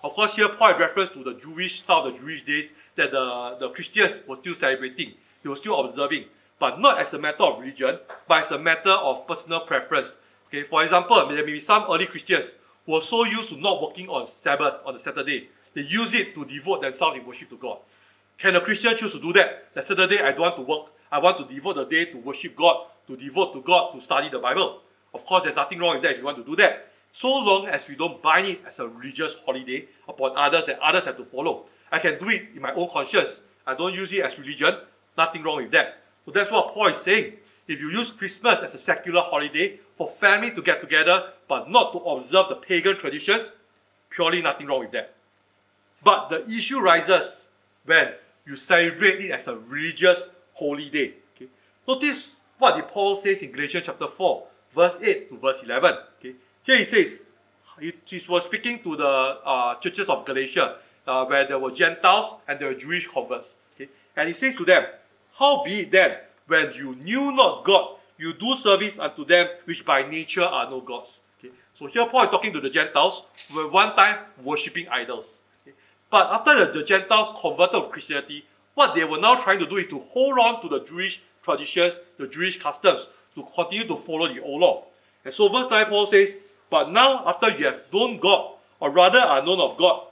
Of 0.02 0.12
course, 0.14 0.36
here 0.36 0.48
Paul 0.48 0.78
reference 0.78 1.10
to 1.10 1.24
the 1.24 1.34
Jewish 1.34 1.80
style 1.80 2.06
of 2.06 2.14
the 2.14 2.20
Jewish 2.20 2.44
days 2.44 2.70
that 2.96 3.10
the, 3.10 3.56
the 3.58 3.70
Christians 3.70 4.20
were 4.26 4.36
still 4.36 4.54
celebrating, 4.54 5.14
they 5.42 5.48
were 5.48 5.56
still 5.56 5.80
observing, 5.84 6.26
but 6.58 6.80
not 6.80 7.00
as 7.00 7.12
a 7.14 7.18
matter 7.18 7.42
of 7.42 7.60
religion, 7.60 7.98
but 8.28 8.44
as 8.44 8.50
a 8.50 8.58
matter 8.58 8.90
of 8.90 9.26
personal 9.26 9.60
preference. 9.60 10.16
Okay, 10.48 10.62
for 10.62 10.84
example, 10.84 11.16
there 11.28 11.44
may 11.44 11.52
be 11.52 11.60
some 11.60 11.84
early 11.90 12.06
Christians 12.06 12.54
who 12.84 12.94
are 12.94 13.02
so 13.02 13.24
used 13.24 13.48
to 13.48 13.56
not 13.56 13.82
working 13.82 14.08
on 14.08 14.26
Sabbath 14.26 14.76
on 14.84 14.94
the 14.94 15.00
Saturday, 15.00 15.48
they 15.74 15.82
use 15.82 16.14
it 16.14 16.34
to 16.34 16.44
devote 16.44 16.82
themselves 16.82 17.16
in 17.16 17.26
worship 17.26 17.50
to 17.50 17.56
God. 17.56 17.78
Can 18.38 18.54
a 18.54 18.60
Christian 18.60 18.96
choose 18.96 19.12
to 19.12 19.20
do 19.20 19.32
that? 19.32 19.74
That 19.74 19.84
Saturday 19.84 20.20
I 20.20 20.30
don't 20.30 20.40
want 20.40 20.56
to 20.56 20.62
work. 20.62 20.86
I 21.10 21.18
want 21.18 21.38
to 21.38 21.54
devote 21.54 21.76
the 21.76 21.84
day 21.84 22.06
to 22.06 22.18
worship 22.18 22.56
God, 22.56 22.86
to 23.06 23.16
devote 23.16 23.52
to 23.54 23.60
God, 23.60 23.92
to 23.94 24.00
study 24.00 24.28
the 24.28 24.38
Bible. 24.38 24.80
Of 25.14 25.24
course, 25.24 25.44
there's 25.44 25.56
nothing 25.56 25.78
wrong 25.78 25.94
with 25.94 26.02
that 26.02 26.12
if 26.12 26.18
you 26.18 26.24
want 26.24 26.38
to 26.38 26.44
do 26.44 26.56
that 26.56 26.92
so 27.16 27.28
long 27.28 27.66
as 27.66 27.88
we 27.88 27.96
don't 27.96 28.20
bind 28.20 28.46
it 28.46 28.60
as 28.66 28.78
a 28.78 28.86
religious 28.86 29.34
holiday 29.46 29.88
upon 30.06 30.36
others 30.36 30.66
that 30.66 30.78
others 30.80 31.06
have 31.06 31.16
to 31.16 31.24
follow. 31.24 31.64
I 31.90 31.98
can 31.98 32.18
do 32.18 32.28
it 32.28 32.48
in 32.54 32.60
my 32.60 32.74
own 32.74 32.90
conscience. 32.90 33.40
I 33.66 33.74
don't 33.74 33.94
use 33.94 34.12
it 34.12 34.20
as 34.20 34.38
religion. 34.38 34.76
Nothing 35.16 35.42
wrong 35.42 35.56
with 35.62 35.70
that. 35.70 36.02
So 36.26 36.30
that's 36.30 36.50
what 36.50 36.74
Paul 36.74 36.88
is 36.88 36.98
saying. 36.98 37.32
If 37.66 37.80
you 37.80 37.90
use 37.90 38.10
Christmas 38.10 38.62
as 38.62 38.74
a 38.74 38.78
secular 38.78 39.22
holiday 39.22 39.80
for 39.96 40.10
family 40.10 40.50
to 40.50 40.60
get 40.60 40.82
together, 40.82 41.32
but 41.48 41.70
not 41.70 41.92
to 41.92 41.98
observe 42.00 42.50
the 42.50 42.56
pagan 42.56 42.98
traditions, 42.98 43.50
purely 44.10 44.42
nothing 44.42 44.66
wrong 44.66 44.80
with 44.80 44.92
that. 44.92 45.14
But 46.04 46.28
the 46.28 46.46
issue 46.50 46.80
rises 46.80 47.46
when 47.86 48.12
you 48.46 48.56
celebrate 48.56 49.24
it 49.24 49.30
as 49.30 49.48
a 49.48 49.56
religious 49.56 50.28
holy 50.56 50.90
day. 50.90 51.14
Okay? 51.34 51.48
Notice 51.86 52.30
what 52.58 52.76
the 52.76 52.82
Paul 52.82 53.16
says 53.16 53.38
in 53.42 53.52
Galatians 53.52 53.84
chapter 53.86 54.08
4, 54.08 54.46
verse 54.74 54.98
8 55.00 55.28
to 55.30 55.38
verse 55.38 55.62
11. 55.62 55.94
Okay? 56.18 56.34
Here 56.64 56.78
he 56.78 56.84
says, 56.84 57.20
he, 57.78 57.92
he 58.04 58.22
was 58.28 58.44
speaking 58.44 58.82
to 58.82 58.96
the 58.96 59.06
uh, 59.06 59.74
churches 59.76 60.08
of 60.08 60.24
Galatia, 60.24 60.76
uh, 61.06 61.24
where 61.26 61.46
there 61.46 61.58
were 61.58 61.70
Gentiles 61.70 62.34
and 62.48 62.58
there 62.58 62.68
were 62.68 62.74
Jewish 62.74 63.06
converts. 63.06 63.56
Okay? 63.74 63.90
And 64.16 64.28
he 64.28 64.34
says 64.34 64.54
to 64.56 64.64
them, 64.64 64.84
How 65.38 65.62
be 65.64 65.80
it 65.80 65.90
then, 65.92 66.16
when 66.46 66.72
you 66.72 66.94
knew 66.96 67.32
not 67.32 67.64
God, 67.64 67.96
you 68.18 68.32
do 68.32 68.54
service 68.56 68.98
unto 68.98 69.24
them 69.24 69.48
which 69.64 69.84
by 69.84 70.08
nature 70.08 70.44
are 70.44 70.70
no 70.70 70.80
gods. 70.80 71.20
Okay? 71.38 71.52
So 71.78 71.86
here 71.86 72.06
Paul 72.10 72.24
is 72.24 72.30
talking 72.30 72.52
to 72.54 72.60
the 72.60 72.70
Gentiles 72.70 73.24
who 73.50 73.58
were 73.58 73.68
one 73.68 73.94
time 73.94 74.18
worshipping 74.42 74.88
idols. 74.88 75.38
Okay? 75.62 75.76
But 76.10 76.30
after 76.30 76.64
the, 76.64 76.78
the 76.80 76.84
Gentiles 76.84 77.38
converted 77.38 77.82
to 77.82 77.88
Christianity, 77.88 78.46
what 78.76 78.94
they 78.94 79.04
were 79.04 79.18
now 79.18 79.34
trying 79.36 79.58
to 79.58 79.66
do 79.66 79.76
is 79.78 79.86
to 79.88 79.98
hold 80.10 80.38
on 80.38 80.60
to 80.60 80.68
the 80.68 80.84
Jewish 80.84 81.20
traditions, 81.42 81.94
the 82.18 82.28
Jewish 82.28 82.60
customs, 82.60 83.06
to 83.34 83.42
continue 83.54 83.88
to 83.88 83.96
follow 83.96 84.32
the 84.32 84.42
old 84.42 84.60
law. 84.60 84.84
And 85.24 85.32
so 85.32 85.48
verse 85.48 85.66
9 85.70 85.86
Paul 85.86 86.06
says, 86.06 86.36
But 86.70 86.90
now 86.92 87.26
after 87.26 87.48
you 87.48 87.64
have 87.64 87.80
known 87.92 88.20
God, 88.20 88.52
or 88.78 88.90
rather 88.90 89.18
are 89.18 89.42
known 89.44 89.60
of 89.60 89.78
God, 89.78 90.02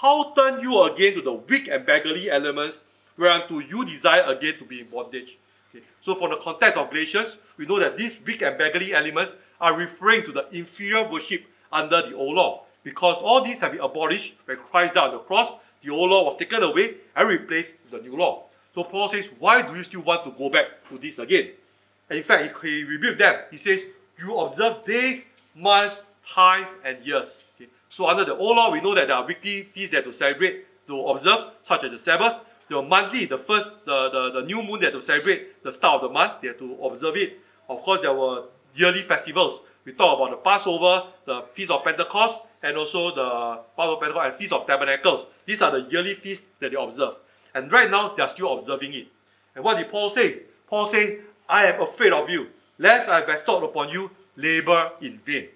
how 0.00 0.32
turn 0.34 0.60
you 0.60 0.82
again 0.84 1.14
to 1.14 1.22
the 1.22 1.34
weak 1.34 1.68
and 1.68 1.84
beggarly 1.84 2.30
elements 2.30 2.80
whereunto 3.18 3.58
you 3.58 3.84
desire 3.84 4.22
again 4.22 4.54
to 4.58 4.64
be 4.64 4.80
in 4.80 4.88
bondage? 4.88 5.36
Okay. 5.70 5.84
So 6.00 6.14
from 6.14 6.30
the 6.30 6.36
context 6.36 6.78
of 6.78 6.88
Galatians, 6.88 7.36
we 7.58 7.66
know 7.66 7.78
that 7.78 7.98
these 7.98 8.16
weak 8.24 8.40
and 8.40 8.56
beggarly 8.56 8.94
elements 8.94 9.34
are 9.60 9.76
referring 9.76 10.24
to 10.24 10.32
the 10.32 10.48
inferior 10.50 11.06
worship 11.10 11.44
under 11.70 12.00
the 12.00 12.14
old 12.14 12.36
law. 12.36 12.62
Because 12.82 13.16
all 13.20 13.44
these 13.44 13.60
have 13.60 13.72
been 13.72 13.80
abolished 13.82 14.32
when 14.46 14.56
Christ 14.56 14.94
died 14.94 15.10
on 15.10 15.12
the 15.12 15.18
cross, 15.18 15.52
the 15.84 15.90
old 15.90 16.10
law 16.10 16.24
was 16.24 16.36
taken 16.36 16.62
away 16.62 16.94
and 17.14 17.28
replaced 17.28 17.72
with 17.84 18.02
the 18.02 18.08
new 18.08 18.16
law. 18.16 18.44
So 18.74 18.84
Paul 18.84 19.08
says, 19.08 19.28
why 19.38 19.62
do 19.62 19.76
you 19.76 19.84
still 19.84 20.00
want 20.00 20.24
to 20.24 20.30
go 20.30 20.50
back 20.50 20.66
to 20.88 20.98
this 20.98 21.18
again? 21.18 21.50
And 22.08 22.18
in 22.18 22.24
fact, 22.24 22.62
he, 22.62 22.68
he 22.68 22.84
rebuked 22.84 23.18
them. 23.18 23.40
He 23.50 23.56
says, 23.56 23.80
you 24.18 24.36
observe 24.38 24.84
days, 24.84 25.26
months, 25.54 26.02
times, 26.28 26.70
and 26.84 27.04
years. 27.04 27.44
Okay. 27.56 27.70
So 27.88 28.08
under 28.08 28.24
the 28.24 28.34
old 28.34 28.56
law, 28.56 28.72
we 28.72 28.80
know 28.80 28.94
that 28.94 29.06
there 29.08 29.16
are 29.16 29.26
weekly 29.26 29.62
feasts 29.62 29.94
that 29.94 30.04
to 30.04 30.12
celebrate, 30.12 30.64
to 30.88 31.06
observe, 31.06 31.52
such 31.62 31.84
as 31.84 31.90
the 31.92 31.98
Sabbath. 31.98 32.40
The 32.68 32.80
monthly, 32.80 33.26
the 33.26 33.38
first, 33.38 33.68
the, 33.84 34.10
the, 34.10 34.40
the 34.40 34.46
new 34.46 34.62
moon 34.62 34.80
that 34.80 34.92
to 34.92 35.02
celebrate 35.02 35.62
the 35.62 35.72
start 35.72 36.02
of 36.02 36.08
the 36.08 36.12
month, 36.12 36.40
they 36.40 36.48
have 36.48 36.58
to 36.58 36.74
observe 36.82 37.16
it. 37.16 37.38
Of 37.68 37.82
course, 37.82 38.00
there 38.02 38.14
were 38.14 38.44
yearly 38.74 39.02
festivals. 39.02 39.60
We 39.84 39.92
talk 39.92 40.18
about 40.18 40.30
the 40.30 40.36
Passover, 40.38 41.08
the 41.26 41.42
Feast 41.52 41.70
of 41.70 41.84
Pentecost, 41.84 42.42
and 42.62 42.76
also 42.76 43.14
the 43.14 43.60
Passover 43.76 44.00
Pentecost 44.00 44.26
and 44.26 44.34
Feast 44.36 44.52
of 44.52 44.66
Tabernacles. 44.66 45.26
These 45.44 45.60
are 45.60 45.70
the 45.70 45.86
yearly 45.90 46.14
feasts 46.14 46.44
that 46.60 46.72
they 46.72 46.82
observe. 46.82 47.16
And 47.54 47.70
right 47.70 47.90
now, 47.90 48.14
they 48.14 48.22
are 48.22 48.28
still 48.28 48.58
observing 48.58 48.94
it. 48.94 49.08
And 49.54 49.62
what 49.62 49.76
did 49.76 49.90
Paul 49.90 50.10
say? 50.10 50.40
Paul 50.66 50.86
said, 50.86 51.20
I 51.48 51.66
am 51.66 51.80
afraid 51.80 52.12
of 52.12 52.30
you, 52.30 52.48
lest 52.78 53.08
I 53.08 53.24
bestow 53.24 53.62
upon 53.62 53.90
you 53.90 54.10
labor 54.36 54.92
in 55.00 55.18
vain. 55.24 55.48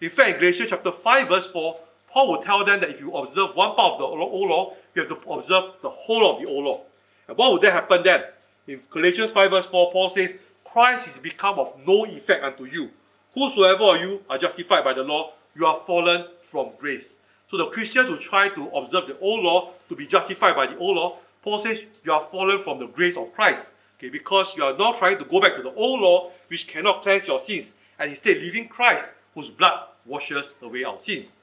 In 0.00 0.10
fact, 0.10 0.34
in 0.34 0.38
Galatians 0.40 0.68
chapter 0.70 0.92
5, 0.92 1.28
verse 1.28 1.50
4, 1.50 1.76
Paul 2.10 2.28
will 2.28 2.42
tell 2.42 2.64
them 2.64 2.80
that 2.80 2.90
if 2.90 3.00
you 3.00 3.14
observe 3.16 3.56
one 3.56 3.74
part 3.74 3.94
of 3.94 3.98
the 3.98 4.04
old 4.04 4.50
law, 4.50 4.74
you 4.94 5.02
have 5.02 5.08
to 5.08 5.30
observe 5.30 5.72
the 5.80 5.88
whole 5.88 6.30
of 6.30 6.42
the 6.42 6.46
old 6.46 6.64
law. 6.64 6.82
And 7.26 7.38
what 7.38 7.52
would 7.52 7.62
that 7.62 7.72
happen 7.72 8.02
then? 8.02 8.24
In 8.66 8.80
Galatians 8.90 9.32
5, 9.32 9.50
verse 9.50 9.66
4, 9.66 9.90
Paul 9.90 10.10
says, 10.10 10.36
Christ 10.64 11.08
is 11.08 11.18
become 11.18 11.58
of 11.58 11.74
no 11.86 12.04
effect 12.04 12.44
unto 12.44 12.64
you. 12.64 12.90
Whosoever 13.34 13.96
of 13.96 14.00
you 14.00 14.20
are 14.28 14.38
justified 14.38 14.84
by 14.84 14.94
the 14.94 15.02
law, 15.02 15.32
you 15.54 15.66
are 15.66 15.76
fallen 15.76 16.26
from 16.42 16.70
grace. 16.78 17.14
So 17.50 17.56
the 17.56 17.66
Christians 17.66 18.08
who 18.08 18.18
try 18.18 18.48
to 18.50 18.68
observe 18.68 19.06
the 19.06 19.18
old 19.18 19.42
law 19.42 19.72
to 19.88 19.96
be 19.96 20.06
justified 20.06 20.54
by 20.56 20.66
the 20.66 20.78
old 20.78 20.96
law, 20.96 21.18
Paul 21.42 21.58
says 21.58 21.82
you 22.04 22.12
are 22.12 22.22
fallen 22.30 22.58
from 22.58 22.78
the 22.78 22.86
grace 22.86 23.16
of 23.16 23.34
Christ. 23.34 23.72
Okay, 23.98 24.08
because 24.08 24.56
you 24.56 24.64
are 24.64 24.76
now 24.76 24.92
trying 24.92 25.18
to 25.18 25.24
go 25.24 25.40
back 25.40 25.54
to 25.54 25.62
the 25.62 25.72
old 25.74 26.00
law 26.00 26.30
which 26.48 26.66
cannot 26.66 27.02
cleanse 27.02 27.28
your 27.28 27.38
sins, 27.38 27.74
and 27.98 28.10
instead 28.10 28.38
leaving 28.38 28.68
Christ 28.68 29.12
whose 29.34 29.48
blood 29.48 29.86
washes 30.04 30.54
away 30.60 30.84
our 30.84 30.98
sins. 30.98 31.34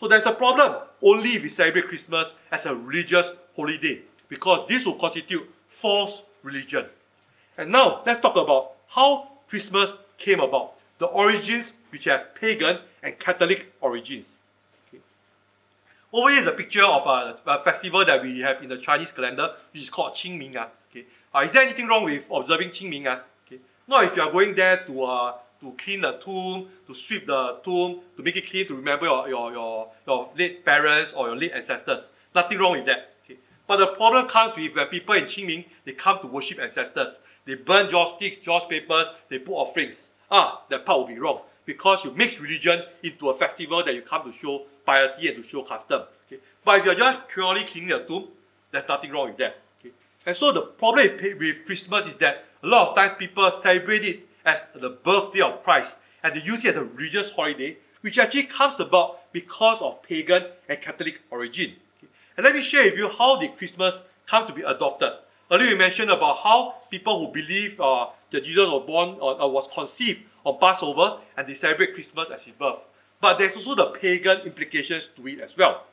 So 0.00 0.08
there's 0.08 0.26
a 0.26 0.32
problem 0.32 0.76
only 1.02 1.34
if 1.34 1.42
we 1.42 1.48
celebrate 1.50 1.88
Christmas 1.88 2.32
as 2.50 2.66
a 2.66 2.74
religious 2.74 3.32
holiday, 3.54 4.00
because 4.28 4.68
this 4.68 4.86
will 4.86 4.94
constitute 4.94 5.48
false 5.68 6.22
religion. 6.42 6.86
And 7.56 7.70
now 7.72 8.02
let's 8.06 8.22
talk 8.22 8.36
about 8.36 8.72
how 8.88 9.28
Christmas 9.48 9.96
came 10.16 10.40
about, 10.40 10.74
the 10.98 11.06
origins 11.06 11.72
which 11.90 12.04
have 12.04 12.34
pagan 12.34 12.78
and 13.02 13.18
Catholic 13.18 13.72
origins. 13.80 14.38
Okay. 14.88 15.02
Over 16.12 16.30
here 16.30 16.40
is 16.40 16.46
a 16.46 16.52
picture 16.52 16.84
of 16.84 17.06
a, 17.06 17.38
a, 17.46 17.60
festival 17.60 18.04
that 18.04 18.22
we 18.22 18.40
have 18.40 18.62
in 18.62 18.68
the 18.68 18.78
Chinese 18.78 19.12
calendar, 19.12 19.54
which 19.72 19.84
is 19.84 19.90
called 19.90 20.14
Qingming. 20.14 20.56
Uh, 20.56 20.66
okay. 20.90 21.06
Uh, 21.34 21.40
is 21.40 21.52
there 21.52 21.62
anything 21.62 21.86
wrong 21.86 22.04
with 22.04 22.24
observing 22.30 22.70
Qingming? 22.70 23.06
Uh? 23.06 23.20
Okay. 23.46 23.60
Not 23.86 24.04
if 24.04 24.16
you 24.16 24.22
are 24.22 24.32
going 24.32 24.54
there 24.54 24.84
to 24.86 25.04
uh, 25.04 25.32
to 25.60 25.72
clean 25.76 26.00
the 26.02 26.12
tomb, 26.18 26.68
to 26.86 26.94
sweep 26.94 27.26
the 27.26 27.58
tomb, 27.64 28.00
to 28.16 28.22
make 28.22 28.36
it 28.36 28.48
clean, 28.48 28.66
to 28.68 28.76
remember 28.76 29.06
your, 29.06 29.28
your, 29.28 29.52
your, 29.52 29.88
your 30.06 30.30
late 30.36 30.64
parents 30.64 31.12
or 31.12 31.26
your 31.26 31.36
late 31.36 31.52
ancestors. 31.52 32.10
Nothing 32.32 32.58
wrong 32.58 32.72
with 32.72 32.86
that. 32.86 33.14
But 33.66 33.76
the 33.76 33.88
problem 33.88 34.26
comes 34.28 34.56
with 34.56 34.74
when 34.74 34.86
people 34.86 35.14
in 35.14 35.24
Qingming, 35.24 35.66
they 35.84 35.92
come 35.92 36.20
to 36.20 36.26
worship 36.26 36.58
ancestors. 36.58 37.20
They 37.44 37.54
burn 37.54 37.90
joss 37.90 38.16
sticks, 38.16 38.38
joss 38.38 38.64
papers, 38.68 39.08
they 39.28 39.38
put 39.38 39.52
offerings. 39.52 40.08
Ah, 40.30 40.62
that 40.68 40.84
part 40.84 40.98
will 40.98 41.06
be 41.06 41.18
wrong. 41.18 41.40
Because 41.64 42.04
you 42.04 42.12
mix 42.12 42.40
religion 42.40 42.82
into 43.02 43.28
a 43.30 43.34
festival 43.34 43.84
that 43.84 43.94
you 43.94 44.02
come 44.02 44.30
to 44.30 44.38
show 44.38 44.64
piety 44.86 45.28
and 45.28 45.42
to 45.42 45.48
show 45.48 45.62
custom. 45.62 46.02
Okay. 46.26 46.40
But 46.64 46.80
if 46.80 46.84
you're 46.86 46.94
just 46.94 47.28
purely 47.28 47.64
cleaning 47.64 47.90
the 47.90 48.00
tomb, 48.00 48.28
there's 48.70 48.88
nothing 48.88 49.10
wrong 49.10 49.28
with 49.28 49.38
that. 49.38 49.58
Okay. 49.80 49.92
And 50.24 50.36
so 50.36 50.52
the 50.52 50.62
problem 50.62 51.08
with, 51.38 51.64
Christmas 51.66 52.06
is 52.06 52.16
that 52.16 52.44
a 52.62 52.66
lot 52.66 52.90
of 52.90 52.96
times 52.96 53.14
people 53.18 53.50
celebrate 53.52 54.04
it 54.04 54.28
as 54.44 54.66
the 54.74 54.90
birthday 54.90 55.40
of 55.40 55.62
Christ, 55.62 55.98
and 56.22 56.34
they 56.34 56.40
use 56.40 56.64
it 56.64 56.70
as 56.70 56.76
a 56.76 56.84
religious 56.84 57.30
holiday, 57.30 57.76
which 58.00 58.18
actually 58.18 58.44
comes 58.44 58.80
about 58.80 59.32
because 59.32 59.80
of 59.82 60.02
pagan 60.02 60.44
and 60.68 60.80
Catholic 60.80 61.20
origin. 61.30 61.74
Okay. 61.98 62.12
And 62.36 62.44
let 62.44 62.54
me 62.54 62.62
share 62.62 62.84
with 62.84 62.96
you 62.96 63.08
how 63.08 63.38
did 63.38 63.56
Christmas 63.56 64.02
come 64.26 64.46
to 64.46 64.52
be 64.52 64.62
adopted. 64.62 65.12
Earlier 65.50 65.70
we 65.70 65.74
mentioned 65.76 66.10
about 66.10 66.38
how 66.38 66.74
people 66.90 67.26
who 67.26 67.32
believe 67.32 67.80
uh, 67.80 68.08
that 68.30 68.44
Jesus 68.44 68.68
was 68.68 68.84
born 68.86 69.16
or 69.20 69.40
uh, 69.40 69.46
was 69.46 69.68
conceived 69.72 70.20
on 70.44 70.58
Passover 70.58 71.20
and 71.36 71.46
they 71.46 71.54
celebrate 71.54 71.94
Christmas 71.94 72.28
as 72.30 72.44
his 72.44 72.54
birth. 72.54 72.80
But 73.20 73.38
there's 73.38 73.56
also 73.56 73.74
the 73.74 73.86
pagan 73.86 74.40
implications 74.40 75.08
to 75.16 75.26
it 75.26 75.40
as 75.40 75.56
well. 75.56 75.84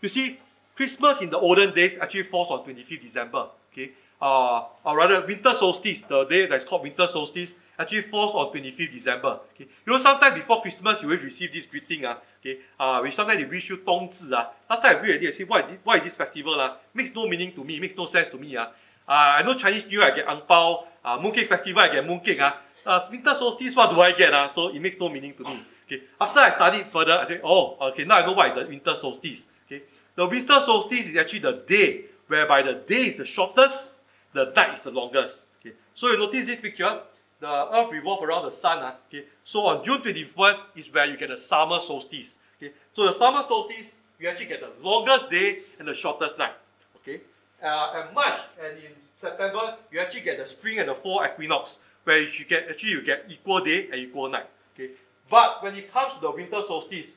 You 0.00 0.08
see, 0.08 0.38
Christmas 0.76 1.20
in 1.20 1.30
the 1.30 1.38
olden 1.38 1.74
days 1.74 1.96
actually 2.00 2.24
falls 2.24 2.50
on 2.50 2.64
25th 2.64 3.02
December. 3.02 3.48
Okay, 3.72 3.92
uh, 4.24 4.64
or 4.84 4.96
rather 4.96 5.26
winter 5.26 5.52
solstice, 5.52 6.00
the 6.00 6.24
day 6.24 6.46
that's 6.46 6.64
called 6.64 6.82
winter 6.82 7.06
solstice, 7.06 7.52
actually 7.78 8.00
falls 8.00 8.34
on 8.34 8.46
25th 8.54 8.92
December. 8.92 9.40
Okay. 9.52 9.68
You 9.86 9.92
know, 9.92 9.98
sometimes 9.98 10.34
before 10.34 10.62
Christmas, 10.62 11.02
you 11.02 11.08
will 11.08 11.18
receive 11.18 11.52
this 11.52 11.66
greeting, 11.66 12.06
uh, 12.06 12.16
okay, 12.40 12.60
uh, 12.80 13.00
which 13.00 13.14
sometimes 13.14 13.38
they 13.38 13.44
wish 13.44 13.68
you 13.68 13.76
Dong 13.84 14.08
Zhi. 14.08 14.32
Uh. 14.32 14.46
Last 14.70 14.82
time 14.82 14.96
I 14.96 15.00
read 15.00 15.22
it, 15.22 15.28
I 15.28 15.36
say, 15.36 15.44
why, 15.44 15.60
why 15.84 15.98
is 15.98 16.04
this 16.04 16.14
festival? 16.14 16.58
Uh? 16.58 16.76
Makes 16.94 17.14
no 17.14 17.28
meaning 17.28 17.52
to 17.52 17.62
me, 17.62 17.78
makes 17.78 17.96
no 17.96 18.06
sense 18.06 18.28
to 18.28 18.38
me. 18.38 18.56
Uh. 18.56 18.64
Uh, 18.64 18.68
I 19.06 19.42
know 19.42 19.52
Chinese 19.54 19.84
New 19.84 20.00
Year, 20.00 20.10
I 20.10 20.16
get 20.16 20.26
Ang 20.26 20.40
Pao, 20.48 20.86
uh, 21.04 21.18
Mooncake 21.18 21.46
Festival, 21.46 21.82
I 21.82 21.92
get 21.92 22.06
Mooncake. 22.06 22.40
Uh. 22.40 22.52
Uh, 22.86 23.06
winter 23.10 23.34
solstice, 23.34 23.76
what 23.76 23.90
do 23.90 24.00
I 24.00 24.12
get? 24.12 24.32
Uh? 24.32 24.48
So 24.48 24.68
it 24.68 24.80
makes 24.80 24.98
no 24.98 25.10
meaning 25.10 25.34
to 25.34 25.44
me. 25.44 25.62
Okay. 25.86 26.02
After 26.18 26.40
I 26.40 26.54
studied 26.54 26.86
further, 26.86 27.12
I 27.12 27.28
say, 27.28 27.40
oh, 27.44 27.76
okay, 27.90 28.04
now 28.04 28.16
I 28.16 28.24
know 28.24 28.32
why 28.32 28.54
the 28.54 28.66
winter 28.66 28.94
solstice. 28.94 29.46
Okay. 29.66 29.82
The 30.16 30.26
winter 30.26 30.60
solstice 30.60 31.10
is 31.10 31.16
actually 31.16 31.40
the 31.40 31.62
day 31.68 32.06
whereby 32.26 32.62
the 32.62 32.74
day 32.74 33.08
is 33.08 33.18
the 33.18 33.26
shortest 33.26 33.93
the 34.34 34.52
night 34.54 34.74
is 34.74 34.82
the 34.82 34.90
longest. 34.90 35.46
Okay. 35.60 35.74
So 35.94 36.08
you 36.08 36.18
notice 36.18 36.44
this 36.44 36.60
picture, 36.60 37.00
the 37.40 37.74
earth 37.74 37.90
revolves 37.90 38.22
around 38.22 38.44
the 38.44 38.52
sun. 38.52 38.80
Uh, 38.80 38.94
okay. 39.08 39.24
So 39.44 39.60
on 39.60 39.84
June 39.84 40.02
21st 40.02 40.60
is 40.76 40.92
where 40.92 41.06
you 41.06 41.16
get 41.16 41.30
the 41.30 41.38
summer 41.38 41.80
solstice. 41.80 42.36
Okay. 42.58 42.72
So 42.92 43.06
the 43.06 43.12
summer 43.12 43.42
solstice, 43.42 43.96
you 44.18 44.28
actually 44.28 44.46
get 44.46 44.60
the 44.60 44.72
longest 44.82 45.30
day 45.30 45.60
and 45.78 45.88
the 45.88 45.94
shortest 45.94 46.36
night. 46.36 46.54
Okay. 46.96 47.20
Uh, 47.62 48.02
and 48.04 48.14
March 48.14 48.40
and 48.62 48.76
in 48.76 48.92
September, 49.18 49.76
you 49.90 50.00
actually 50.00 50.20
get 50.20 50.36
the 50.36 50.46
spring 50.46 50.78
and 50.80 50.88
the 50.88 50.94
fall 50.94 51.24
equinox, 51.24 51.78
where 52.02 52.20
you 52.20 52.44
get 52.44 52.68
actually 52.68 52.90
you 52.90 53.02
get 53.02 53.24
equal 53.28 53.64
day 53.64 53.86
and 53.90 53.94
equal 53.94 54.28
night. 54.28 54.46
Okay. 54.74 54.90
But 55.30 55.62
when 55.62 55.74
it 55.74 55.90
comes 55.90 56.14
to 56.14 56.20
the 56.20 56.30
winter 56.30 56.60
solstice, 56.66 57.12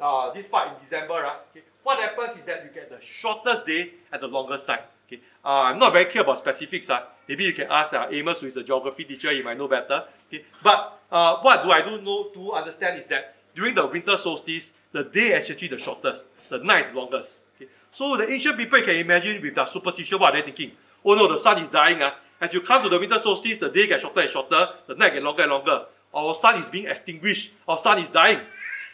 uh, 0.00 0.32
this 0.32 0.46
part 0.46 0.68
in 0.68 0.74
December, 0.82 1.26
uh, 1.26 1.36
okay, 1.50 1.62
what 1.82 1.98
happens 1.98 2.38
is 2.38 2.44
that 2.44 2.64
you 2.64 2.70
get 2.72 2.88
the 2.88 3.04
shortest 3.04 3.66
day 3.66 3.92
and 4.12 4.22
the 4.22 4.26
longest 4.26 4.66
night. 4.66 4.84
Okay. 5.10 5.22
Uh, 5.44 5.62
I'm 5.62 5.78
not 5.78 5.92
very 5.92 6.04
clear 6.04 6.22
about 6.22 6.38
specifics. 6.38 6.88
Uh. 6.88 7.02
Maybe 7.28 7.44
you 7.44 7.52
can 7.52 7.66
ask 7.68 7.92
uh, 7.92 8.06
Amos, 8.10 8.40
who 8.40 8.46
is 8.46 8.56
a 8.56 8.62
geography 8.62 9.04
teacher, 9.04 9.30
he 9.32 9.42
might 9.42 9.58
know 9.58 9.66
better. 9.66 10.04
Okay. 10.28 10.44
But 10.62 11.00
uh, 11.10 11.38
what 11.38 11.64
do 11.64 11.70
I 11.72 11.82
do 11.82 12.00
know 12.00 12.28
to 12.34 12.52
understand 12.52 12.98
is 12.98 13.06
that 13.06 13.34
during 13.54 13.74
the 13.74 13.86
winter 13.86 14.16
solstice, 14.16 14.72
the 14.92 15.04
day 15.04 15.32
is 15.32 15.50
actually 15.50 15.68
the 15.68 15.78
shortest, 15.78 16.26
the 16.48 16.58
night 16.58 16.88
is 16.88 16.94
longest. 16.94 17.40
Okay. 17.56 17.68
So 17.92 18.16
the 18.16 18.30
ancient 18.30 18.56
people, 18.56 18.78
you 18.78 18.84
can 18.84 18.96
imagine 18.96 19.42
with 19.42 19.54
their 19.54 19.66
superstition, 19.66 20.20
what 20.20 20.34
are 20.34 20.40
they 20.40 20.44
thinking? 20.44 20.72
Oh 21.04 21.14
no, 21.14 21.26
the 21.26 21.38
sun 21.38 21.62
is 21.62 21.68
dying. 21.68 22.00
Uh. 22.00 22.12
As 22.40 22.54
you 22.54 22.60
come 22.60 22.82
to 22.84 22.88
the 22.88 22.98
winter 22.98 23.18
solstice, 23.18 23.58
the 23.58 23.68
day 23.68 23.86
gets 23.88 24.02
shorter 24.02 24.20
and 24.20 24.30
shorter, 24.30 24.68
the 24.86 24.94
night 24.94 25.12
gets 25.12 25.24
longer 25.24 25.42
and 25.42 25.52
longer. 25.52 25.86
Our 26.14 26.34
sun 26.34 26.60
is 26.60 26.66
being 26.68 26.86
extinguished, 26.86 27.52
our 27.68 27.78
sun 27.78 27.98
is 27.98 28.10
dying. 28.10 28.40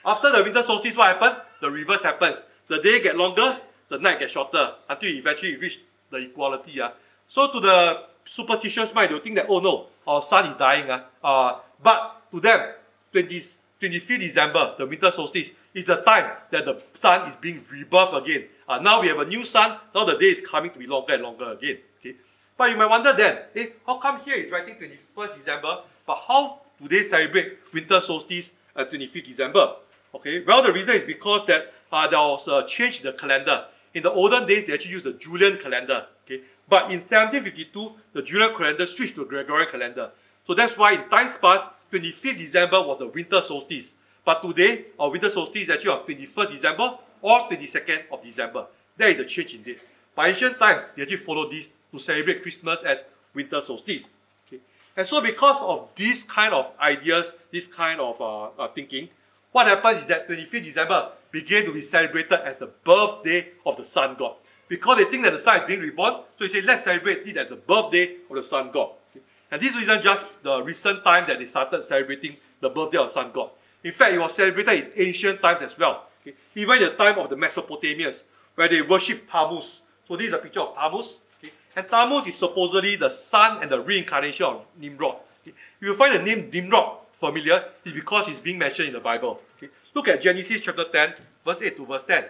After 0.05 0.33
the 0.33 0.43
winter 0.43 0.63
solstice, 0.63 0.97
what 0.97 1.09
happens? 1.09 1.43
The 1.61 1.71
reverse 1.71 2.03
happens. 2.03 2.45
The 2.69 2.81
day 2.81 3.03
gets 3.03 3.17
longer, 3.17 3.61
the 3.89 3.99
night 3.99 4.19
gets 4.19 4.33
shorter 4.33 4.75
until 4.89 5.11
you 5.11 5.19
eventually 5.19 5.57
reach 5.57 5.81
the 6.11 6.19
equality. 6.19 6.81
Uh. 6.81 6.91
So 7.29 7.51
to 7.53 7.61
the 7.61 8.03
superstitious 8.25 8.93
mind, 8.95 9.11
they'll 9.11 9.21
think 9.21 9.37
that, 9.37 9.47
oh 9.49 9.61
no, 9.61 9.87
our 10.07 10.23
sun 10.23 10.51
is 10.51 10.57
dying. 10.57 10.91
Uh. 10.91 11.05
Uh, 11.23 11.59
but 11.83 12.23
to 12.31 12.41
them, 12.41 12.73
20, 13.13 13.43
25th 13.81 14.21
December, 14.21 14.75
the 14.79 14.87
winter 14.87 15.11
solstice, 15.11 15.51
is 15.75 15.85
the 15.85 15.97
time 15.97 16.31
that 16.51 16.65
the 16.65 16.83
sun 16.95 17.29
is 17.29 17.35
being 17.37 17.65
rebirthed 17.73 18.23
again. 18.23 18.45
Uh, 18.69 18.79
now 18.79 19.01
we 19.01 19.09
have 19.09 19.19
a 19.19 19.25
new 19.25 19.45
sun, 19.45 19.79
now 19.95 20.05
the 20.05 20.17
day 20.17 20.27
is 20.27 20.41
coming 20.41 20.71
to 20.71 20.79
be 20.79 20.87
longer 20.87 21.15
and 21.15 21.23
longer 21.23 21.53
again. 21.53 21.79
Okay? 22.01 22.17
But 22.57 22.71
you 22.71 22.77
might 22.77 22.89
wonder 22.89 23.15
then, 23.15 23.39
hey, 23.53 23.73
how 23.87 23.99
come 23.99 24.21
here 24.25 24.37
it's 24.37 24.51
writing 24.51 24.75
21st 24.75 25.37
December, 25.37 25.83
but 26.07 26.23
how 26.27 26.61
do 26.81 26.89
they 26.89 27.05
celebrate 27.05 27.59
winter 27.73 28.01
solstice 28.01 28.53
at 28.75 28.91
25th 28.91 29.27
December? 29.27 29.77
Okay, 30.15 30.43
well 30.47 30.63
the 30.63 30.73
reason 30.73 30.95
is 30.95 31.05
because 31.05 31.47
that 31.47 31.73
uh, 31.93 32.09
there 32.09 32.19
was 32.19 32.49
a 32.49 32.67
change 32.67 33.01
in 33.01 33.07
the 33.07 33.13
calendar. 33.13 33.67
In 33.97 34.03
the 34.03 34.13
olden 34.13 34.47
days, 34.47 34.67
they 34.67 34.75
actually 34.75 34.91
used 34.91 35.07
the 35.07 35.15
Julian 35.15 35.57
calendar. 35.57 36.05
Okay, 36.27 36.43
but 36.69 36.93
in 36.93 37.01
1752, 37.01 37.93
the 38.13 38.21
Julian 38.21 38.55
calendar 38.55 38.87
switched 38.87 39.15
to 39.15 39.21
the 39.21 39.27
Gregorian 39.27 39.71
calendar. 39.71 40.11
So 40.47 40.53
that's 40.53 40.77
why 40.77 40.93
in 40.93 41.09
times 41.09 41.33
past, 41.41 41.71
25th 41.91 42.37
December 42.37 42.83
was 42.83 42.99
the 42.99 43.07
winter 43.07 43.41
solstice. 43.41 43.95
But 44.23 44.43
today, 44.43 44.85
our 45.01 45.11
winter 45.11 45.31
solstice 45.31 45.63
is 45.63 45.71
actually 45.71 45.93
on 45.93 46.07
21st 46.07 46.51
December 46.51 46.99
or 47.23 47.49
22nd 47.49 48.03
of 48.13 48.23
December. 48.23 48.67
That 48.99 49.09
is 49.09 49.17
the 49.17 49.25
change 49.25 49.55
in 49.55 49.63
date. 49.63 49.81
By 50.15 50.29
ancient 50.29 50.59
times, 50.59 50.85
they 50.95 51.01
actually 51.01 51.17
followed 51.17 51.51
this 51.51 51.71
to 51.91 51.99
celebrate 51.99 52.43
Christmas 52.43 52.83
as 52.83 53.03
winter 53.33 53.63
solstice. 53.63 54.13
Okay? 54.47 54.61
And 54.95 55.07
so 55.07 55.23
because 55.23 55.57
of 55.63 55.89
these 55.97 56.23
kind 56.25 56.53
of 56.53 56.71
ideas, 56.79 57.33
this 57.51 57.67
kind 57.67 57.99
of 57.99 58.21
uh, 58.21 58.63
uh, 58.63 58.69
thinking, 58.75 59.09
what 59.57 59.67
happened 59.67 60.01
is 60.01 60.07
that 60.07 60.29
25th 60.29 60.65
December 60.65 61.13
began 61.31 61.65
to 61.65 61.73
be 61.73 61.81
celebrated 61.81 62.39
as 62.45 62.57
the 62.57 62.67
birthday 62.67 63.49
of 63.65 63.79
the 63.79 63.85
sun 63.87 64.15
god. 64.19 64.35
Because 64.69 64.99
they 64.99 65.07
think 65.07 65.25
that 65.25 65.33
the 65.33 65.39
sun 65.39 65.63
is 65.63 65.67
being 65.67 65.81
reborn, 65.81 66.13
so 66.13 66.45
they 66.45 66.49
say, 66.49 66.61
let's 66.61 66.85
celebrate 66.85 67.27
it 67.27 67.39
as 67.39 67.49
the 67.49 67.57
birthday 67.57 68.17
of 68.29 68.37
the 68.37 68.43
sun 68.43 68.71
god. 68.71 68.91
Okay? 69.11 69.25
And 69.51 69.63
this 69.63 69.75
isn't 69.75 70.03
just 70.03 70.43
the 70.43 70.63
recent 70.63 71.03
time 71.03 71.27
that 71.29 71.39
they 71.39 71.47
started 71.47 71.83
celebrating 71.85 72.37
the 72.61 72.69
birthday 72.69 72.99
of 72.99 73.07
the 73.07 73.15
sun 73.15 73.31
god. 73.33 73.49
In 73.83 73.93
fact, 73.93 74.13
it 74.13 74.19
was 74.19 74.35
celebrated 74.35 74.93
in 74.95 75.07
ancient 75.07 75.41
times 75.41 75.63
as 75.63 75.79
well. 75.79 76.05
Okay? 76.21 76.37
Even 76.55 76.77
in 76.77 76.91
the 76.91 76.91
time 76.91 77.19
of 77.19 77.31
the 77.31 77.37
Mesopotamians, 77.37 78.25
where 78.57 78.69
they 78.69 78.83
worshipped 78.83 79.31
Tammuz. 79.31 79.81
So 80.07 80.19
this 80.19 80.27
is 80.27 80.35
a 80.35 80.39
picture 80.39 80.61
of 80.61 80.75
Tammuz. 80.75 81.21
Okay? 81.43 81.55
And 81.75 81.89
Tammuz 81.89 82.27
is 82.27 82.35
supposedly 82.35 82.97
the 82.97 83.09
son 83.09 83.63
and 83.63 83.71
the 83.71 83.81
reincarnation 83.81 84.45
of 84.45 84.67
Nimrod. 84.79 85.17
Okay? 85.41 85.57
You 85.81 85.95
find 85.95 86.15
the 86.15 86.23
name 86.23 86.51
Nimrod 86.53 87.06
familiar, 87.19 87.65
is 87.85 87.93
because 87.93 88.29
it's 88.29 88.39
being 88.39 88.59
mentioned 88.59 88.89
in 88.89 88.95
the 88.95 89.01
Bible. 89.01 89.41
Okay? 89.57 89.73
Look 89.95 90.09
at 90.09 90.21
Genesis 90.21 90.61
chapter 90.61 90.85
10, 90.91 91.15
verse 91.45 91.63
8 91.63 91.77
to 91.77 91.87
verse 91.87 92.03
10. 92.07 92.25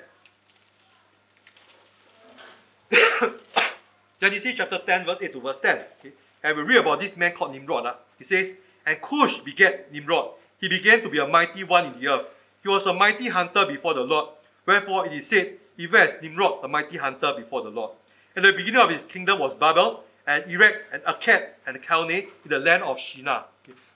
Genesis 4.20 4.54
chapter 4.56 4.80
10, 4.84 5.04
verse 5.04 5.18
8 5.20 5.32
to 5.32 5.40
verse 5.40 5.56
10. 5.62 5.76
Okay? 6.00 6.12
And 6.42 6.56
we 6.56 6.62
read 6.62 6.78
about 6.78 7.00
this 7.00 7.16
man 7.16 7.32
called 7.32 7.52
Nimrod. 7.52 7.86
Uh. 7.86 7.94
He 8.18 8.24
says, 8.24 8.52
And 8.84 9.00
Cush 9.00 9.40
begat 9.40 9.92
Nimrod. 9.92 10.30
He 10.60 10.68
began 10.68 11.02
to 11.02 11.08
be 11.08 11.18
a 11.18 11.26
mighty 11.26 11.64
one 11.64 11.86
in 11.86 12.00
the 12.00 12.08
earth. 12.08 12.26
He 12.62 12.68
was 12.68 12.86
a 12.86 12.92
mighty 12.92 13.28
hunter 13.28 13.66
before 13.66 13.94
the 13.94 14.02
Lord. 14.02 14.30
Wherefore 14.64 15.06
it 15.06 15.12
is 15.12 15.26
said, 15.26 15.58
even 15.78 16.08
Nimrod, 16.22 16.64
a 16.64 16.68
mighty 16.68 16.96
hunter 16.96 17.32
before 17.36 17.62
the 17.62 17.70
Lord. 17.70 17.92
And 18.34 18.44
the 18.44 18.52
beginning 18.52 18.80
of 18.80 18.90
his 18.90 19.04
kingdom 19.04 19.38
was 19.38 19.54
Babel, 19.58 20.04
and 20.26 20.44
Erech, 20.50 20.82
and 20.92 21.02
Akkad, 21.04 21.50
and 21.66 21.82
Calneh 21.82 22.26
in 22.44 22.50
the 22.50 22.58
land 22.58 22.82
of 22.82 22.98
Shinar. 22.98 23.44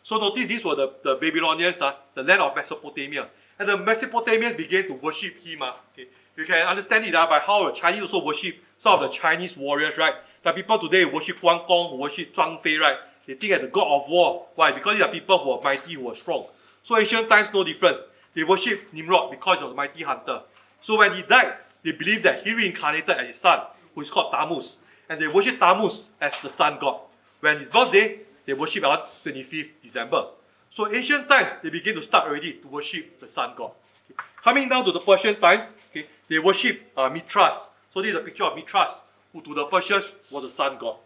So 0.03 0.19
notice 0.19 0.47
these 0.47 0.65
were 0.65 0.75
the, 0.75 0.93
the 1.03 1.15
Babylonians, 1.17 1.81
uh, 1.81 1.95
the 2.15 2.23
land 2.23 2.41
of 2.41 2.57
Mesopotamia. 2.57 3.29
And 3.59 3.69
the 3.69 3.77
Mesopotamians 3.77 4.57
began 4.57 4.87
to 4.87 4.95
worship 4.95 5.37
him. 5.45 5.63
Uh, 5.63 5.73
okay. 5.93 6.09
You 6.37 6.47
can 6.47 6.67
understand 6.67 7.05
it 7.05 7.15
uh, 7.15 7.27
by 7.27 7.41
how 7.41 7.67
the 7.67 7.73
Chinese 7.73 8.03
also 8.03 8.25
worship 8.25 8.57
some 8.79 8.95
of 8.95 9.01
the 9.01 9.09
Chinese 9.17 9.57
warriors, 9.57 9.99
right? 9.99 10.15
The 10.43 10.53
people 10.53 10.79
today 10.79 11.05
worship 11.05 11.39
Guan 11.41 11.67
Gong, 11.67 11.91
who 11.91 11.97
worship 11.97 12.35
Zhang 12.35 12.63
Fei, 12.63 12.77
right? 12.79 12.97
They 13.27 13.35
think 13.35 13.53
that 13.53 13.61
the 13.61 13.69
god 13.69 13.87
of 13.87 14.09
war. 14.09 14.47
Why? 14.55 14.73
Because 14.73 14.97
these 14.97 15.03
are 15.03 15.13
people 15.13 15.39
who 15.39 15.51
are 15.51 15.63
mighty, 15.63 15.95
who 15.95 16.09
are 16.09 16.17
strong. 16.17 16.47
So 16.83 16.99
ancient 16.99 17.29
times 17.29 17.51
no 17.53 17.63
different. 17.63 17.99
They 18.35 18.43
worship 18.45 18.93
Nimrod 18.93 19.31
because 19.31 19.59
he 19.59 19.65
was 19.65 19.73
a 19.73 19.77
mighty 19.77 20.03
hunter. 20.03 20.43
So 20.81 20.97
when 20.97 21.13
he 21.13 21.23
died, 21.23 21.55
they 21.85 21.93
believed 21.93 22.25
that 22.25 22.43
he 22.43 22.53
reincarnated 22.53 23.11
as 23.11 23.27
his 23.27 23.37
son, 23.37 23.61
who 23.95 24.01
is 24.01 24.11
called 24.11 24.33
Tammuz. 24.33 24.79
And 25.09 25.21
they 25.21 25.29
worship 25.29 25.59
Tammuz 25.59 26.11
as 26.21 26.41
the 26.41 26.49
sun 26.49 26.79
god. 26.81 27.01
When 27.41 27.59
his 27.59 27.69
birthday, 27.69 28.21
they 28.51 28.55
worship 28.55 28.85
on 28.85 28.99
25th 29.25 29.71
December. 29.81 30.27
So 30.71 30.93
ancient 30.93 31.29
times, 31.29 31.51
they 31.63 31.71
begin 31.71 31.95
to 31.95 32.03
start 32.03 32.27
already 32.27 32.55
to 32.55 32.67
worship 32.67 33.21
the 33.21 33.29
sun 33.29 33.55
god. 33.57 33.71
Okay. 34.11 34.21
Coming 34.43 34.69
down 34.69 34.85
to 34.87 34.93
the 34.93 34.99
Persian 34.99 35.41
times, 35.41 35.67
okay, 35.91 36.07
they 36.29 36.41
worship 36.41 36.83
uh, 36.97 37.09
Mithras. 37.09 37.69
So 37.95 38.03
this 38.03 38.11
is 38.11 38.17
a 38.17 38.21
picture 38.21 38.43
of 38.43 38.57
Mithras, 38.57 39.03
who 39.33 39.41
to 39.43 39.55
the 39.55 39.67
Persians 39.67 40.07
was 40.33 40.43
the 40.43 40.51
sun 40.51 40.79
god. 40.81 40.97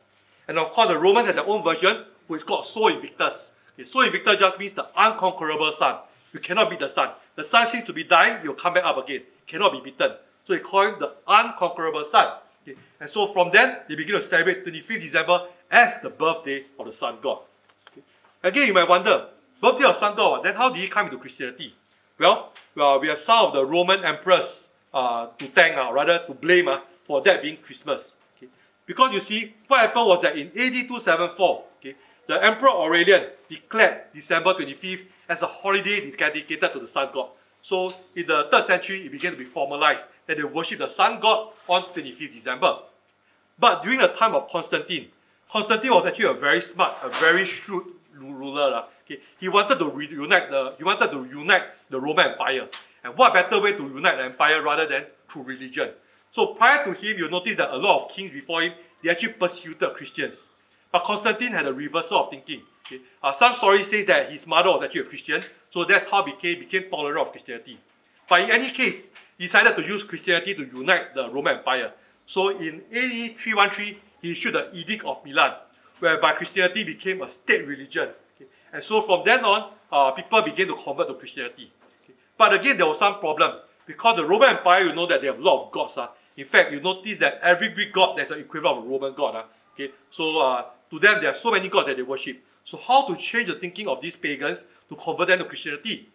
And 0.48 0.58
of 0.58 0.72
course, 0.72 0.88
the 0.88 0.98
Romans 0.98 1.26
had 1.26 1.36
their 1.36 1.46
own 1.46 1.62
version, 1.62 2.06
which 2.28 2.40
is 2.40 2.44
called 2.44 2.64
Sol 2.64 2.88
Invictus. 2.88 3.52
Okay, 3.74 3.84
Sol 3.84 4.02
Invictus 4.02 4.40
just 4.40 4.58
means 4.58 4.72
the 4.72 4.86
unconquerable 4.96 5.72
sun. 5.72 5.98
You 6.32 6.40
cannot 6.40 6.70
beat 6.70 6.80
the 6.80 6.88
sun. 6.88 7.10
The 7.36 7.44
sun 7.44 7.66
seems 7.68 7.84
to 7.84 7.92
be 7.92 8.04
dying, 8.04 8.42
you'll 8.42 8.54
come 8.54 8.72
back 8.72 8.84
up 8.84 8.96
again. 8.96 9.20
Cannot 9.46 9.72
be 9.72 9.90
beaten. 9.90 10.16
So 10.46 10.54
they 10.54 10.60
call 10.60 10.88
him 10.88 10.94
the 10.98 11.12
unconquerable 11.28 12.06
sun. 12.06 12.38
Okay, 12.66 12.78
and 13.00 13.10
so 13.10 13.26
from 13.26 13.50
then, 13.52 13.80
they 13.86 13.96
begin 13.96 14.14
to 14.14 14.22
celebrate 14.22 14.64
25th 14.64 15.02
December 15.02 15.46
as 15.70 16.00
the 16.02 16.10
birthday 16.10 16.64
of 16.78 16.86
the 16.86 16.92
sun 16.92 17.18
god. 17.22 17.40
Okay. 17.90 18.02
Again, 18.42 18.68
you 18.68 18.74
might 18.74 18.88
wonder, 18.88 19.28
birthday 19.60 19.84
of 19.84 19.96
sun 19.96 20.16
god, 20.16 20.44
then 20.44 20.54
how 20.54 20.70
did 20.70 20.80
he 20.80 20.88
come 20.88 21.06
into 21.06 21.18
Christianity? 21.18 21.74
Well, 22.18 22.52
well 22.74 23.00
we 23.00 23.08
have 23.08 23.18
some 23.18 23.46
of 23.46 23.52
the 23.52 23.64
Roman 23.64 24.04
emperors 24.04 24.68
uh, 24.92 25.28
to 25.38 25.46
thank, 25.46 25.76
uh, 25.76 25.90
rather 25.92 26.20
to 26.26 26.34
blame 26.34 26.68
uh, 26.68 26.80
for 27.04 27.20
that 27.22 27.42
being 27.42 27.56
Christmas. 27.56 28.14
Okay? 28.36 28.48
Because 28.86 29.12
you 29.12 29.20
see, 29.20 29.54
what 29.66 29.80
happened 29.80 30.06
was 30.06 30.22
that 30.22 30.36
in 30.36 30.48
AD 30.48 30.86
274, 30.86 31.64
okay, 31.80 31.94
the 32.28 32.42
Emperor 32.42 32.70
Aurelian 32.70 33.26
declared 33.48 34.02
December 34.14 34.54
25th 34.54 35.06
as 35.28 35.42
a 35.42 35.46
holiday 35.46 36.10
dedicated 36.10 36.72
to 36.72 36.78
the 36.78 36.88
sun 36.88 37.08
god. 37.12 37.30
So 37.62 37.94
in 38.14 38.26
the 38.26 38.46
third 38.50 38.64
century, 38.64 39.06
it 39.06 39.12
began 39.12 39.32
to 39.32 39.38
be 39.38 39.44
formalized 39.44 40.04
that 40.26 40.36
they 40.36 40.44
worship 40.44 40.78
the 40.78 40.88
sun 40.88 41.18
god 41.20 41.52
on 41.68 41.82
25th 41.94 42.34
December. 42.34 42.78
But 43.58 43.82
during 43.82 44.00
the 44.00 44.08
time 44.08 44.34
of 44.34 44.48
Constantine, 44.50 45.08
Constantine 45.50 45.90
was 45.90 46.06
actually 46.06 46.26
a 46.26 46.34
very 46.34 46.60
smart, 46.60 46.96
a 47.02 47.08
very 47.20 47.44
shrewd 47.44 47.84
ruler. 48.16 48.84
Okay, 49.04 49.20
he 49.38 49.48
wanted 49.48 49.78
to 49.78 49.90
reunite 49.90 50.50
the 50.50 50.74
he 50.78 50.84
wanted 50.84 51.10
to 51.10 51.24
unite 51.24 51.62
the 51.90 52.00
Roman 52.00 52.32
Empire. 52.32 52.68
And 53.02 53.16
what 53.16 53.34
better 53.34 53.60
way 53.60 53.72
to 53.72 53.82
unite 53.82 54.16
the 54.16 54.24
empire 54.24 54.62
rather 54.62 54.86
than 54.86 55.04
through 55.28 55.42
religion? 55.42 55.90
So 56.30 56.46
prior 56.54 56.84
to 56.84 56.92
him, 56.92 57.18
you 57.18 57.28
notice 57.28 57.56
that 57.58 57.70
a 57.70 57.76
lot 57.76 58.04
of 58.04 58.10
kings 58.10 58.30
before 58.32 58.62
him, 58.62 58.72
they 59.02 59.10
actually 59.10 59.34
persecuted 59.34 59.94
Christians. 59.94 60.48
But 60.90 61.04
Constantine 61.04 61.52
had 61.52 61.66
a 61.66 61.72
reversal 61.72 62.24
of 62.24 62.30
thinking. 62.30 62.62
Okay? 62.86 63.02
Uh, 63.22 63.32
some 63.32 63.54
stories 63.54 63.88
say 63.88 64.04
that 64.04 64.32
his 64.32 64.46
mother 64.46 64.70
was 64.70 64.84
actually 64.84 65.02
a 65.02 65.04
Christian, 65.04 65.42
so 65.70 65.84
that's 65.84 66.06
how 66.06 66.24
he 66.24 66.32
became, 66.32 66.58
became 66.60 66.90
tolerant 66.90 67.26
of 67.26 67.30
Christianity. 67.30 67.78
But 68.28 68.42
in 68.42 68.50
any 68.50 68.70
case, 68.70 69.10
he 69.36 69.44
decided 69.44 69.76
to 69.76 69.82
use 69.82 70.02
Christianity 70.02 70.54
to 70.54 70.64
unite 70.64 71.14
the 71.14 71.28
Roman 71.30 71.58
Empire. 71.58 71.92
So 72.26 72.50
in 72.58 72.82
AD 72.92 73.36
313, 73.38 73.96
he 74.24 74.32
issued 74.32 74.54
the 74.54 74.74
Edict 74.74 75.04
of 75.04 75.24
Milan, 75.24 75.52
whereby 75.98 76.32
Christianity 76.32 76.82
became 76.82 77.22
a 77.22 77.30
state 77.30 77.66
religion. 77.66 78.08
Okay? 78.34 78.48
And 78.72 78.82
so 78.82 79.02
from 79.02 79.22
then 79.24 79.44
on, 79.44 79.70
uh, 79.92 80.12
people 80.12 80.40
began 80.42 80.68
to 80.68 80.76
convert 80.76 81.08
to 81.08 81.14
Christianity. 81.14 81.70
Okay? 82.02 82.14
But 82.38 82.54
again, 82.54 82.78
there 82.78 82.86
was 82.86 82.98
some 82.98 83.20
problem. 83.20 83.60
Because 83.86 84.16
the 84.16 84.24
Roman 84.24 84.56
Empire, 84.56 84.84
you 84.84 84.94
know 84.94 85.06
that 85.06 85.20
they 85.20 85.26
have 85.26 85.38
a 85.38 85.42
lot 85.42 85.66
of 85.66 85.72
gods. 85.72 85.98
Uh. 85.98 86.08
In 86.38 86.46
fact, 86.46 86.72
you 86.72 86.80
notice 86.80 87.18
that 87.18 87.38
every 87.42 87.68
Greek 87.68 87.92
god, 87.92 88.16
there's 88.16 88.30
an 88.30 88.40
equivalent 88.40 88.78
of 88.78 88.84
a 88.84 88.88
Roman 88.88 89.14
god. 89.14 89.36
Uh. 89.36 89.42
Okay? 89.74 89.92
So 90.10 90.40
uh, 90.40 90.64
to 90.90 90.98
them, 90.98 91.20
there 91.20 91.30
are 91.30 91.34
so 91.34 91.50
many 91.50 91.68
gods 91.68 91.88
that 91.88 91.96
they 91.96 92.02
worship. 92.02 92.42
So 92.64 92.78
how 92.78 93.06
to 93.08 93.16
change 93.16 93.48
the 93.48 93.56
thinking 93.56 93.88
of 93.88 94.00
these 94.00 94.16
pagans 94.16 94.64
to 94.88 94.96
convert 94.96 95.28
them 95.28 95.40
to 95.40 95.44
Christianity? 95.44 96.08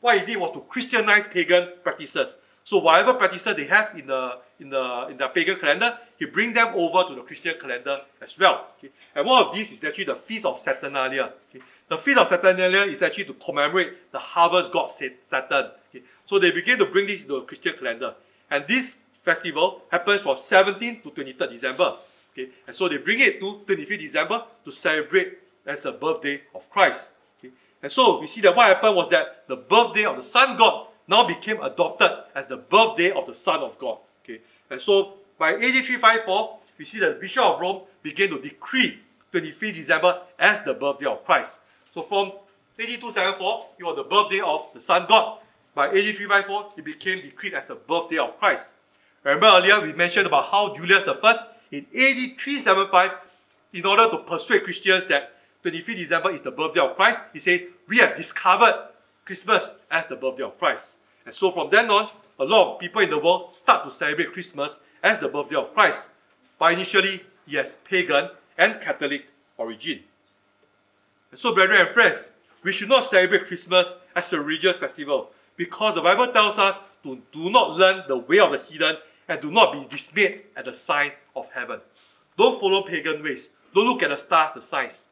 What 0.00 0.18
he 0.18 0.26
did 0.26 0.36
was 0.36 0.52
to 0.54 0.60
Christianize 0.62 1.26
pagan 1.32 1.74
practices. 1.84 2.38
So 2.64 2.78
whatever 2.78 3.14
practices 3.14 3.56
they 3.56 3.66
have 3.66 3.96
in 3.98 4.06
the 4.06 4.38
in 4.60 4.70
the 4.70 5.06
in 5.10 5.16
the 5.16 5.28
pagan 5.28 5.58
calendar, 5.58 5.98
he 6.18 6.26
bring 6.26 6.52
them 6.52 6.74
over 6.74 7.08
to 7.08 7.14
the 7.14 7.22
Christian 7.22 7.54
calendar 7.60 8.02
as 8.20 8.38
well. 8.38 8.68
Okay? 8.78 8.92
And 9.14 9.26
one 9.26 9.44
of 9.44 9.54
these 9.54 9.72
is 9.72 9.82
actually 9.84 10.04
the 10.04 10.14
Feast 10.14 10.44
of 10.44 10.58
Saturnalia. 10.58 11.32
Okay? 11.50 11.64
The 11.88 11.98
Feast 11.98 12.18
of 12.18 12.28
Saturnalia 12.28 12.82
is 12.82 13.02
actually 13.02 13.24
to 13.24 13.34
commemorate 13.34 14.12
the 14.12 14.18
harvest 14.18 14.72
god 14.72 14.88
Saturn. 14.90 15.70
Okay? 15.90 16.04
So 16.26 16.38
they 16.38 16.52
begin 16.52 16.78
to 16.78 16.86
bring 16.86 17.06
this 17.06 17.22
into 17.22 17.40
the 17.40 17.42
Christian 17.42 17.74
calendar. 17.76 18.14
And 18.50 18.64
this 18.68 18.96
festival 19.24 19.82
happens 19.90 20.22
from 20.22 20.36
17th 20.36 21.02
to 21.02 21.10
23rd 21.10 21.50
December. 21.50 21.96
Okay? 22.32 22.50
And 22.66 22.76
so 22.76 22.88
they 22.88 22.98
bring 22.98 23.20
it 23.20 23.40
to 23.40 23.60
25th 23.66 23.98
December 23.98 24.44
to 24.64 24.70
celebrate 24.70 25.38
as 25.66 25.82
the 25.82 25.92
birthday 25.92 26.42
of 26.54 26.68
Christ. 26.70 27.08
Okay? 27.38 27.52
And 27.82 27.90
so 27.90 28.20
we 28.20 28.28
see 28.28 28.40
that 28.42 28.54
what 28.54 28.68
happened 28.68 28.94
was 28.94 29.08
that 29.10 29.44
the 29.48 29.56
birthday 29.56 30.04
of 30.04 30.16
the 30.16 30.22
sun 30.22 30.56
god 30.56 30.86
now 31.08 31.26
became 31.26 31.60
adopted 31.62 32.10
as 32.34 32.46
the 32.46 32.56
birthday 32.56 33.10
of 33.10 33.26
the 33.26 33.34
Son 33.34 33.60
of 33.60 33.78
God. 33.78 33.98
Okay? 34.24 34.40
And 34.70 34.80
so 34.80 35.14
by 35.38 35.54
AD 35.54 35.60
354, 35.60 36.58
we 36.78 36.84
see 36.84 36.98
that 37.00 37.14
the 37.14 37.20
Bishop 37.20 37.44
of 37.44 37.60
Rome 37.60 37.82
began 38.02 38.30
to 38.30 38.40
decree 38.40 38.98
25th 39.32 39.74
December 39.74 40.20
as 40.38 40.62
the 40.62 40.74
birthday 40.74 41.06
of 41.06 41.24
Christ. 41.24 41.58
So 41.94 42.02
from 42.02 42.32
AD 42.78 42.86
274, 42.86 43.66
it 43.78 43.84
was 43.84 43.96
the 43.96 44.04
birthday 44.04 44.40
of 44.40 44.68
the 44.74 44.80
Sun 44.80 45.06
God. 45.08 45.38
By 45.74 45.88
AD 45.88 45.92
354, 45.92 46.72
it 46.76 46.84
became 46.84 47.16
decreed 47.16 47.54
as 47.54 47.66
the 47.66 47.74
birthday 47.74 48.18
of 48.18 48.38
Christ. 48.38 48.70
Remember 49.24 49.46
earlier 49.46 49.80
we 49.80 49.92
mentioned 49.92 50.26
about 50.26 50.46
how 50.46 50.74
Julius 50.74 51.04
I 51.06 51.34
in 51.70 51.86
AD 51.86 52.38
375, 52.38 53.12
in 53.72 53.86
order 53.86 54.10
to 54.10 54.18
persuade 54.18 54.64
Christians 54.64 55.06
that 55.06 55.32
25th 55.64 55.96
December 55.96 56.30
is 56.32 56.42
the 56.42 56.50
birthday 56.50 56.80
of 56.80 56.96
Christ, 56.96 57.20
he 57.32 57.38
said, 57.38 57.68
We 57.88 57.98
have 57.98 58.16
discovered 58.16 58.88
Christmas 59.24 59.72
as 59.90 60.06
the 60.06 60.16
birthday 60.16 60.42
of 60.42 60.58
Christ. 60.58 60.94
And 61.24 61.34
so 61.34 61.50
from 61.50 61.70
then 61.70 61.90
on, 61.90 62.10
a 62.38 62.44
lot 62.44 62.74
of 62.74 62.80
people 62.80 63.02
in 63.02 63.10
the 63.10 63.18
world 63.18 63.54
start 63.54 63.84
to 63.84 63.90
celebrate 63.90 64.32
Christmas 64.32 64.80
as 65.02 65.18
the 65.18 65.28
birthday 65.28 65.56
of 65.56 65.72
Christ. 65.74 66.08
But 66.58 66.72
initially, 66.72 67.22
he 67.46 67.56
has 67.56 67.76
pagan 67.84 68.30
and 68.58 68.80
Catholic 68.80 69.26
origin. 69.56 70.00
And 71.30 71.38
so, 71.38 71.54
brethren 71.54 71.80
and 71.80 71.90
friends, 71.90 72.28
we 72.62 72.72
should 72.72 72.88
not 72.88 73.10
celebrate 73.10 73.46
Christmas 73.46 73.94
as 74.14 74.32
a 74.32 74.40
religious 74.40 74.78
festival 74.78 75.30
because 75.56 75.94
the 75.94 76.00
Bible 76.00 76.32
tells 76.32 76.58
us 76.58 76.76
to 77.02 77.20
do 77.32 77.50
not 77.50 77.72
learn 77.72 78.04
the 78.06 78.16
way 78.16 78.38
of 78.38 78.52
the 78.52 78.58
heathen 78.58 78.96
and 79.28 79.40
do 79.40 79.50
not 79.50 79.72
be 79.72 79.86
dismayed 79.88 80.42
at 80.56 80.64
the 80.64 80.74
sign 80.74 81.12
of 81.34 81.46
heaven. 81.52 81.80
Don't 82.36 82.60
follow 82.60 82.82
pagan 82.82 83.22
ways. 83.22 83.50
Don't 83.74 83.86
look 83.86 84.02
at 84.02 84.10
the 84.10 84.16
stars, 84.16 84.52
the 84.54 84.62
signs. 84.62 85.04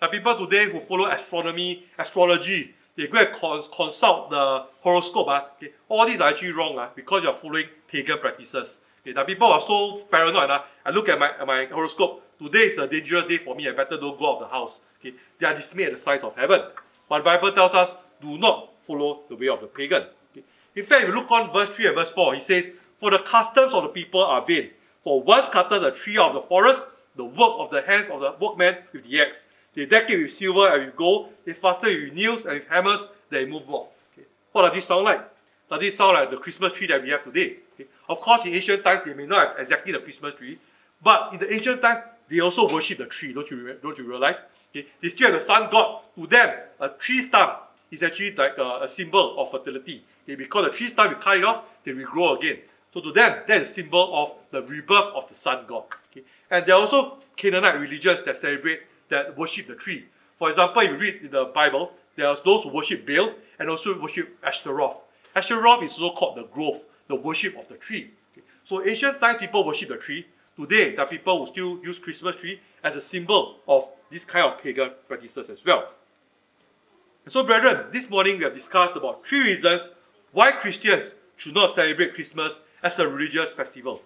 There 0.00 0.08
are 0.08 0.12
people 0.12 0.46
today 0.46 0.70
who 0.70 0.80
follow 0.80 1.10
astronomy, 1.10 1.84
astrology. 1.98 2.74
They 2.98 3.06
go 3.06 3.18
and 3.18 3.32
cons- 3.32 3.68
consult 3.68 4.28
the 4.30 4.64
horoscope. 4.80 5.28
Uh, 5.28 5.42
okay. 5.56 5.72
All 5.88 6.04
these 6.04 6.20
are 6.20 6.30
actually 6.30 6.50
wrong 6.50 6.76
uh, 6.76 6.88
because 6.96 7.22
you 7.22 7.28
are 7.28 7.34
following 7.34 7.66
pagan 7.86 8.18
practices. 8.18 8.78
Okay. 9.06 9.16
Are 9.16 9.24
people 9.24 9.46
are 9.46 9.60
so 9.60 9.98
paranoid. 10.10 10.50
Uh, 10.50 10.62
I 10.84 10.90
look 10.90 11.08
at 11.08 11.16
my, 11.16 11.30
at 11.30 11.46
my 11.46 11.66
horoscope. 11.66 12.24
Today 12.40 12.66
is 12.66 12.76
a 12.76 12.88
dangerous 12.88 13.26
day 13.26 13.38
for 13.38 13.54
me. 13.54 13.68
I 13.68 13.72
better 13.72 13.98
don't 13.98 14.18
go 14.18 14.32
out 14.32 14.42
of 14.42 14.48
the 14.48 14.48
house. 14.48 14.80
Okay. 14.98 15.14
They 15.38 15.46
are 15.46 15.54
dismayed 15.54 15.86
at 15.86 15.92
the 15.92 15.98
signs 16.00 16.24
of 16.24 16.34
heaven. 16.34 16.60
But 17.08 17.18
the 17.18 17.24
Bible 17.24 17.52
tells 17.52 17.72
us 17.72 17.92
do 18.20 18.36
not 18.36 18.70
follow 18.84 19.20
the 19.28 19.36
way 19.36 19.46
of 19.46 19.60
the 19.60 19.68
pagan. 19.68 20.06
Okay. 20.32 20.42
In 20.74 20.84
fact, 20.84 21.04
if 21.04 21.08
you 21.10 21.14
look 21.14 21.30
on 21.30 21.52
verse 21.52 21.70
3 21.70 21.86
and 21.86 21.94
verse 21.94 22.10
4, 22.10 22.34
he 22.34 22.40
says, 22.40 22.66
For 22.98 23.12
the 23.12 23.20
customs 23.20 23.74
of 23.74 23.84
the 23.84 23.90
people 23.90 24.24
are 24.24 24.44
vain. 24.44 24.70
For 25.04 25.22
one 25.22 25.52
cutteth 25.52 25.82
the 25.82 25.92
tree 25.92 26.18
of 26.18 26.34
the 26.34 26.42
forest, 26.42 26.82
the 27.14 27.24
work 27.24 27.54
of 27.58 27.70
the 27.70 27.82
hands 27.82 28.08
of 28.08 28.18
the 28.18 28.34
workman 28.40 28.78
with 28.92 29.04
the 29.04 29.20
axe. 29.20 29.44
They 29.74 29.86
deck 29.86 30.10
it 30.10 30.22
with 30.22 30.32
silver 30.32 30.68
and 30.74 30.86
with 30.86 30.96
gold. 30.96 31.32
They 31.44 31.52
faster 31.52 31.86
it 31.86 32.04
with 32.04 32.14
nails 32.14 32.44
and 32.44 32.54
with 32.54 32.68
hammers. 32.68 33.06
They 33.30 33.44
move 33.44 33.66
more. 33.68 33.88
Okay. 34.12 34.26
What 34.52 34.62
does 34.62 34.74
this 34.74 34.86
sound 34.86 35.04
like? 35.04 35.20
Does 35.70 35.80
this 35.80 35.96
sound 35.96 36.14
like 36.14 36.30
the 36.30 36.38
Christmas 36.38 36.72
tree 36.72 36.86
that 36.86 37.02
we 37.02 37.10
have 37.10 37.22
today? 37.22 37.56
Okay. 37.74 37.88
Of 38.08 38.20
course, 38.20 38.44
in 38.46 38.54
ancient 38.54 38.82
times, 38.82 39.02
they 39.04 39.14
may 39.14 39.26
not 39.26 39.48
have 39.48 39.58
exactly 39.60 39.92
the 39.92 40.00
Christmas 40.00 40.34
tree, 40.34 40.58
but 41.02 41.32
in 41.34 41.38
the 41.38 41.52
ancient 41.52 41.82
times, 41.82 42.04
they 42.28 42.40
also 42.40 42.72
worship 42.72 42.98
the 42.98 43.06
tree. 43.06 43.32
Don't 43.32 43.50
you 43.50 43.78
don't 43.82 43.96
you 43.98 44.04
realize? 44.04 44.36
Okay. 44.70 44.86
They 45.02 45.10
still 45.10 45.30
have 45.30 45.40
the 45.40 45.44
sun 45.44 45.68
god. 45.70 46.00
To 46.14 46.26
them, 46.26 46.56
a 46.80 46.88
tree 46.90 47.22
stump 47.22 47.58
is 47.90 48.02
actually 48.02 48.34
like 48.34 48.58
a, 48.58 48.80
a 48.82 48.88
symbol 48.88 49.38
of 49.38 49.50
fertility. 49.50 50.04
Okay. 50.24 50.34
Because 50.34 50.70
the 50.70 50.76
tree 50.76 50.88
stump, 50.88 51.10
you 51.10 51.16
cut 51.16 51.36
it 51.36 51.44
off, 51.44 51.64
they 51.84 51.92
regrow 51.92 52.36
again. 52.38 52.58
So 52.92 53.00
to 53.00 53.12
them, 53.12 53.42
that 53.46 53.62
is 53.62 53.70
a 53.70 53.72
symbol 53.74 54.10
of 54.14 54.32
the 54.50 54.62
rebirth 54.62 55.12
of 55.14 55.28
the 55.28 55.34
sun 55.34 55.64
god. 55.68 55.84
Okay. 56.10 56.24
And 56.50 56.66
there 56.66 56.74
are 56.74 56.80
also 56.80 57.18
Canaanite 57.36 57.78
religions 57.78 58.22
that 58.24 58.36
celebrate, 58.36 58.80
that 59.08 59.36
worship 59.36 59.66
the 59.66 59.74
tree. 59.74 60.06
For 60.38 60.48
example, 60.48 60.82
if 60.82 60.90
you 60.90 60.96
read 60.96 61.22
in 61.22 61.30
the 61.30 61.46
Bible, 61.46 61.92
there 62.16 62.26
are 62.26 62.36
those 62.44 62.62
who 62.62 62.70
worship 62.70 63.06
Baal 63.06 63.32
and 63.58 63.68
also 63.70 64.00
worship 64.00 64.38
Ashtaroth. 64.42 64.98
Ashtaroth 65.34 65.82
is 65.82 65.92
also 65.92 66.14
called 66.14 66.36
the 66.36 66.44
grove, 66.44 66.84
the 67.06 67.14
worship 67.14 67.56
of 67.58 67.68
the 67.68 67.76
tree. 67.76 68.10
Okay. 68.32 68.46
So 68.64 68.86
ancient 68.86 69.20
time 69.20 69.38
people 69.38 69.64
worship 69.66 69.88
the 69.88 69.96
tree. 69.96 70.26
Today, 70.56 70.90
there 70.90 71.04
are 71.04 71.08
people 71.08 71.38
who 71.38 71.52
still 71.52 71.78
use 71.84 71.98
Christmas 71.98 72.36
tree 72.36 72.60
as 72.82 72.96
a 72.96 73.00
symbol 73.00 73.56
of 73.66 73.88
this 74.10 74.24
kind 74.24 74.52
of 74.52 74.60
pagan 74.60 74.90
practices 75.06 75.48
as 75.50 75.64
well. 75.64 75.92
And 77.24 77.32
so, 77.32 77.44
brethren, 77.44 77.86
this 77.92 78.08
morning 78.08 78.38
we 78.38 78.44
have 78.44 78.54
discussed 78.54 78.96
about 78.96 79.26
three 79.26 79.40
reasons 79.40 79.90
why 80.32 80.52
Christians 80.52 81.14
should 81.36 81.54
not 81.54 81.74
celebrate 81.74 82.14
Christmas 82.14 82.58
as 82.82 82.98
a 82.98 83.06
religious 83.06 83.52
festival. 83.52 84.02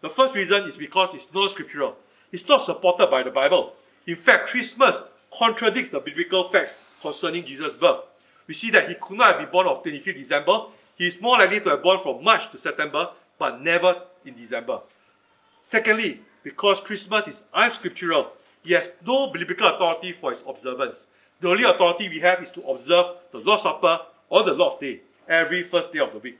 The 0.00 0.10
first 0.10 0.34
reason 0.34 0.64
is 0.64 0.76
because 0.76 1.14
it's 1.14 1.28
not 1.32 1.50
scriptural. 1.50 1.96
It's 2.32 2.48
not 2.48 2.64
supported 2.64 3.08
by 3.08 3.22
the 3.22 3.30
Bible. 3.30 3.74
In 4.06 4.16
fact, 4.16 4.48
Christmas 4.48 5.00
contradicts 5.36 5.90
the 5.90 6.00
biblical 6.00 6.48
facts 6.50 6.76
concerning 7.00 7.44
Jesus' 7.44 7.74
birth. 7.74 8.00
We 8.46 8.54
see 8.54 8.70
that 8.70 8.88
he 8.88 8.96
could 8.96 9.16
not 9.16 9.34
have 9.34 9.38
been 9.38 9.52
born 9.52 9.66
on 9.66 9.82
25th 9.82 10.14
December. 10.16 10.64
He 10.96 11.06
is 11.06 11.20
more 11.20 11.38
likely 11.38 11.60
to 11.60 11.70
have 11.70 11.82
born 11.82 12.00
from 12.02 12.22
March 12.22 12.50
to 12.50 12.58
September, 12.58 13.10
but 13.38 13.60
never 13.60 14.02
in 14.24 14.34
December. 14.34 14.80
Secondly, 15.64 16.20
because 16.42 16.80
Christmas 16.80 17.28
is 17.28 17.44
unscriptural, 17.54 18.32
he 18.62 18.74
has 18.74 18.90
no 19.06 19.28
biblical 19.28 19.66
authority 19.66 20.12
for 20.12 20.32
its 20.32 20.42
observance. 20.46 21.06
The 21.40 21.48
only 21.48 21.64
authority 21.64 22.08
we 22.08 22.20
have 22.20 22.42
is 22.42 22.50
to 22.50 22.62
observe 22.62 23.06
the 23.32 23.38
Lord's 23.38 23.62
Supper 23.62 24.00
or 24.28 24.44
the 24.44 24.52
Lord's 24.52 24.78
Day 24.78 25.00
every 25.28 25.62
first 25.62 25.92
day 25.92 26.00
of 26.00 26.12
the 26.12 26.18
week. 26.18 26.38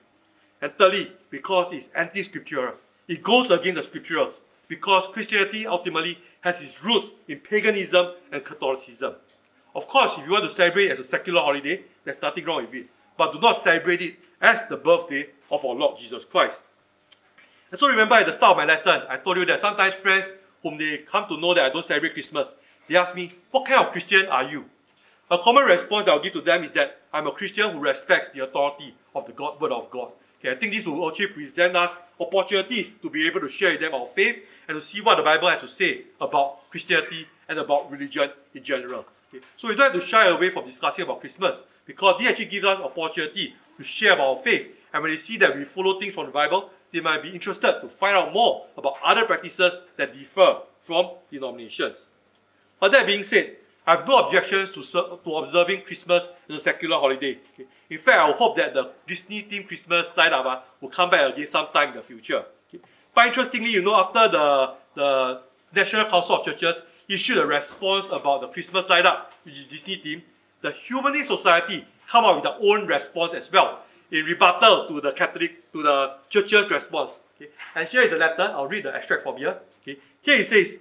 And 0.61 0.73
thirdly, 0.79 1.13
because 1.31 1.73
it's 1.73 1.89
anti 1.95 2.23
scriptural. 2.23 2.75
It 3.09 3.23
goes 3.23 3.51
against 3.51 3.77
the 3.77 3.83
scriptures 3.83 4.35
because 4.73 5.07
Christianity 5.07 5.66
ultimately 5.66 6.16
has 6.41 6.62
its 6.62 6.83
roots 6.83 7.11
in 7.29 7.39
paganism 7.41 8.14
and 8.33 8.43
Catholicism. 8.43 9.16
Of 9.75 9.87
course, 9.87 10.14
if 10.16 10.25
you 10.25 10.33
want 10.33 10.45
to 10.45 10.49
celebrate 10.49 10.91
as 10.91 10.99
a 10.99 11.05
secular 11.05 11.43
holiday, 11.43 11.83
there's 12.05 12.23
nothing 12.23 12.47
wrong 12.47 12.64
with 12.64 12.73
it. 12.73 12.87
But 13.18 13.35
do 13.35 13.39
not 13.39 13.59
celebrate 13.59 14.01
it 14.01 14.14
as 14.41 14.66
the 14.70 14.79
birthday 14.79 15.27
of 15.51 15.62
our 15.62 15.75
Lord 15.75 15.99
Jesus 16.01 16.25
Christ. 16.25 16.62
And 17.70 17.79
so 17.79 17.87
remember 17.87 18.14
at 18.14 18.25
the 18.25 18.33
start 18.33 18.53
of 18.53 18.57
my 18.57 18.64
lesson, 18.64 19.03
I 19.11 19.18
told 19.18 19.37
you 19.37 19.45
that 19.45 19.61
sometimes 19.61 19.93
friends 19.93 20.33
whom 20.62 20.79
they 20.79 21.05
come 21.07 21.29
to 21.29 21.37
know 21.37 21.53
that 21.53 21.66
I 21.66 21.68
don't 21.68 21.85
celebrate 21.85 22.14
Christmas, 22.14 22.55
they 22.89 22.97
ask 22.97 23.14
me, 23.14 23.35
what 23.51 23.66
kind 23.66 23.85
of 23.85 23.93
Christian 23.93 24.25
are 24.29 24.45
you? 24.45 24.64
A 25.31 25.37
common 25.37 25.64
response 25.64 26.07
that 26.07 26.12
I'll 26.12 26.23
give 26.23 26.33
to 26.33 26.41
them 26.41 26.64
is 26.64 26.70
that 26.70 26.99
I'm 27.12 27.27
a 27.27 27.33
Christian 27.33 27.75
who 27.75 27.81
respects 27.81 28.31
the 28.31 28.45
authority 28.45 28.95
of 29.14 29.27
the 29.27 29.33
God, 29.33 29.61
word 29.61 29.73
of 29.73 29.91
God. 29.91 30.12
Okay, 30.43 30.51
I 30.51 30.59
think 30.59 30.72
this 30.72 30.86
will 30.86 31.09
actually 31.09 31.28
present 31.28 31.76
us 31.76 31.93
opportunities 32.18 32.90
to 33.01 33.09
be 33.09 33.28
able 33.28 33.38
to 33.40 33.49
share 33.49 33.70
with 33.70 33.80
them 33.80 33.95
our 33.95 34.09
faith 34.09 34.43
and 34.66 34.74
to 34.74 34.84
see 34.84 35.01
what 35.01 35.14
the 35.14 35.22
Bible 35.22 35.49
has 35.49 35.61
to 35.61 35.68
say 35.68 36.03
about 36.20 36.68
Christianity 36.68 37.28
and 37.49 37.61
about 37.61 37.88
religion 37.93 38.28
in 38.53 38.64
general. 38.64 39.05
Okay, 39.32 39.45
so 39.57 39.68
we 39.68 39.76
don't 39.76 39.93
have 39.93 40.03
to 40.03 40.05
shy 40.05 40.26
away 40.26 40.51
from 40.51 40.66
discussing 40.66 41.05
about 41.05 41.20
Christmas 41.20 41.62
because 41.86 42.16
this 42.18 42.28
actually 42.28 42.47
gives 42.47 42.64
us 42.64 42.80
opportunity 42.80 43.55
to 43.76 43.84
share 43.84 44.14
about 44.14 44.36
our 44.38 44.43
faith. 44.43 44.66
And 44.93 45.01
when 45.05 45.12
they 45.12 45.16
see 45.16 45.36
that 45.36 45.57
we 45.57 45.64
follow 45.64 46.01
things 46.01 46.14
from 46.14 46.26
the 46.26 46.32
Bible, 46.32 46.70
they 46.93 46.99
might 46.99 47.22
be 47.22 47.30
interested 47.30 47.80
to 47.80 47.88
find 47.88 48.16
out 48.16 48.32
more 48.32 48.66
about 48.76 48.97
other 49.05 49.24
practices 49.24 49.76
that 49.97 50.12
differ 50.12 50.59
from 50.82 51.12
denominations. 51.30 52.07
But 52.80 52.90
that 52.90 53.07
being 53.07 53.22
said, 53.22 53.59
I 53.87 53.97
have 53.97 54.07
no 54.07 54.18
objections 54.18 54.70
to, 54.70 54.83
to 54.83 55.37
observing 55.37 55.83
Christmas 55.83 56.28
as 56.49 56.57
a 56.57 56.61
secular 56.61 56.99
holiday. 56.99 57.39
Okay. 57.55 57.68
In 57.91 57.99
fact, 57.99 58.18
I 58.18 58.30
hope 58.33 58.57
that 58.57 58.74
the 58.74 58.91
Disney 59.07 59.43
themed 59.43 59.66
Christmas 59.66 60.11
lineup 60.11 60.47
uh, 60.47 60.61
will 60.80 60.89
come 60.89 61.11
back 61.11 61.33
again 61.33 61.47
sometime 61.47 61.89
in 61.91 61.97
the 61.97 62.03
future. 62.03 62.45
Okay. 62.68 62.83
But 63.14 63.26
interestingly, 63.26 63.70
you 63.70 63.83
know, 63.83 63.97
after 63.97 64.28
the, 64.28 64.74
the 64.95 65.41
National 65.74 66.09
Council 66.09 66.37
of 66.37 66.45
Churches 66.45 66.83
issued 67.09 67.39
a 67.39 67.47
response 67.47 68.07
about 68.07 68.41
the 68.43 68.49
Christmas 68.49 68.85
lineup, 68.85 69.26
which 69.45 69.59
is 69.59 69.66
Disney 69.66 69.97
theme, 69.97 70.22
the 70.61 70.70
Humanist 70.70 71.26
Society 71.26 71.85
come 72.09 72.24
up 72.24 72.37
with 72.37 72.45
their 72.45 72.57
own 72.61 72.87
response 72.87 73.35
as 73.35 73.51
well 73.51 73.80
in 74.12 74.24
rebuttal 74.26 74.87
to 74.87 75.01
the 75.01 75.11
Catholic, 75.12 75.72
to 75.72 75.83
the 75.83 76.14
church's 76.28 76.70
response. 76.70 77.18
Okay. 77.37 77.51
And 77.74 77.89
here 77.89 78.03
is 78.03 78.11
the 78.11 78.16
letter. 78.16 78.43
I'll 78.43 78.68
read 78.68 78.85
the 78.85 78.95
extract 78.95 79.24
from 79.24 79.39
here. 79.39 79.59
Okay. 79.83 79.99
Here 80.20 80.37
it 80.37 80.47
says, 80.47 80.78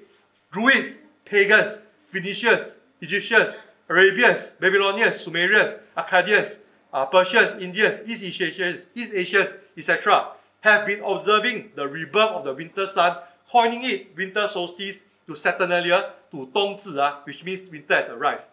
Druids, 0.51 0.99
pagans, 1.25 1.79
Phoenicians, 2.09 2.75
Egyptians, 3.01 3.57
Arabians, 3.89 4.55
Babylonians, 4.59 5.19
Sumerians, 5.19 5.77
Akkadians, 5.97 6.59
uh, 6.93 7.05
Persians, 7.05 7.61
Indians, 7.61 7.99
East 8.05 8.23
Asians, 8.23 8.81
East 8.95 9.13
Asians, 9.13 9.55
etc., 9.77 10.27
have 10.61 10.85
been 10.85 11.03
observing 11.03 11.71
the 11.75 11.87
rebirth 11.87 12.29
of 12.29 12.45
the 12.45 12.53
winter 12.53 12.85
sun, 12.85 13.17
coining 13.51 13.83
it 13.83 14.15
winter 14.15 14.47
solstice 14.47 15.01
to 15.25 15.35
Saturnalia 15.35 16.13
to 16.29 16.47
Dongzi, 16.53 16.97
uh, 16.97 17.15
which 17.23 17.43
means 17.43 17.63
winter 17.71 17.95
has 17.95 18.09
arrived. 18.09 18.43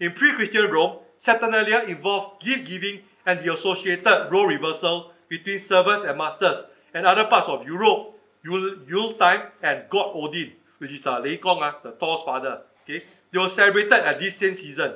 In 0.00 0.12
pre-Christian 0.12 0.70
Rome, 0.70 0.98
Saturnalia 1.18 1.80
involved 1.86 2.42
gift-giving 2.42 3.00
and 3.26 3.40
the 3.40 3.52
associated 3.52 4.28
role 4.30 4.46
reversal 4.46 5.12
between 5.28 5.58
servants 5.58 6.04
and 6.04 6.16
masters, 6.16 6.64
and 6.94 7.06
other 7.06 7.24
parts 7.24 7.48
of 7.48 7.66
Europe, 7.66 8.16
Yule, 8.42 8.76
Yule 8.88 9.12
time, 9.14 9.42
and 9.62 9.84
god 9.90 10.12
Odin, 10.14 10.52
which 10.78 10.90
is 10.90 11.06
uh, 11.06 11.20
Lei 11.20 11.36
Gong, 11.36 11.62
uh, 11.62 11.72
the 11.82 11.92
Thor's 11.92 12.22
father. 12.22 12.62
Okay, 12.84 13.04
they 13.32 13.38
were 13.38 13.48
celebrated 13.48 13.92
at 13.92 14.18
this 14.20 14.36
same 14.36 14.54
season. 14.54 14.94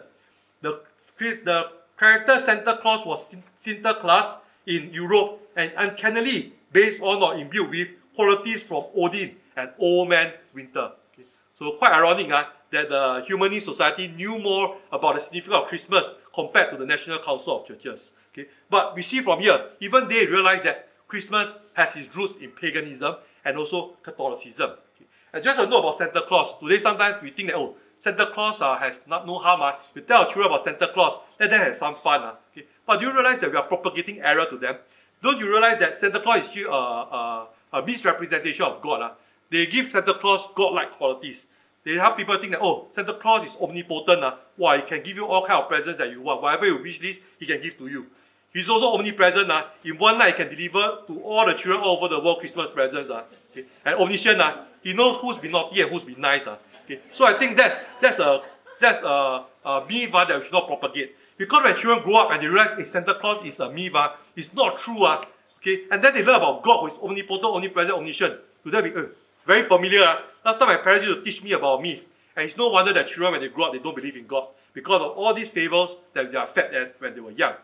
The, 0.61 0.81
the 1.19 1.71
character 1.99 2.39
Santa 2.39 2.79
Claus 2.81 3.07
was 3.07 3.35
Sinterklaas 3.65 4.39
in 4.67 4.93
Europe 4.93 5.41
and 5.57 5.73
uncannily 5.77 6.53
based 6.73 7.01
on 7.01 7.23
or 7.23 7.35
imbued 7.37 7.71
with 7.71 7.89
qualities 8.15 8.63
from 8.63 8.85
Odin 8.97 9.37
and 9.57 9.71
Old 9.79 10.09
Man 10.09 10.33
Winter. 10.55 10.93
Okay. 11.13 11.27
So 11.59 11.73
quite 11.73 11.93
ironic 11.93 12.31
uh, 12.31 12.45
that 12.73 12.89
the 12.89 13.25
Humanist 13.27 13.67
Society 13.67 14.09
knew 14.09 14.39
more 14.39 14.77
about 14.91 15.15
the 15.15 15.21
significance 15.21 15.63
of 15.63 15.69
Christmas 15.69 16.13
compared 16.35 16.71
to 16.71 16.77
the 16.77 16.87
National 16.87 17.21
Council 17.21 17.61
of 17.61 17.67
Churches. 17.67 18.11
Okay. 18.33 18.49
But 18.69 18.97
we 18.97 19.03
see 19.03 19.21
from 19.21 19.41
here, 19.41 19.71
even 19.81 20.09
they 20.09 20.27
realized 20.27 20.65
that 20.65 20.89
Christmas 21.07 21.53
has 21.75 21.95
its 21.97 22.15
roots 22.17 22.37
in 22.37 22.51
paganism 22.51 23.17
and 23.45 23.57
also 23.57 23.97
Catholicism. 24.03 24.71
Okay. 24.71 25.07
And 25.33 25.45
just 25.45 25.61
a 25.61 25.67
note 25.67 25.81
about 25.81 25.99
Santa 25.99 26.23
Claus. 26.23 26.59
Today 26.59 26.79
sometimes 26.79 27.23
we 27.23 27.31
think 27.31 27.51
that, 27.51 27.57
oh, 27.57 27.77
Santa 28.05 28.27
Claus 28.27 28.61
uh, 28.61 28.77
has 28.77 29.01
not, 29.07 29.27
no 29.27 29.39
harm. 29.39 29.63
Uh. 29.63 29.73
You 29.95 30.03
tell 30.03 30.19
our 30.19 30.27
children 30.27 30.47
about 30.49 30.63
Santa 30.63 30.89
Claus, 30.89 31.19
let 31.41 31.49
them 31.49 31.61
have 31.61 31.75
some 31.75 31.97
fun. 31.97 32.21
Uh. 32.23 32.35
Okay? 32.53 32.67
But 32.87 33.01
do 33.01 33.07
you 33.07 33.13
realize 33.15 33.41
that 33.41 33.51
we 33.51 33.57
are 33.57 33.63
propagating 33.63 34.21
error 34.21 34.45
to 34.51 34.59
them? 34.59 34.77
Don't 35.23 35.39
you 35.39 35.51
realize 35.51 35.79
that 35.81 35.99
Santa 35.99 36.21
Claus 36.21 36.45
is 36.45 36.51
still 36.51 36.71
a, 36.71 37.49
a, 37.73 37.87
misrepresentation 37.87 38.63
of 38.67 38.83
God? 38.83 39.01
Uh? 39.01 39.11
They 39.51 39.65
give 39.65 39.89
Santa 39.89 40.13
Claus 40.13 40.47
godlike 40.55 40.93
qualities. 40.93 41.47
They 41.83 41.95
help 41.95 42.19
people 42.19 42.37
think 42.39 42.53
that, 42.53 42.61
oh, 42.61 42.89
Santa 42.95 43.15
Claus 43.15 43.49
is 43.49 43.57
omnipotent. 43.57 44.23
Uh. 44.23 44.35
Wow, 44.59 44.77
he 44.77 44.83
can 44.83 45.03
give 45.03 45.17
you 45.17 45.25
all 45.25 45.47
kind 45.47 45.63
of 45.63 45.69
presents 45.71 45.97
that 45.97 46.11
you 46.11 46.21
want. 46.21 46.43
Whatever 46.43 46.67
you 46.67 46.83
wish 46.83 47.01
list, 47.01 47.21
he 47.39 47.47
can 47.47 47.63
give 47.63 47.79
to 47.79 47.87
you. 47.87 48.05
He's 48.53 48.69
also 48.69 48.93
omnipresent. 48.93 49.51
Uh. 49.51 49.65
In 49.83 49.97
one 49.97 50.19
night, 50.19 50.37
he 50.37 50.45
can 50.45 50.55
deliver 50.55 50.99
to 51.07 51.23
all 51.23 51.47
the 51.47 51.55
children 51.55 51.81
all 51.81 51.97
over 51.97 52.09
the 52.09 52.21
world 52.21 52.41
Christmas 52.41 52.71
presents. 52.71 53.09
Uh. 53.09 53.23
Okay. 53.51 53.65
And 53.83 53.95
omniscient, 53.99 54.43
uh. 54.43 54.65
he 54.83 54.93
knows 54.93 55.17
who's 55.23 55.39
been 55.39 55.53
naughty 55.53 55.81
and 55.81 55.91
who's 55.91 56.03
been 56.03 56.21
nice. 56.21 56.47
Uh. 56.47 56.59
Okay. 56.85 57.01
So 57.13 57.25
I 57.27 57.39
think 57.39 57.57
that's 57.57 57.87
that's 58.01 58.19
a 58.19 58.43
that's 58.81 59.03
a, 59.03 59.45
a 59.65 59.85
that 59.89 59.89
we 59.89 60.45
should 60.45 60.53
not 60.53 60.67
propagate. 60.67 61.17
Because 61.37 61.65
when 61.65 61.77
children 61.77 62.05
grow 62.05 62.17
up 62.17 62.31
and 62.33 62.43
they 62.43 62.47
realize 62.47 62.79
hey, 62.79 62.85
Santa 62.85 63.15
Claus 63.15 63.45
is 63.45 63.59
a 63.61 63.65
uh, 63.65 64.13
it's 64.37 64.53
not 64.53 64.79
true. 64.79 65.05
Uh, 65.05 65.23
okay? 65.59 65.85
And 65.91 66.03
then 66.03 66.15
they 66.15 66.23
learn 66.23 66.37
about 66.37 66.63
God 66.63 66.81
who 66.81 66.95
is 66.95 67.03
omnipotent, 67.03 67.45
omnipresent, 67.45 67.97
omniscient. 67.97 68.41
To 68.65 68.71
them, 68.71 68.85
be 68.85 68.95
uh, 68.95 69.05
very 69.47 69.63
familiar. 69.63 70.03
Uh. 70.03 70.21
Last 70.45 70.59
time 70.59 70.69
my 70.69 70.77
parents 70.77 71.07
used 71.07 71.19
to 71.19 71.25
teach 71.25 71.43
me 71.43 71.53
about 71.53 71.83
myth. 71.83 72.03
And 72.37 72.45
it's 72.45 72.57
no 72.57 72.69
wonder 72.69 72.93
that 72.93 73.09
children, 73.09 73.33
when 73.33 73.41
they 73.41 73.49
grow 73.49 73.67
up, 73.67 73.73
they 73.73 73.79
don't 73.79 73.95
believe 73.95 74.17
in 74.17 74.27
God. 74.27 74.49
Because 74.73 75.01
of 75.01 75.17
all 75.17 75.33
these 75.33 75.49
fables 75.49 75.97
that 76.15 76.31
they 76.31 76.37
are 76.37 76.47
fed 76.47 76.75
at 76.75 77.01
when 77.01 77.15
they 77.15 77.21
were 77.21 77.31
young. 77.31 77.55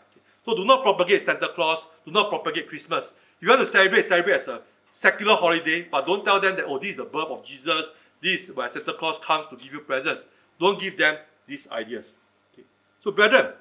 So 0.45 0.57
do 0.57 0.65
not 0.65 0.83
propagate 0.83 1.25
Santa 1.25 1.49
Claus. 1.55 1.87
Do 2.05 2.13
not 2.13 2.31
propagate 2.31 2.69
Christmas. 2.69 3.13
If 3.37 3.43
you 3.43 3.49
want 3.49 3.61
to 3.61 3.67
celebrate, 3.67 4.07
celebrate 4.07 4.41
as 4.41 4.49
a 4.49 4.61
secular 4.93 5.37
holiday, 5.37 5.87
but 5.91 6.07
don't 6.07 6.25
tell 6.25 6.41
them 6.41 6.57
that, 6.57 6.65
oh, 6.65 6.79
this 6.79 6.91
is 6.91 6.97
the 6.99 7.05
birth 7.05 7.29
of 7.29 7.45
Jesus. 7.45 7.87
This 8.23 8.49
is 8.49 8.57
where 8.57 8.69
Santa 8.69 8.95
Claus 8.95 9.19
comes 9.19 9.47
to 9.47 9.57
give 9.57 9.73
you 9.73 9.81
presents. 9.81 10.27
Don't 10.59 10.81
give 10.81 10.99
them 10.99 11.17
these 11.47 11.69
ideas. 11.69 12.17
Okay. 12.53 12.65
So, 13.03 13.11
brethren, 13.11 13.55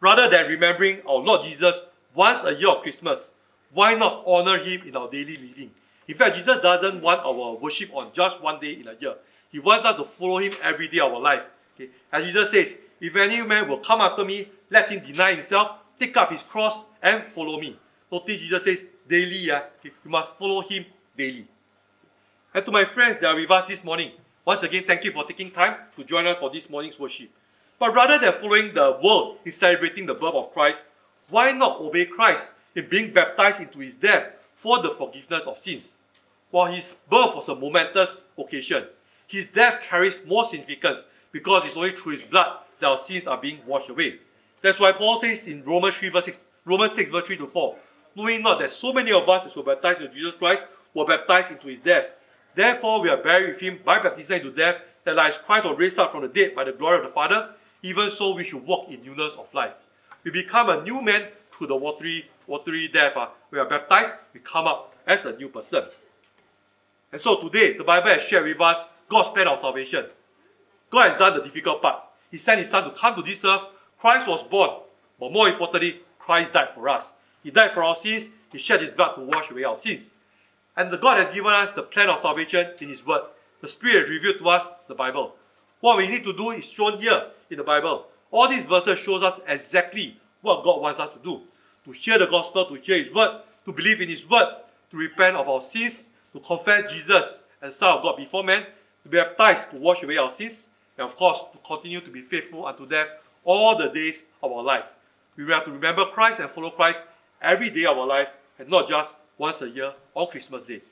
rather 0.00 0.28
than 0.30 0.46
remembering 0.46 1.00
our 1.06 1.18
Lord 1.18 1.44
Jesus 1.44 1.82
once 2.14 2.42
a 2.44 2.54
year 2.54 2.68
of 2.70 2.82
Christmas, 2.82 3.28
why 3.72 3.94
not 3.94 4.24
honor 4.26 4.58
him 4.58 4.82
in 4.86 4.96
our 4.96 5.10
daily 5.10 5.36
living? 5.36 5.70
In 6.08 6.14
fact, 6.14 6.36
Jesus 6.36 6.58
doesn't 6.60 7.00
want 7.00 7.20
our 7.20 7.54
worship 7.54 7.90
on 7.94 8.10
just 8.12 8.40
one 8.40 8.58
day 8.60 8.72
in 8.72 8.88
a 8.88 8.94
year. 8.98 9.14
He 9.52 9.58
wants 9.58 9.84
us 9.84 9.96
to 9.96 10.04
follow 10.04 10.38
him 10.38 10.52
every 10.62 10.88
day 10.88 10.98
of 10.98 11.12
our 11.12 11.20
life. 11.20 11.42
Okay? 11.74 11.90
As 12.12 12.24
Jesus 12.24 12.50
says, 12.50 12.76
if 13.00 13.14
any 13.16 13.42
man 13.42 13.68
will 13.68 13.78
come 13.78 14.00
after 14.00 14.24
me, 14.24 14.48
let 14.70 14.88
him 14.88 15.04
deny 15.04 15.32
himself, 15.32 15.78
take 15.98 16.16
up 16.16 16.30
his 16.30 16.42
cross, 16.42 16.84
and 17.02 17.24
follow 17.24 17.60
me. 17.60 17.78
Notice 18.10 18.40
Jesus 18.40 18.64
says 18.64 18.86
daily, 19.08 19.36
yeah? 19.36 19.62
okay? 19.78 19.92
you 20.04 20.10
must 20.10 20.32
follow 20.32 20.62
him 20.62 20.84
daily. 21.16 21.46
And 22.52 22.64
to 22.64 22.72
my 22.72 22.84
friends 22.84 23.20
that 23.20 23.26
are 23.26 23.36
with 23.36 23.50
us 23.50 23.68
this 23.68 23.84
morning, 23.84 24.10
once 24.44 24.62
again, 24.64 24.82
thank 24.84 25.04
you 25.04 25.12
for 25.12 25.24
taking 25.24 25.52
time 25.52 25.76
to 25.94 26.02
join 26.02 26.26
us 26.26 26.38
for 26.40 26.50
this 26.50 26.68
morning's 26.68 26.98
worship. 26.98 27.30
But 27.78 27.94
rather 27.94 28.18
than 28.18 28.32
following 28.32 28.74
the 28.74 28.98
world 29.02 29.38
in 29.44 29.52
celebrating 29.52 30.06
the 30.06 30.14
birth 30.14 30.34
of 30.34 30.52
Christ, 30.52 30.84
why 31.28 31.52
not 31.52 31.80
obey 31.80 32.06
Christ 32.06 32.50
in 32.74 32.88
being 32.88 33.12
baptized 33.12 33.60
into 33.60 33.78
his 33.78 33.94
death 33.94 34.32
for 34.56 34.82
the 34.82 34.90
forgiveness 34.90 35.44
of 35.46 35.58
sins? 35.58 35.92
While 36.50 36.72
his 36.72 36.94
birth 37.08 37.36
was 37.36 37.48
a 37.48 37.54
momentous 37.54 38.22
occasion, 38.36 38.86
his 39.28 39.46
death 39.46 39.80
carries 39.88 40.20
more 40.26 40.44
significance 40.44 41.04
because 41.30 41.64
it's 41.64 41.76
only 41.76 41.92
through 41.92 42.12
his 42.14 42.22
blood 42.22 42.58
that 42.80 42.86
our 42.88 42.98
sins 42.98 43.28
are 43.28 43.40
being 43.40 43.60
washed 43.64 43.90
away. 43.90 44.18
That's 44.60 44.80
why 44.80 44.90
Paul 44.90 45.20
says 45.20 45.46
in 45.46 45.64
Romans 45.64 45.94
3 45.94 46.08
verse 46.08 46.24
6, 46.24 46.38
Romans 46.64 46.92
6 46.94 47.12
verse 47.12 47.26
3 47.28 47.36
to 47.36 47.46
4, 47.46 47.76
knowing 48.16 48.42
not 48.42 48.58
that 48.58 48.72
so 48.72 48.92
many 48.92 49.12
of 49.12 49.28
us 49.28 49.46
as 49.46 49.54
were 49.54 49.62
baptized 49.62 50.00
into 50.00 50.14
Jesus 50.14 50.34
Christ 50.34 50.64
were 50.92 51.06
baptized 51.06 51.52
into 51.52 51.68
his 51.68 51.78
death. 51.78 52.06
Therefore 52.54 53.00
we 53.00 53.08
are 53.08 53.22
buried 53.22 53.50
with 53.50 53.60
him 53.60 53.80
by 53.84 54.02
baptism 54.02 54.36
into 54.36 54.50
death, 54.50 54.76
that 55.04 55.16
like 55.16 55.34
Christ 55.44 55.66
was 55.66 55.78
raised 55.78 55.98
up 55.98 56.12
from 56.12 56.22
the 56.22 56.28
dead 56.28 56.54
by 56.54 56.64
the 56.64 56.72
glory 56.72 56.98
of 56.98 57.04
the 57.04 57.10
Father, 57.10 57.54
even 57.82 58.10
so 58.10 58.34
we 58.34 58.44
should 58.44 58.66
walk 58.66 58.88
in 58.90 59.02
newness 59.02 59.32
of 59.38 59.52
life. 59.54 59.72
We 60.24 60.30
become 60.30 60.68
a 60.68 60.82
new 60.82 61.00
man 61.00 61.28
through 61.52 61.68
the 61.68 61.76
watery, 61.76 62.26
watery 62.46 62.88
death. 62.88 63.16
Uh. 63.16 63.28
We 63.50 63.58
are 63.58 63.68
baptized, 63.68 64.16
we 64.34 64.40
come 64.40 64.66
up 64.66 64.94
as 65.06 65.24
a 65.24 65.36
new 65.36 65.48
person. 65.48 65.84
And 67.12 67.20
so 67.20 67.40
today, 67.40 67.76
the 67.76 67.84
Bible 67.84 68.10
has 68.10 68.22
shared 68.22 68.44
with 68.44 68.60
us 68.60 68.84
God's 69.08 69.30
plan 69.30 69.48
of 69.48 69.58
salvation. 69.58 70.06
God 70.90 71.08
has 71.10 71.18
done 71.18 71.36
the 71.36 71.42
difficult 71.42 71.82
part. 71.82 72.02
He 72.30 72.36
sent 72.38 72.60
His 72.60 72.70
Son 72.70 72.84
to 72.84 72.90
come 72.90 73.16
to 73.16 73.22
this 73.22 73.44
earth. 73.44 73.62
Christ 73.98 74.28
was 74.28 74.42
born. 74.42 74.70
But 75.18 75.32
more 75.32 75.48
importantly, 75.48 76.00
Christ 76.18 76.52
died 76.52 76.68
for 76.74 76.88
us. 76.88 77.10
He 77.42 77.50
died 77.50 77.72
for 77.72 77.82
our 77.82 77.96
sins. 77.96 78.28
He 78.52 78.58
shed 78.58 78.82
His 78.82 78.92
blood 78.92 79.14
to 79.14 79.22
wash 79.22 79.50
away 79.50 79.64
our 79.64 79.76
sins. 79.76 80.12
And 80.76 80.90
the 80.90 80.98
God 80.98 81.24
has 81.24 81.34
given 81.34 81.52
us 81.52 81.70
the 81.74 81.82
plan 81.82 82.08
of 82.08 82.20
salvation 82.20 82.70
in 82.80 82.88
His 82.88 83.04
Word. 83.04 83.22
The 83.60 83.68
Spirit 83.68 84.02
has 84.02 84.10
revealed 84.10 84.38
to 84.38 84.48
us 84.48 84.66
the 84.88 84.94
Bible. 84.94 85.34
What 85.80 85.96
we 85.96 86.06
need 86.06 86.24
to 86.24 86.32
do 86.32 86.50
is 86.50 86.64
shown 86.64 86.98
here 86.98 87.28
in 87.50 87.58
the 87.58 87.64
Bible. 87.64 88.06
All 88.30 88.48
these 88.48 88.64
verses 88.64 88.98
shows 88.98 89.22
us 89.22 89.40
exactly 89.46 90.18
what 90.42 90.64
God 90.64 90.80
wants 90.80 91.00
us 91.00 91.10
to 91.10 91.18
do. 91.18 91.40
To 91.84 91.92
hear 91.92 92.18
the 92.18 92.26
gospel, 92.26 92.66
to 92.66 92.74
hear 92.76 93.02
His 93.02 93.12
Word, 93.12 93.40
to 93.64 93.72
believe 93.72 94.00
in 94.00 94.08
His 94.08 94.28
Word, 94.28 94.48
to 94.90 94.96
repent 94.96 95.36
of 95.36 95.48
our 95.48 95.60
sins, 95.60 96.06
to 96.32 96.40
confess 96.40 96.92
Jesus 96.92 97.40
as 97.60 97.76
Son 97.76 97.96
of 97.96 98.02
God 98.02 98.16
before 98.16 98.44
men, 98.44 98.64
to 99.02 99.08
be 99.08 99.18
baptized 99.18 99.70
to 99.70 99.76
wash 99.76 100.02
away 100.02 100.16
our 100.16 100.30
sins, 100.30 100.66
and 100.96 101.06
of 101.06 101.16
course 101.16 101.42
to 101.52 101.58
continue 101.66 102.00
to 102.00 102.10
be 102.10 102.22
faithful 102.22 102.66
unto 102.66 102.86
death 102.86 103.08
all 103.44 103.76
the 103.76 103.88
days 103.88 104.24
of 104.42 104.52
our 104.52 104.62
life. 104.62 104.84
We 105.36 105.50
have 105.52 105.64
to 105.64 105.70
remember 105.70 106.04
Christ 106.06 106.40
and 106.40 106.50
follow 106.50 106.70
Christ 106.70 107.04
every 107.40 107.70
day 107.70 107.86
of 107.86 107.96
our 107.96 108.06
life 108.06 108.28
and 108.58 108.68
not 108.68 108.88
just 108.88 109.16
once 109.40 109.62
a 109.62 109.68
year 109.68 109.92
on 110.14 110.26
Christmas 110.28 110.64
Day. 110.64 110.82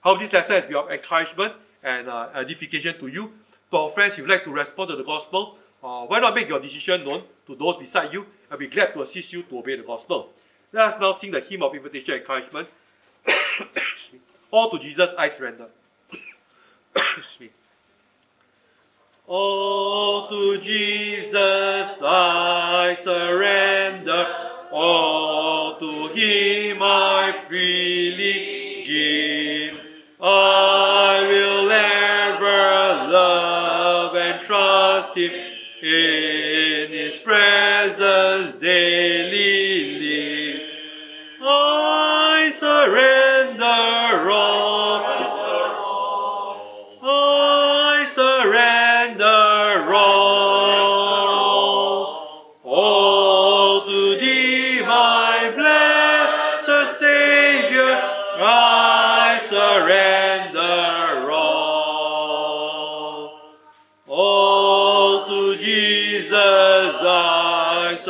Hope 0.00 0.18
this 0.18 0.32
lesson 0.32 0.56
has 0.56 0.64
been 0.64 0.76
of 0.76 0.90
encouragement 0.90 1.52
and 1.82 2.08
uh, 2.08 2.30
edification 2.34 2.98
to 2.98 3.06
you. 3.06 3.30
To 3.70 3.76
our 3.76 3.90
friends, 3.90 4.12
if 4.14 4.18
you'd 4.18 4.30
like 4.30 4.42
to 4.44 4.50
respond 4.50 4.88
to 4.88 4.96
the 4.96 5.04
gospel, 5.04 5.58
uh, 5.84 6.06
why 6.06 6.18
not 6.18 6.34
make 6.34 6.48
your 6.48 6.58
decision 6.60 7.04
known 7.04 7.24
to 7.46 7.54
those 7.54 7.76
beside 7.76 8.10
you? 8.14 8.24
I'll 8.50 8.56
be 8.56 8.68
glad 8.68 8.94
to 8.94 9.02
assist 9.02 9.34
you 9.34 9.42
to 9.42 9.58
obey 9.58 9.76
the 9.76 9.82
gospel. 9.82 10.30
Let 10.72 10.94
us 10.94 10.98
now 10.98 11.12
sing 11.12 11.30
the 11.30 11.40
hymn 11.40 11.62
of 11.62 11.74
invitation 11.74 12.14
and 12.14 12.22
encouragement. 12.22 12.68
All 14.50 14.70
to 14.70 14.78
Jesus 14.78 15.10
I 15.18 15.28
surrender. 15.28 15.66
All 19.26 20.28
to 20.28 20.58
Jesus 20.62 22.00
I 22.02 22.96
surrender. 22.98 24.26
All 24.72 25.69
Him 26.16 26.78
I 26.82 27.32
freely 27.48 28.82
give. 28.84 29.80
I 30.20 31.22
will 31.26 31.70
ever 31.70 33.10
love 33.10 34.14
and 34.16 34.44
trust 34.44 35.16
Him 35.16 35.32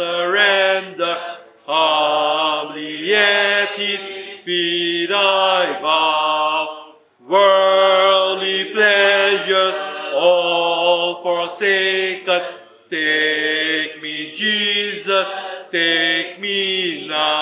surrender, 0.01 1.18
humbly 1.66 3.14
at 3.14 3.68
his 3.76 4.01
feet 4.40 5.11
I 5.12 5.78
bow. 5.82 6.94
Worldly 7.28 8.72
pleasures 8.72 9.74
all 10.14 11.22
forsaken, 11.22 12.42
take 12.88 14.03
me, 14.03 14.32
Jesus, 14.34 15.26
take 15.70 16.40
me 16.40 17.07
now. 17.07 17.39